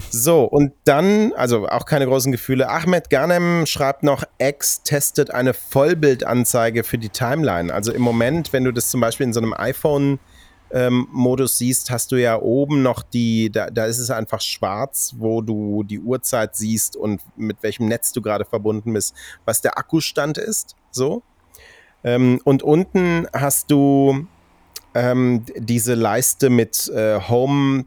So, 0.08 0.44
und 0.44 0.72
dann, 0.84 1.32
also 1.32 1.66
auch 1.66 1.84
keine 1.84 2.06
großen 2.06 2.30
Gefühle. 2.30 2.68
Ahmed 2.68 3.10
Ghanem 3.10 3.66
schreibt 3.66 4.04
noch, 4.04 4.22
X 4.38 4.82
testet 4.84 5.32
eine 5.32 5.52
Vollbildanzeige 5.52 6.84
für 6.84 6.98
die 6.98 7.08
Timeline. 7.08 7.74
Also 7.74 7.92
im 7.92 8.02
Moment, 8.02 8.52
wenn 8.52 8.64
du 8.64 8.72
das 8.72 8.88
zum 8.88 9.00
Beispiel 9.00 9.26
in 9.26 9.32
so 9.32 9.40
einem 9.40 9.52
iPhone 9.52 10.20
ähm, 10.70 11.08
Modus 11.10 11.58
siehst, 11.58 11.90
hast 11.90 12.12
du 12.12 12.16
ja 12.16 12.40
oben 12.40 12.82
noch 12.82 13.02
die, 13.02 13.50
da, 13.50 13.68
da 13.68 13.86
ist 13.86 13.98
es 13.98 14.10
einfach 14.10 14.40
schwarz, 14.40 15.14
wo 15.18 15.42
du 15.42 15.82
die 15.82 15.98
Uhrzeit 15.98 16.54
siehst 16.54 16.96
und 16.96 17.20
mit 17.36 17.62
welchem 17.62 17.86
Netz 17.86 18.12
du 18.12 18.22
gerade 18.22 18.44
verbunden 18.44 18.92
bist, 18.92 19.14
was 19.44 19.60
der 19.60 19.76
Akkustand 19.76 20.38
ist. 20.38 20.76
So. 20.92 21.22
Ähm, 22.04 22.40
und 22.44 22.62
unten 22.62 23.26
hast 23.32 23.70
du 23.70 24.26
ähm, 24.94 25.44
diese 25.56 25.94
Leiste 25.94 26.50
mit 26.50 26.88
äh, 26.88 27.20
Home 27.20 27.84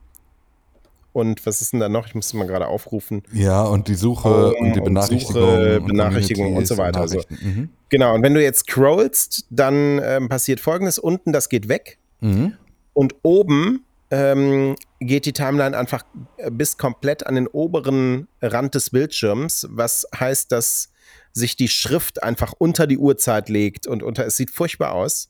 und 1.16 1.46
was 1.46 1.62
ist 1.62 1.72
denn 1.72 1.80
da 1.80 1.88
noch? 1.88 2.08
Ich 2.08 2.16
muss 2.16 2.34
mal 2.34 2.46
gerade 2.46 2.68
aufrufen. 2.68 3.24
Ja, 3.32 3.64
und 3.64 3.88
die 3.88 3.96
Suche 3.96 4.30
Home 4.30 4.56
und 4.56 4.74
die 4.74 4.80
und 4.80 4.86
Benachrichtigung. 4.86 5.34
Suche, 5.34 5.80
und 5.80 5.88
Benachrichtigung 5.88 6.56
und 6.58 6.68
so 6.68 6.78
weiter, 6.78 7.00
also. 7.00 7.22
Mhm. 7.30 7.70
Genau, 7.88 8.16
und 8.16 8.22
wenn 8.22 8.34
du 8.34 8.44
jetzt 8.44 8.68
scrollst, 8.68 9.46
dann 9.50 10.02
ähm, 10.04 10.28
passiert 10.28 10.60
folgendes: 10.60 11.00
unten, 11.00 11.32
das 11.32 11.48
geht 11.48 11.70
weg. 11.70 12.00
Mhm. 12.20 12.54
Und 12.92 13.16
oben 13.24 13.86
ähm, 14.12 14.76
geht 15.00 15.26
die 15.26 15.32
Timeline 15.32 15.78
einfach 15.78 16.04
bis 16.52 16.78
komplett 16.78 17.26
an 17.26 17.36
den 17.36 17.48
oberen 17.48 18.28
Rand 18.42 18.76
des 18.76 18.90
Bildschirms, 18.90 19.68
was 19.70 20.06
heißt, 20.20 20.52
dass 20.52 20.90
sich 21.32 21.56
die 21.56 21.68
Schrift 21.70 22.24
einfach 22.24 22.54
unter 22.58 22.88
die 22.88 22.98
Uhrzeit 22.98 23.48
legt 23.48 23.88
und 23.88 24.04
unter, 24.04 24.26
es 24.26 24.36
sieht 24.38 24.52
furchtbar 24.52 24.94
aus. 24.94 25.30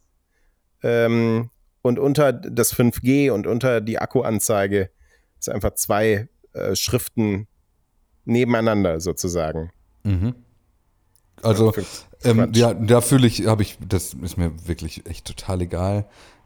Ähm, 0.84 1.50
und 1.86 2.00
unter 2.00 2.34
das 2.34 2.76
5G 2.76 3.30
und 3.30 3.46
unter 3.46 3.80
die 3.80 4.00
Akkuanzeige 4.00 4.90
ist 5.40 5.50
einfach 5.50 5.76
zwei 5.76 6.28
äh, 6.54 6.76
Schriften 6.76 7.48
nebeneinander 8.24 9.00
sozusagen. 9.00 9.72
Mhm. 10.04 10.34
Also, 11.44 11.74
ähm, 12.24 12.52
ja, 12.56 12.74
da 12.74 13.02
fühle 13.02 13.28
ich, 13.28 13.46
habe 13.46 13.62
ich, 13.62 13.78
das 13.88 14.16
ist 14.16 14.36
mir 14.36 14.52
wirklich 14.68 15.06
echt 15.06 15.28
total 15.28 15.62
egal. 15.62 16.06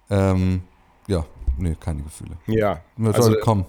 Ähm, 0.09 0.63
ja, 1.07 1.25
nee, 1.57 1.77
keine 1.79 2.03
Gefühle. 2.03 2.37
Ja, 2.47 2.81
Was 2.97 3.15
also 3.15 3.31
soll 3.31 3.39
kommen? 3.39 3.65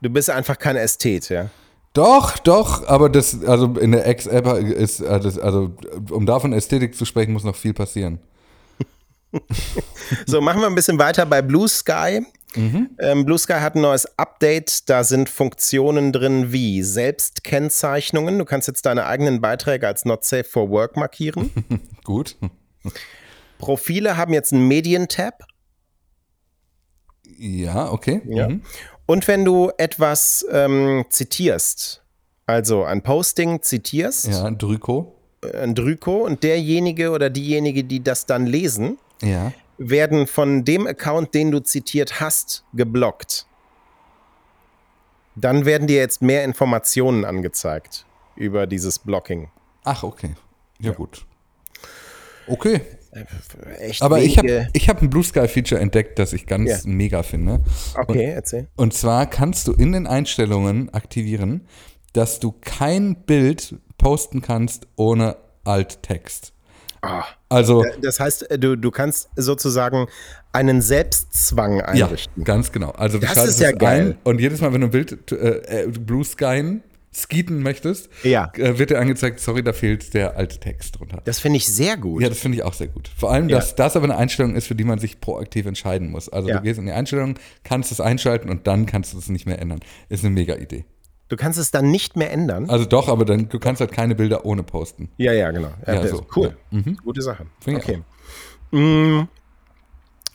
du 0.00 0.10
bist 0.10 0.30
einfach 0.30 0.58
kein 0.58 0.74
Ästhet, 0.74 1.28
ja. 1.28 1.48
Doch, 1.92 2.38
doch, 2.38 2.88
aber 2.88 3.08
das, 3.08 3.44
also 3.44 3.66
in 3.78 3.92
der 3.92 4.08
X-App 4.08 4.48
ist, 4.48 5.00
das, 5.00 5.38
also 5.38 5.76
um 6.10 6.26
davon 6.26 6.52
Ästhetik 6.52 6.96
zu 6.96 7.04
sprechen, 7.04 7.32
muss 7.32 7.44
noch 7.44 7.54
viel 7.54 7.72
passieren. 7.72 8.18
So, 10.26 10.40
machen 10.40 10.60
wir 10.60 10.66
ein 10.66 10.74
bisschen 10.74 10.98
weiter 10.98 11.24
bei 11.26 11.40
Blue 11.42 11.68
Sky. 11.68 12.24
Ähm, 12.56 13.24
Blue 13.24 13.38
Sky 13.38 13.54
hat 13.54 13.74
ein 13.74 13.80
neues 13.80 14.06
Update. 14.18 14.88
Da 14.88 15.02
sind 15.02 15.28
Funktionen 15.28 16.12
drin 16.12 16.52
wie 16.52 16.82
Selbstkennzeichnungen. 16.82 18.38
Du 18.38 18.44
kannst 18.44 18.68
jetzt 18.68 18.86
deine 18.86 19.06
eigenen 19.06 19.40
Beiträge 19.40 19.86
als 19.88 20.04
Not 20.04 20.24
Safe 20.24 20.44
for 20.44 20.70
Work 20.70 20.96
markieren. 20.96 21.50
Gut. 22.04 22.36
Profile 23.58 24.16
haben 24.16 24.32
jetzt 24.32 24.52
einen 24.52 24.68
Medientab. 24.68 25.42
Ja, 27.38 27.90
okay. 27.90 28.22
Ja. 28.26 28.48
Mhm. 28.48 28.62
Und 29.06 29.26
wenn 29.26 29.44
du 29.44 29.70
etwas 29.76 30.46
ähm, 30.50 31.04
zitierst, 31.10 32.02
also 32.46 32.84
ein 32.84 33.02
Posting 33.02 33.62
zitierst, 33.62 34.28
Ja, 34.28 34.50
Drüko. 34.50 35.16
ein 35.54 35.74
Drüko, 35.74 36.24
und 36.24 36.42
derjenige 36.42 37.10
oder 37.10 37.30
diejenige, 37.30 37.84
die 37.84 38.02
das 38.02 38.26
dann 38.26 38.46
lesen, 38.46 38.98
Ja. 39.22 39.52
werden 39.78 40.26
von 40.26 40.64
dem 40.64 40.86
Account, 40.86 41.34
den 41.34 41.50
du 41.50 41.60
zitiert 41.60 42.20
hast, 42.20 42.64
geblockt. 42.74 43.46
Dann 45.36 45.64
werden 45.64 45.86
dir 45.86 45.96
jetzt 45.96 46.22
mehr 46.22 46.44
Informationen 46.44 47.24
angezeigt 47.24 48.06
über 48.36 48.66
dieses 48.66 48.98
Blocking. 48.98 49.48
Ach, 49.84 50.02
okay. 50.02 50.34
Ja, 50.80 50.92
gut. 50.92 51.26
Okay. 52.46 52.80
Echt 53.78 54.02
Aber 54.02 54.20
ich 54.20 54.38
habe 54.38 54.68
ich 54.72 54.88
hab 54.88 55.00
ein 55.00 55.08
Blue 55.10 55.22
Sky 55.22 55.46
Feature 55.46 55.80
entdeckt, 55.80 56.18
das 56.18 56.32
ich 56.32 56.46
ganz 56.46 56.68
Ja. 56.68 56.78
mega 56.84 57.22
finde. 57.22 57.62
Okay, 57.96 58.32
erzähl. 58.32 58.68
Und 58.76 58.92
zwar 58.92 59.26
kannst 59.26 59.68
du 59.68 59.72
in 59.72 59.92
den 59.92 60.06
Einstellungen 60.06 60.92
aktivieren, 60.92 61.66
dass 62.12 62.40
du 62.40 62.52
kein 62.60 63.24
Bild 63.24 63.76
posten 63.98 64.42
kannst 64.42 64.88
ohne 64.96 65.36
Alttext. 65.64 66.53
Ah. 67.04 67.24
Also, 67.48 67.84
Das 68.02 68.18
heißt, 68.20 68.50
äh, 68.50 68.58
du, 68.58 68.76
du 68.76 68.90
kannst 68.90 69.28
sozusagen 69.36 70.06
einen 70.52 70.82
Selbstzwang 70.82 71.78
ja, 71.78 71.84
einrichten. 71.86 72.44
ganz 72.44 72.72
genau. 72.72 72.90
Also 72.90 73.18
du 73.18 73.26
Das 73.26 73.34
schaltest 73.34 73.58
ist 73.58 73.62
ja 73.62 73.70
es 73.70 73.78
geil. 73.78 74.00
ein 74.12 74.18
und 74.24 74.40
jedes 74.40 74.60
Mal, 74.60 74.72
wenn 74.72 74.80
du 74.80 74.86
ein 74.88 74.90
Bild 74.90 75.30
äh, 75.32 75.84
äh, 75.84 75.86
Blue 75.88 76.24
Sky 76.24 76.80
skieten 77.16 77.62
möchtest, 77.62 78.08
Ja. 78.24 78.50
äh, 78.56 78.76
wird 78.78 78.90
dir 78.90 78.98
angezeigt, 78.98 79.38
sorry, 79.38 79.62
da 79.62 79.72
fehlt 79.72 80.14
der 80.14 80.36
Alttext 80.36 80.98
drunter. 80.98 81.20
Das 81.24 81.38
finde 81.38 81.58
ich 81.58 81.66
sehr 81.68 81.96
gut. 81.96 82.20
Ja, 82.22 82.28
das 82.28 82.38
finde 82.38 82.58
ich 82.58 82.64
auch 82.64 82.74
sehr 82.74 82.88
gut. 82.88 83.08
Vor 83.16 83.30
allem, 83.30 83.48
Ja. 83.48 83.56
dass 83.58 83.76
das 83.76 83.94
aber 83.94 84.04
eine 84.06 84.16
Einstellung 84.16 84.56
ist, 84.56 84.66
für 84.66 84.74
die 84.74 84.82
man 84.84 84.98
sich 84.98 85.20
proaktiv 85.20 85.66
entscheiden 85.66 86.10
muss. 86.10 86.28
Also 86.28 86.48
Ja. 86.48 86.56
du 86.56 86.62
gehst 86.62 86.80
in 86.80 86.86
die 86.86 86.92
Einstellung, 86.92 87.36
kannst 87.62 87.92
es 87.92 88.00
einschalten 88.00 88.48
und 88.50 88.66
dann 88.66 88.86
kannst 88.86 89.12
du 89.12 89.18
es 89.18 89.28
nicht 89.28 89.46
mehr 89.46 89.60
ändern. 89.60 89.78
Ist 90.08 90.24
eine 90.24 90.34
mega 90.34 90.56
Idee. 90.56 90.84
Du 91.28 91.36
kannst 91.36 91.58
es 91.58 91.70
dann 91.70 91.90
nicht 91.90 92.16
mehr 92.16 92.30
ändern. 92.30 92.68
Also 92.68 92.84
doch, 92.84 93.08
aber 93.08 93.24
dann 93.24 93.48
du 93.48 93.58
kannst 93.58 93.80
halt 93.80 93.92
keine 93.92 94.14
Bilder 94.14 94.44
ohne 94.44 94.62
posten. 94.62 95.08
Ja, 95.16 95.32
ja, 95.32 95.50
genau. 95.50 95.70
Ja, 95.86 95.94
Ja, 95.94 96.06
so. 96.08 96.26
cool. 96.36 96.54
Ja. 96.70 96.78
Mhm. 96.78 96.96
Gute 97.02 97.22
Sache. 97.22 97.46
Finde 97.60 97.80
ich 97.80 97.86
okay. 97.88 98.02
Mm. 98.76 99.28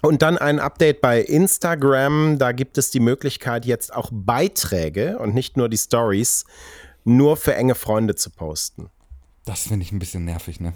Und 0.01 0.21
dann 0.21 0.37
ein 0.37 0.59
Update 0.59 1.01
bei 1.01 1.19
Instagram. 1.21 2.37
Da 2.39 2.53
gibt 2.53 2.77
es 2.77 2.89
die 2.89 2.99
Möglichkeit, 3.01 3.65
jetzt 3.65 3.93
auch 3.93 4.09
Beiträge 4.13 5.19
und 5.19 5.33
nicht 5.35 5.57
nur 5.57 5.67
die 5.69 5.77
Stories 5.77 6.45
nur 7.03 7.37
für 7.37 7.53
enge 7.55 7.75
Freunde 7.75 8.15
zu 8.15 8.29
posten. 8.29 8.89
Das 9.45 9.63
finde 9.63 9.83
ich 9.83 9.91
ein 9.91 9.99
bisschen 9.99 10.25
nervig, 10.25 10.59
ne? 10.59 10.73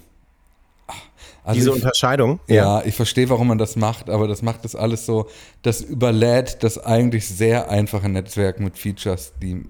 Ah, 0.88 0.94
Also 1.44 1.58
Diese 1.60 1.70
ich, 1.70 1.76
Unterscheidung. 1.76 2.40
ja, 2.48 2.82
ich 2.84 2.96
verstehe, 2.96 3.30
warum 3.30 3.48
man 3.48 3.58
das 3.58 3.76
macht, 3.78 4.10
aber 4.10 4.28
das 4.28 4.42
macht 4.42 4.66
das 4.66 4.76
alles 4.76 5.06
so, 5.06 5.30
das 5.62 5.80
überlädt 5.82 6.64
das 6.64 6.78
eigentlich 6.78 7.28
sehr 7.28 7.70
einfache 7.70 8.10
Netzwerk 8.10 8.60
mit 8.60 8.78
Features, 8.78 9.34
die, 9.42 9.64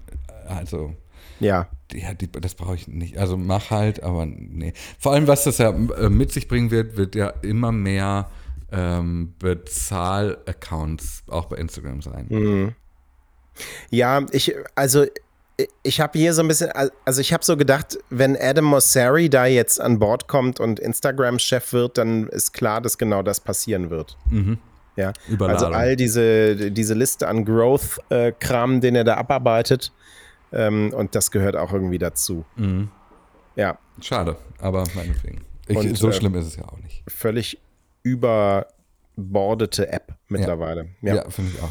also, 0.46 0.94
Ja. 1.40 1.68
ja, 1.92 2.14
die, 2.14 2.30
das 2.30 2.54
brauche 2.54 2.74
ich 2.74 2.88
nicht. 2.88 3.18
Also 3.18 3.36
mach 3.36 3.70
halt, 3.70 4.02
aber 4.02 4.26
nee. 4.26 4.72
Vor 4.98 5.12
allem, 5.12 5.26
was 5.26 5.44
das 5.44 5.58
ja 5.58 5.70
äh, 5.70 6.08
mit 6.08 6.32
sich 6.32 6.48
bringen 6.48 6.70
wird, 6.70 6.96
wird 6.96 7.14
ja 7.14 7.28
immer 7.42 7.72
mehr 7.72 8.30
ähm, 8.72 9.34
Bezahl-Accounts 9.38 11.24
auch 11.28 11.46
bei 11.46 11.56
Instagram 11.56 12.02
sein. 12.02 12.26
Hm. 12.28 12.74
Ja, 13.90 14.24
ich, 14.32 14.54
also 14.74 15.06
ich 15.82 16.00
habe 16.00 16.18
hier 16.18 16.34
so 16.34 16.42
ein 16.42 16.48
bisschen, 16.48 16.70
also 17.04 17.20
ich 17.20 17.32
habe 17.32 17.44
so 17.44 17.56
gedacht, 17.56 17.98
wenn 18.10 18.36
Adam 18.36 18.64
Mosseri 18.64 19.30
da 19.30 19.46
jetzt 19.46 19.80
an 19.80 20.00
Bord 20.00 20.26
kommt 20.26 20.58
und 20.58 20.80
Instagram-Chef 20.80 21.72
wird, 21.72 21.98
dann 21.98 22.26
ist 22.28 22.52
klar, 22.52 22.80
dass 22.80 22.98
genau 22.98 23.22
das 23.22 23.38
passieren 23.40 23.90
wird. 23.90 24.16
Ja, 24.96 25.08
also 25.08 25.32
Überladung. 25.32 25.74
all 25.74 25.96
diese, 25.96 26.72
diese 26.72 26.94
Liste 26.94 27.28
an 27.28 27.44
Growth-Kram, 27.44 28.80
den 28.80 28.96
er 28.96 29.04
da 29.04 29.14
abarbeitet, 29.16 29.92
ähm, 30.54 30.92
und 30.94 31.14
das 31.14 31.30
gehört 31.30 31.56
auch 31.56 31.72
irgendwie 31.72 31.98
dazu. 31.98 32.44
Ja, 33.56 33.78
Schade, 34.00 34.36
aber 34.58 34.84
meinetwegen. 34.94 35.44
Ich, 35.68 35.76
Und, 35.76 35.96
so 35.96 36.08
äh, 36.08 36.12
schlimm 36.12 36.34
ist 36.34 36.46
es 36.46 36.56
ja 36.56 36.64
auch 36.64 36.78
nicht. 36.78 37.02
völlig 37.08 37.60
überbordete 38.02 39.88
App 39.92 40.14
mittlerweile. 40.28 40.88
Ja. 41.02 41.16
Ja, 41.16 41.30
finde 41.30 41.52
ich 41.54 41.62
auch. 41.62 41.70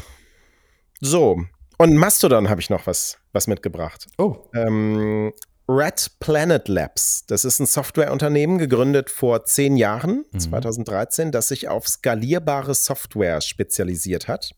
So, 1.00 1.40
und 1.78 1.96
Mastodon 1.96 2.48
habe 2.48 2.60
ich 2.60 2.70
noch 2.70 2.86
was, 2.86 3.18
was 3.32 3.46
mitgebracht. 3.46 4.06
Oh, 4.18 4.36
Ähm, 4.54 5.32
Red 5.68 6.10
Planet 6.20 6.68
Labs, 6.68 7.24
das 7.26 7.44
ist 7.44 7.58
ein 7.58 7.66
Softwareunternehmen, 7.66 8.58
gegründet 8.58 9.08
vor 9.08 9.44
zehn 9.44 9.76
Jahren, 9.78 10.24
2013, 10.36 11.32
das 11.32 11.48
sich 11.48 11.68
auf 11.68 11.88
skalierbare 11.88 12.74
Software 12.74 13.40
spezialisiert 13.40 14.28
hat. 14.28 14.54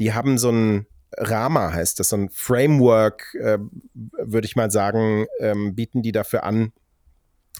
Die 0.00 0.12
haben 0.14 0.36
so 0.36 0.50
ein 0.50 0.86
Rama, 1.16 1.72
heißt 1.72 2.00
das, 2.00 2.10
so 2.10 2.16
ein 2.16 2.28
Framework, 2.30 3.34
äh, 3.40 3.58
würde 3.94 4.46
ich 4.46 4.56
mal 4.56 4.70
sagen, 4.70 5.26
ähm, 5.40 5.74
bieten 5.74 6.02
die 6.02 6.12
dafür 6.12 6.44
an, 6.44 6.72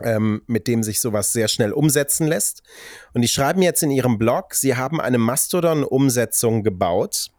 ähm, 0.02 0.42
mit 0.46 0.68
dem 0.68 0.82
sich 0.82 1.00
sowas 1.00 1.32
sehr 1.32 1.48
schnell 1.48 1.72
umsetzen 1.72 2.26
lässt. 2.26 2.62
Und 3.14 3.22
die 3.22 3.28
schreiben 3.28 3.62
jetzt 3.62 3.82
in 3.82 3.90
ihrem 3.90 4.18
Blog, 4.18 4.54
sie 4.54 4.76
haben 4.76 5.00
eine 5.00 5.18
Mastodon-Umsetzung 5.18 6.62
gebaut, 6.62 7.30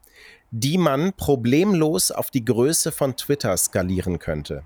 die 0.51 0.77
man 0.77 1.13
problemlos 1.13 2.11
auf 2.11 2.31
die 2.31 2.45
Größe 2.45 2.91
von 2.91 3.15
Twitter 3.15 3.55
skalieren 3.57 4.19
könnte. 4.19 4.63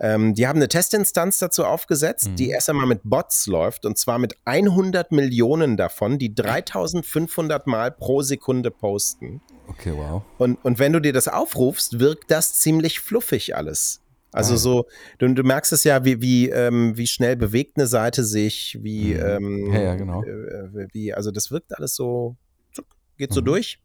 Ähm, 0.00 0.34
die 0.34 0.46
haben 0.46 0.58
eine 0.58 0.68
Testinstanz 0.68 1.38
dazu 1.38 1.64
aufgesetzt, 1.64 2.30
die 2.36 2.50
erst 2.50 2.70
einmal 2.70 2.86
mit 2.86 3.00
Bots 3.02 3.46
läuft 3.46 3.84
und 3.84 3.98
zwar 3.98 4.18
mit 4.18 4.36
100 4.44 5.10
Millionen 5.10 5.76
davon, 5.76 6.18
die 6.18 6.34
3500 6.34 7.66
Mal 7.66 7.90
pro 7.90 8.22
Sekunde 8.22 8.70
posten. 8.70 9.40
Okay, 9.68 9.92
wow. 9.94 10.22
Und, 10.38 10.56
und 10.64 10.78
wenn 10.78 10.92
du 10.92 11.00
dir 11.00 11.12
das 11.12 11.28
aufrufst, 11.28 12.00
wirkt 12.00 12.30
das 12.30 12.54
ziemlich 12.54 13.00
fluffig 13.00 13.54
alles. 13.56 14.00
Also 14.30 14.50
Geil. 14.52 14.58
so, 14.58 14.86
du, 15.18 15.28
du 15.34 15.42
merkst 15.42 15.72
es 15.72 15.84
ja, 15.84 16.04
wie, 16.04 16.20
wie, 16.20 16.50
ähm, 16.50 16.96
wie 16.96 17.06
schnell 17.06 17.36
bewegt 17.36 17.76
eine 17.78 17.86
Seite 17.86 18.24
sich, 18.24 18.78
wie, 18.82 19.14
Mhm. 19.14 19.20
ähm, 19.20 19.72
Ja, 19.72 19.80
ja, 19.80 19.94
genau. 19.94 20.22
äh, 20.22 20.86
wie, 20.92 21.14
also 21.14 21.30
das 21.30 21.50
wirkt 21.50 21.74
alles 21.76 21.94
so, 21.94 22.36
zuck, 22.72 22.84
geht 23.16 23.32
so 23.32 23.40
Mhm. 23.40 23.46
durch. 23.46 23.78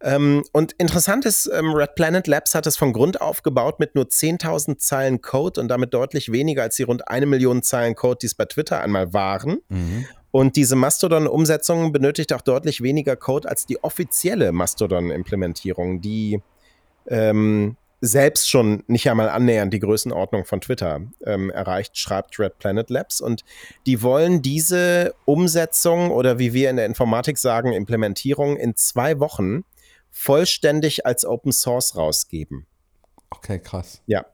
Ähm, 0.00 0.44
und 0.52 0.72
interessant 0.72 1.24
ist, 1.26 1.48
ähm, 1.52 1.72
Red 1.74 1.94
Planet 1.94 2.26
Labs 2.26 2.54
hat 2.54 2.66
es 2.66 2.76
von 2.76 2.92
Grund 2.92 3.20
auf 3.20 3.42
gebaut 3.42 3.78
mit 3.78 3.94
nur 3.94 4.06
10.000 4.08 4.78
Zeilen 4.78 5.20
Code 5.20 5.60
und 5.60 5.68
damit 5.68 5.92
deutlich 5.94 6.32
weniger 6.32 6.62
als 6.62 6.76
die 6.76 6.82
rund 6.82 7.08
eine 7.08 7.26
Million 7.26 7.62
Zeilen 7.62 7.94
Code, 7.94 8.18
die 8.22 8.26
es 8.26 8.34
bei 8.34 8.46
Twitter 8.46 8.80
einmal 8.80 9.12
waren. 9.12 9.58
Mhm. 9.68 10.06
Und 10.36 10.56
diese 10.56 10.76
Mastodon-Umsetzung 10.76 11.92
benötigt 11.92 12.30
auch 12.34 12.42
deutlich 12.42 12.82
weniger 12.82 13.16
Code 13.16 13.48
als 13.48 13.64
die 13.64 13.82
offizielle 13.82 14.52
Mastodon-Implementierung, 14.52 16.02
die 16.02 16.42
ähm, 17.06 17.78
selbst 18.02 18.50
schon 18.50 18.84
nicht 18.86 19.08
einmal 19.08 19.30
annähernd 19.30 19.72
die 19.72 19.78
Größenordnung 19.78 20.44
von 20.44 20.60
Twitter 20.60 21.00
ähm, 21.24 21.48
erreicht, 21.48 21.96
schreibt 21.96 22.38
Red 22.38 22.58
Planet 22.58 22.90
Labs. 22.90 23.22
Und 23.22 23.44
die 23.86 24.02
wollen 24.02 24.42
diese 24.42 25.14
Umsetzung 25.24 26.10
oder 26.10 26.38
wie 26.38 26.52
wir 26.52 26.68
in 26.68 26.76
der 26.76 26.84
Informatik 26.84 27.38
sagen, 27.38 27.72
Implementierung 27.72 28.58
in 28.58 28.76
zwei 28.76 29.18
Wochen 29.18 29.64
vollständig 30.10 31.06
als 31.06 31.24
Open 31.24 31.52
Source 31.52 31.96
rausgeben. 31.96 32.66
Okay, 33.30 33.58
krass. 33.58 34.02
Ja, 34.06 34.24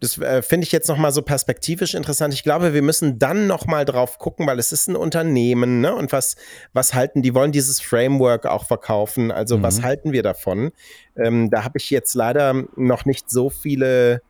das 0.00 0.18
äh, 0.18 0.42
finde 0.42 0.66
ich 0.66 0.72
jetzt 0.72 0.88
nochmal 0.88 1.12
so 1.12 1.22
perspektivisch 1.22 1.94
interessant. 1.94 2.34
Ich 2.34 2.42
glaube, 2.42 2.74
wir 2.74 2.82
müssen 2.82 3.18
dann 3.18 3.46
nochmal 3.46 3.86
drauf 3.86 4.18
gucken, 4.18 4.46
weil 4.46 4.58
es 4.58 4.70
ist 4.70 4.86
ein 4.86 4.96
Unternehmen, 4.96 5.80
ne? 5.80 5.94
Und 5.94 6.12
was, 6.12 6.36
was 6.74 6.92
halten, 6.92 7.22
die 7.22 7.34
wollen 7.34 7.52
dieses 7.52 7.80
Framework 7.80 8.44
auch 8.46 8.66
verkaufen. 8.66 9.30
Also, 9.32 9.62
was 9.62 9.78
Mhm. 9.78 9.84
halten 9.84 10.12
wir 10.12 10.22
davon? 10.22 10.72
Ähm, 11.16 11.48
da 11.50 11.64
habe 11.64 11.78
ich 11.78 11.88
jetzt 11.88 12.12
leider 12.14 12.52
noch 12.76 13.06
nicht 13.06 13.30
so 13.30 13.48
viele 13.48 14.20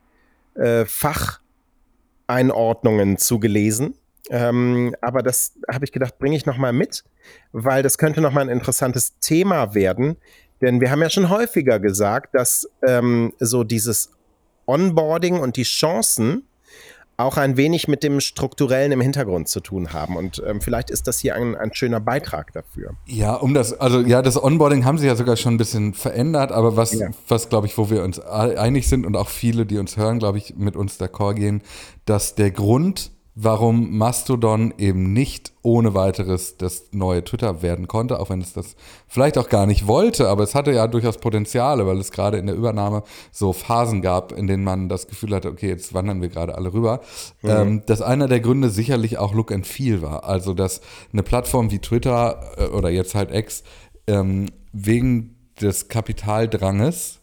äh, 0.55 0.85
Facheinordnungen 0.85 3.17
zugelesen. 3.17 3.95
Ähm, 4.29 4.95
aber 5.01 5.21
das 5.21 5.53
habe 5.71 5.85
ich 5.85 5.91
gedacht, 5.91 6.17
bringe 6.17 6.35
ich 6.35 6.45
nochmal 6.45 6.73
mit, 6.73 7.03
weil 7.51 7.83
das 7.83 7.97
könnte 7.97 8.21
nochmal 8.21 8.43
ein 8.45 8.49
interessantes 8.49 9.19
Thema 9.19 9.75
werden. 9.75 10.17
Denn 10.61 10.81
wir 10.81 10.91
haben 10.91 11.01
ja 11.01 11.09
schon 11.09 11.29
häufiger 11.29 11.79
gesagt, 11.79 12.33
dass 12.33 12.69
ähm, 12.85 13.33
so 13.39 13.63
dieses 13.63 14.11
Onboarding 14.65 15.39
und 15.39 15.57
die 15.57 15.63
Chancen 15.63 16.43
auch 17.17 17.37
ein 17.37 17.55
wenig 17.55 17.87
mit 17.87 18.03
dem 18.03 18.19
Strukturellen 18.19 18.91
im 18.91 18.99
Hintergrund 18.99 19.47
zu 19.47 19.61
tun 19.61 19.93
haben. 19.93 20.17
Und 20.17 20.43
ähm, 20.45 20.59
vielleicht 20.59 20.89
ist 20.89 21.07
das 21.07 21.19
hier 21.19 21.35
ein, 21.35 21.55
ein 21.55 21.73
schöner 21.73 22.01
Beitrag 22.01 22.51
dafür. 22.51 22.91
Ja, 23.05 23.35
um 23.35 23.53
das, 23.53 23.71
also 23.79 24.01
ja, 24.01 24.21
das 24.21 24.41
Onboarding 24.41 24.83
haben 24.83 24.97
sie 24.97 25.07
ja 25.07 25.15
sogar 25.15 25.37
schon 25.37 25.53
ein 25.53 25.57
bisschen 25.57 25.93
verändert, 25.93 26.51
aber 26.51 26.75
was, 26.75 26.91
Ja. 26.93 27.07
was 27.29 27.47
glaube 27.47 27.67
ich, 27.67 27.77
wo 27.77 27.89
wir 27.89 28.03
uns 28.03 28.19
einig 28.19 28.89
sind 28.89 29.05
und 29.05 29.15
auch 29.15 29.29
viele, 29.29 29.65
die 29.65 29.77
uns 29.77 29.95
hören, 29.95 30.19
glaube 30.19 30.39
ich, 30.39 30.55
mit 30.57 30.75
uns 30.75 30.99
d'accord 30.99 31.35
gehen, 31.35 31.61
dass 32.03 32.35
der 32.35 32.51
Grund, 32.51 33.11
warum 33.35 33.97
Mastodon 33.97 34.73
eben 34.77 35.11
nicht 35.11 35.51
ohne 35.61 35.93
weiteres 35.93 36.55
das 36.55 36.85
neue 36.93 37.21
Twitter 37.21 37.61
werden 37.61 37.89
konnte, 37.89 38.19
auch 38.19 38.29
wenn 38.29 38.39
es 38.39 38.53
das 38.53 38.77
vielleicht 39.07 39.37
auch 39.37 39.49
gar 39.49 39.65
nicht 39.65 39.87
wollte, 39.87 40.29
aber 40.29 40.43
es 40.43 40.55
hatte 40.55 40.71
ja 40.71 40.87
durchaus 40.87 41.17
Potenziale, 41.17 41.85
weil 41.85 41.99
es 41.99 42.11
gerade 42.11 42.37
in 42.37 42.47
der 42.47 42.55
Übernahme 42.55 43.03
so 43.31 43.51
Phasen 43.51 44.01
gab, 44.01 44.31
in 44.31 44.47
denen 44.47 44.63
man 44.63 44.87
das 44.87 45.07
Gefühl 45.07 45.35
hatte, 45.35 45.49
okay, 45.49 45.67
jetzt 45.67 45.93
wandern 45.93 46.21
wir 46.21 46.29
gerade 46.29 46.55
alle 46.55 46.73
rüber, 46.73 47.01
ähm, 47.43 47.83
dass 47.85 48.01
einer 48.01 48.29
der 48.29 48.39
Gründe 48.39 48.69
sicherlich 48.69 49.17
auch 49.17 49.33
Look 49.33 49.51
and 49.51 49.67
Feel 49.67 50.01
war. 50.01 50.23
Also, 50.23 50.53
dass 50.53 50.79
eine 51.11 51.23
Plattform 51.23 51.71
wie 51.71 51.79
Twitter 51.79 52.39
äh, 52.57 52.67
oder 52.67 52.89
jetzt 52.89 53.15
halt 53.15 53.35
X 53.35 53.63
ähm, 54.07 54.45
wegen 54.71 55.35
des 55.59 55.89
Kapitaldranges, 55.89 57.19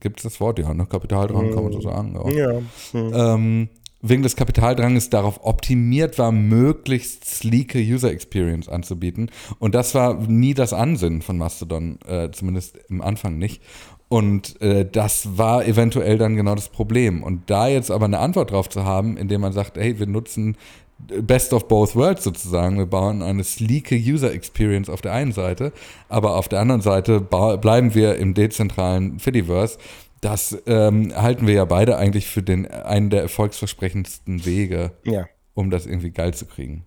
gibt 0.00 0.18
es 0.18 0.24
das 0.24 0.40
Wort? 0.40 0.58
Ja, 0.58 0.74
ne? 0.74 0.86
Kapitaldrang 0.86 1.54
kann 1.54 1.62
man 1.62 1.72
so 1.72 1.80
sagen. 1.80 2.18
Ja 2.36 2.60
Ja. 2.92 3.34
ähm, 3.34 3.68
wegen 4.02 4.22
des 4.22 4.36
Kapitaldranges 4.36 5.10
darauf 5.10 5.44
optimiert 5.44 6.18
war, 6.18 6.32
möglichst 6.32 7.24
sleeke 7.24 7.78
User 7.78 8.10
Experience 8.10 8.68
anzubieten. 8.68 9.30
Und 9.58 9.74
das 9.74 9.94
war 9.94 10.14
nie 10.14 10.54
das 10.54 10.72
Ansinnen 10.72 11.22
von 11.22 11.38
Mastodon, 11.38 11.98
äh, 12.06 12.30
zumindest 12.32 12.78
im 12.88 13.00
Anfang 13.00 13.38
nicht. 13.38 13.62
Und 14.08 14.60
äh, 14.60 14.84
das 14.84 15.38
war 15.38 15.64
eventuell 15.64 16.18
dann 16.18 16.36
genau 16.36 16.54
das 16.54 16.68
Problem. 16.68 17.22
Und 17.22 17.48
da 17.48 17.68
jetzt 17.68 17.90
aber 17.90 18.04
eine 18.04 18.18
Antwort 18.18 18.50
drauf 18.50 18.68
zu 18.68 18.84
haben, 18.84 19.16
indem 19.16 19.40
man 19.40 19.52
sagt, 19.52 19.78
hey, 19.78 19.98
wir 19.98 20.06
nutzen 20.06 20.56
Best 20.98 21.52
of 21.52 21.66
both 21.66 21.96
worlds 21.96 22.24
sozusagen. 22.24 22.78
Wir 22.78 22.86
bauen 22.86 23.22
eine 23.22 23.42
sleeke 23.42 23.96
User 23.96 24.32
Experience 24.32 24.88
auf 24.88 25.00
der 25.00 25.12
einen 25.12 25.32
Seite, 25.32 25.72
aber 26.08 26.36
auf 26.36 26.48
der 26.48 26.60
anderen 26.60 26.80
Seite 26.80 27.20
bleiben 27.20 27.94
wir 27.94 28.16
im 28.16 28.34
dezentralen 28.34 29.18
Fediverse. 29.18 29.78
Das 30.22 30.56
ähm, 30.66 31.12
halten 31.14 31.46
wir 31.48 31.54
ja 31.54 31.64
beide 31.64 31.98
eigentlich 31.98 32.28
für 32.28 32.42
den 32.42 32.70
einen 32.70 33.10
der 33.10 33.22
erfolgsversprechendsten 33.22 34.46
Wege, 34.46 34.92
ja. 35.04 35.26
um 35.52 35.68
das 35.68 35.84
irgendwie 35.84 36.10
geil 36.10 36.32
zu 36.32 36.46
kriegen. 36.46 36.86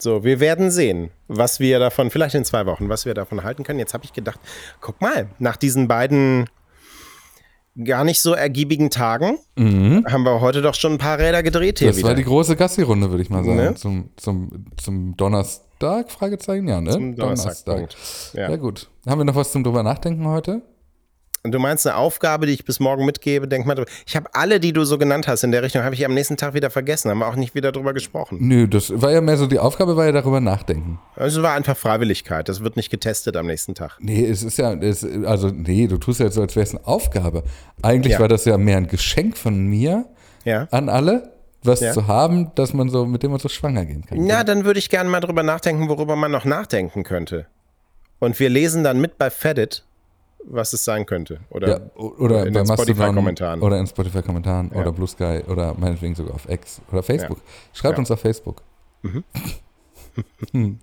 So, 0.00 0.24
wir 0.24 0.40
werden 0.40 0.70
sehen, 0.70 1.10
was 1.28 1.60
wir 1.60 1.78
davon, 1.78 2.10
vielleicht 2.10 2.34
in 2.34 2.44
zwei 2.44 2.64
Wochen, 2.66 2.88
was 2.88 3.04
wir 3.04 3.12
davon 3.12 3.44
halten 3.44 3.64
können. 3.64 3.78
Jetzt 3.78 3.92
habe 3.92 4.04
ich 4.04 4.14
gedacht, 4.14 4.40
guck 4.80 5.00
mal, 5.02 5.28
nach 5.38 5.56
diesen 5.56 5.88
beiden 5.88 6.48
gar 7.84 8.02
nicht 8.02 8.20
so 8.20 8.32
ergiebigen 8.32 8.88
Tagen 8.88 9.36
haben 9.56 10.22
wir 10.24 10.40
heute 10.40 10.62
doch 10.62 10.74
schon 10.74 10.92
ein 10.92 10.98
paar 10.98 11.18
Räder 11.18 11.42
gedreht 11.42 11.80
hier 11.80 11.88
Mhm. 11.88 11.90
Das 11.90 11.98
wieder. 11.98 12.08
war 12.08 12.14
die 12.14 12.24
große 12.24 12.56
Gassi-Runde, 12.56 13.10
würde 13.10 13.22
ich 13.22 13.30
mal 13.30 13.44
sagen. 13.44 13.56
Ne? 13.56 13.74
Zum, 13.74 14.10
zum, 14.16 14.66
zum 14.76 15.16
Donnerstag, 15.16 16.10
Fragezeichen, 16.10 16.66
ja, 16.66 16.80
ne? 16.80 16.90
Zum 16.90 17.14
Donnerstagpunkt. 17.14 17.96
Ja. 18.32 18.50
Ja. 18.50 18.56
gut. 18.56 18.88
Haben 19.06 19.20
wir 19.20 19.24
noch 19.24 19.34
was 19.34 19.52
zum 19.52 19.64
drüber 19.64 19.82
nachdenken 19.82 20.26
heute? 20.26 20.62
Du 21.46 21.58
meinst 21.58 21.86
eine 21.86 21.96
Aufgabe, 21.96 22.46
die 22.46 22.54
ich 22.54 22.64
bis 22.64 22.80
morgen 22.80 23.04
mitgebe, 23.04 23.46
denk 23.46 23.66
mal 23.66 23.74
drüber. 23.74 23.90
Ich 24.06 24.16
habe 24.16 24.30
alle, 24.32 24.60
die 24.60 24.72
du 24.72 24.84
so 24.86 24.96
genannt 24.96 25.28
hast 25.28 25.44
in 25.44 25.52
der 25.52 25.62
Richtung, 25.62 25.82
habe 25.82 25.94
ich 25.94 26.02
am 26.06 26.14
nächsten 26.14 26.38
Tag 26.38 26.54
wieder 26.54 26.70
vergessen, 26.70 27.10
haben 27.10 27.18
wir 27.18 27.26
auch 27.28 27.36
nicht 27.36 27.54
wieder 27.54 27.70
drüber 27.70 27.92
gesprochen. 27.92 28.38
Nö, 28.40 28.66
das 28.66 28.90
war 29.02 29.10
ja 29.12 29.20
mehr 29.20 29.36
so, 29.36 29.46
die 29.46 29.58
Aufgabe 29.58 29.94
war 29.94 30.06
ja 30.06 30.12
darüber 30.12 30.40
nachdenken. 30.40 30.98
Also 31.16 31.40
es 31.40 31.42
war 31.42 31.52
einfach 31.52 31.76
Freiwilligkeit, 31.76 32.48
das 32.48 32.62
wird 32.64 32.76
nicht 32.76 32.88
getestet 32.88 33.36
am 33.36 33.44
nächsten 33.44 33.74
Tag. 33.74 33.98
Nee, 34.00 34.24
es 34.24 34.42
ist 34.42 34.56
ja, 34.56 34.72
es, 34.72 35.04
also 35.26 35.48
nee, 35.48 35.86
du 35.86 35.98
tust 35.98 36.18
ja 36.20 36.24
jetzt 36.26 36.36
so, 36.36 36.40
als 36.40 36.56
wäre 36.56 36.64
es 36.64 36.74
eine 36.74 36.86
Aufgabe. 36.86 37.42
Eigentlich 37.82 38.14
Ja. 38.14 38.20
war 38.20 38.28
das 38.28 38.46
ja 38.46 38.56
mehr 38.56 38.78
ein 38.78 38.88
Geschenk 38.88 39.36
von 39.36 39.66
mir 39.66 40.06
Ja. 40.46 40.66
an 40.70 40.88
alle, 40.88 41.30
was 41.62 41.80
Ja. 41.80 41.92
zu 41.92 42.06
haben, 42.06 42.52
dass 42.54 42.72
man 42.72 42.88
so, 42.88 43.04
mit 43.04 43.22
dem 43.22 43.32
man 43.32 43.40
so 43.40 43.50
schwanger 43.50 43.84
gehen 43.84 44.02
kann. 44.06 44.16
Na, 44.24 44.44
dann 44.44 44.64
würde 44.64 44.78
ich 44.78 44.88
gerne 44.88 45.10
mal 45.10 45.20
drüber 45.20 45.42
nachdenken, 45.42 45.90
worüber 45.90 46.16
man 46.16 46.30
noch 46.30 46.46
nachdenken 46.46 47.02
könnte. 47.02 47.44
Und 48.18 48.40
wir 48.40 48.48
lesen 48.48 48.82
dann 48.82 48.98
mit 48.98 49.18
bei 49.18 49.28
Fedit, 49.28 49.84
was 50.46 50.72
es 50.72 50.84
sein 50.84 51.06
könnte. 51.06 51.40
Oder 51.50 51.68
Ja, 51.68 51.80
oder 51.96 52.46
in 52.46 52.52
den 52.54 52.66
Spotify-Kommentaren. 52.66 53.60
Oder 53.62 53.78
in 53.78 53.86
Spotify-Kommentaren 53.86 54.70
Ja. 54.74 54.80
oder 54.80 54.92
Blue 54.92 55.08
Sky 55.08 55.42
oder 55.48 55.74
meinetwegen 55.78 56.14
sogar 56.14 56.34
auf 56.34 56.48
X 56.48 56.80
oder 56.92 57.02
Facebook. 57.02 57.38
Schreibt 57.72 57.94
Ja. 57.94 57.98
Mhm. 57.98 58.02
uns 58.02 58.10
auf 58.10 58.20
Facebook. 58.20 58.62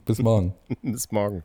Bis 0.06 0.20
morgen. 0.20 0.54
bis 0.82 1.12
morgen. 1.12 1.44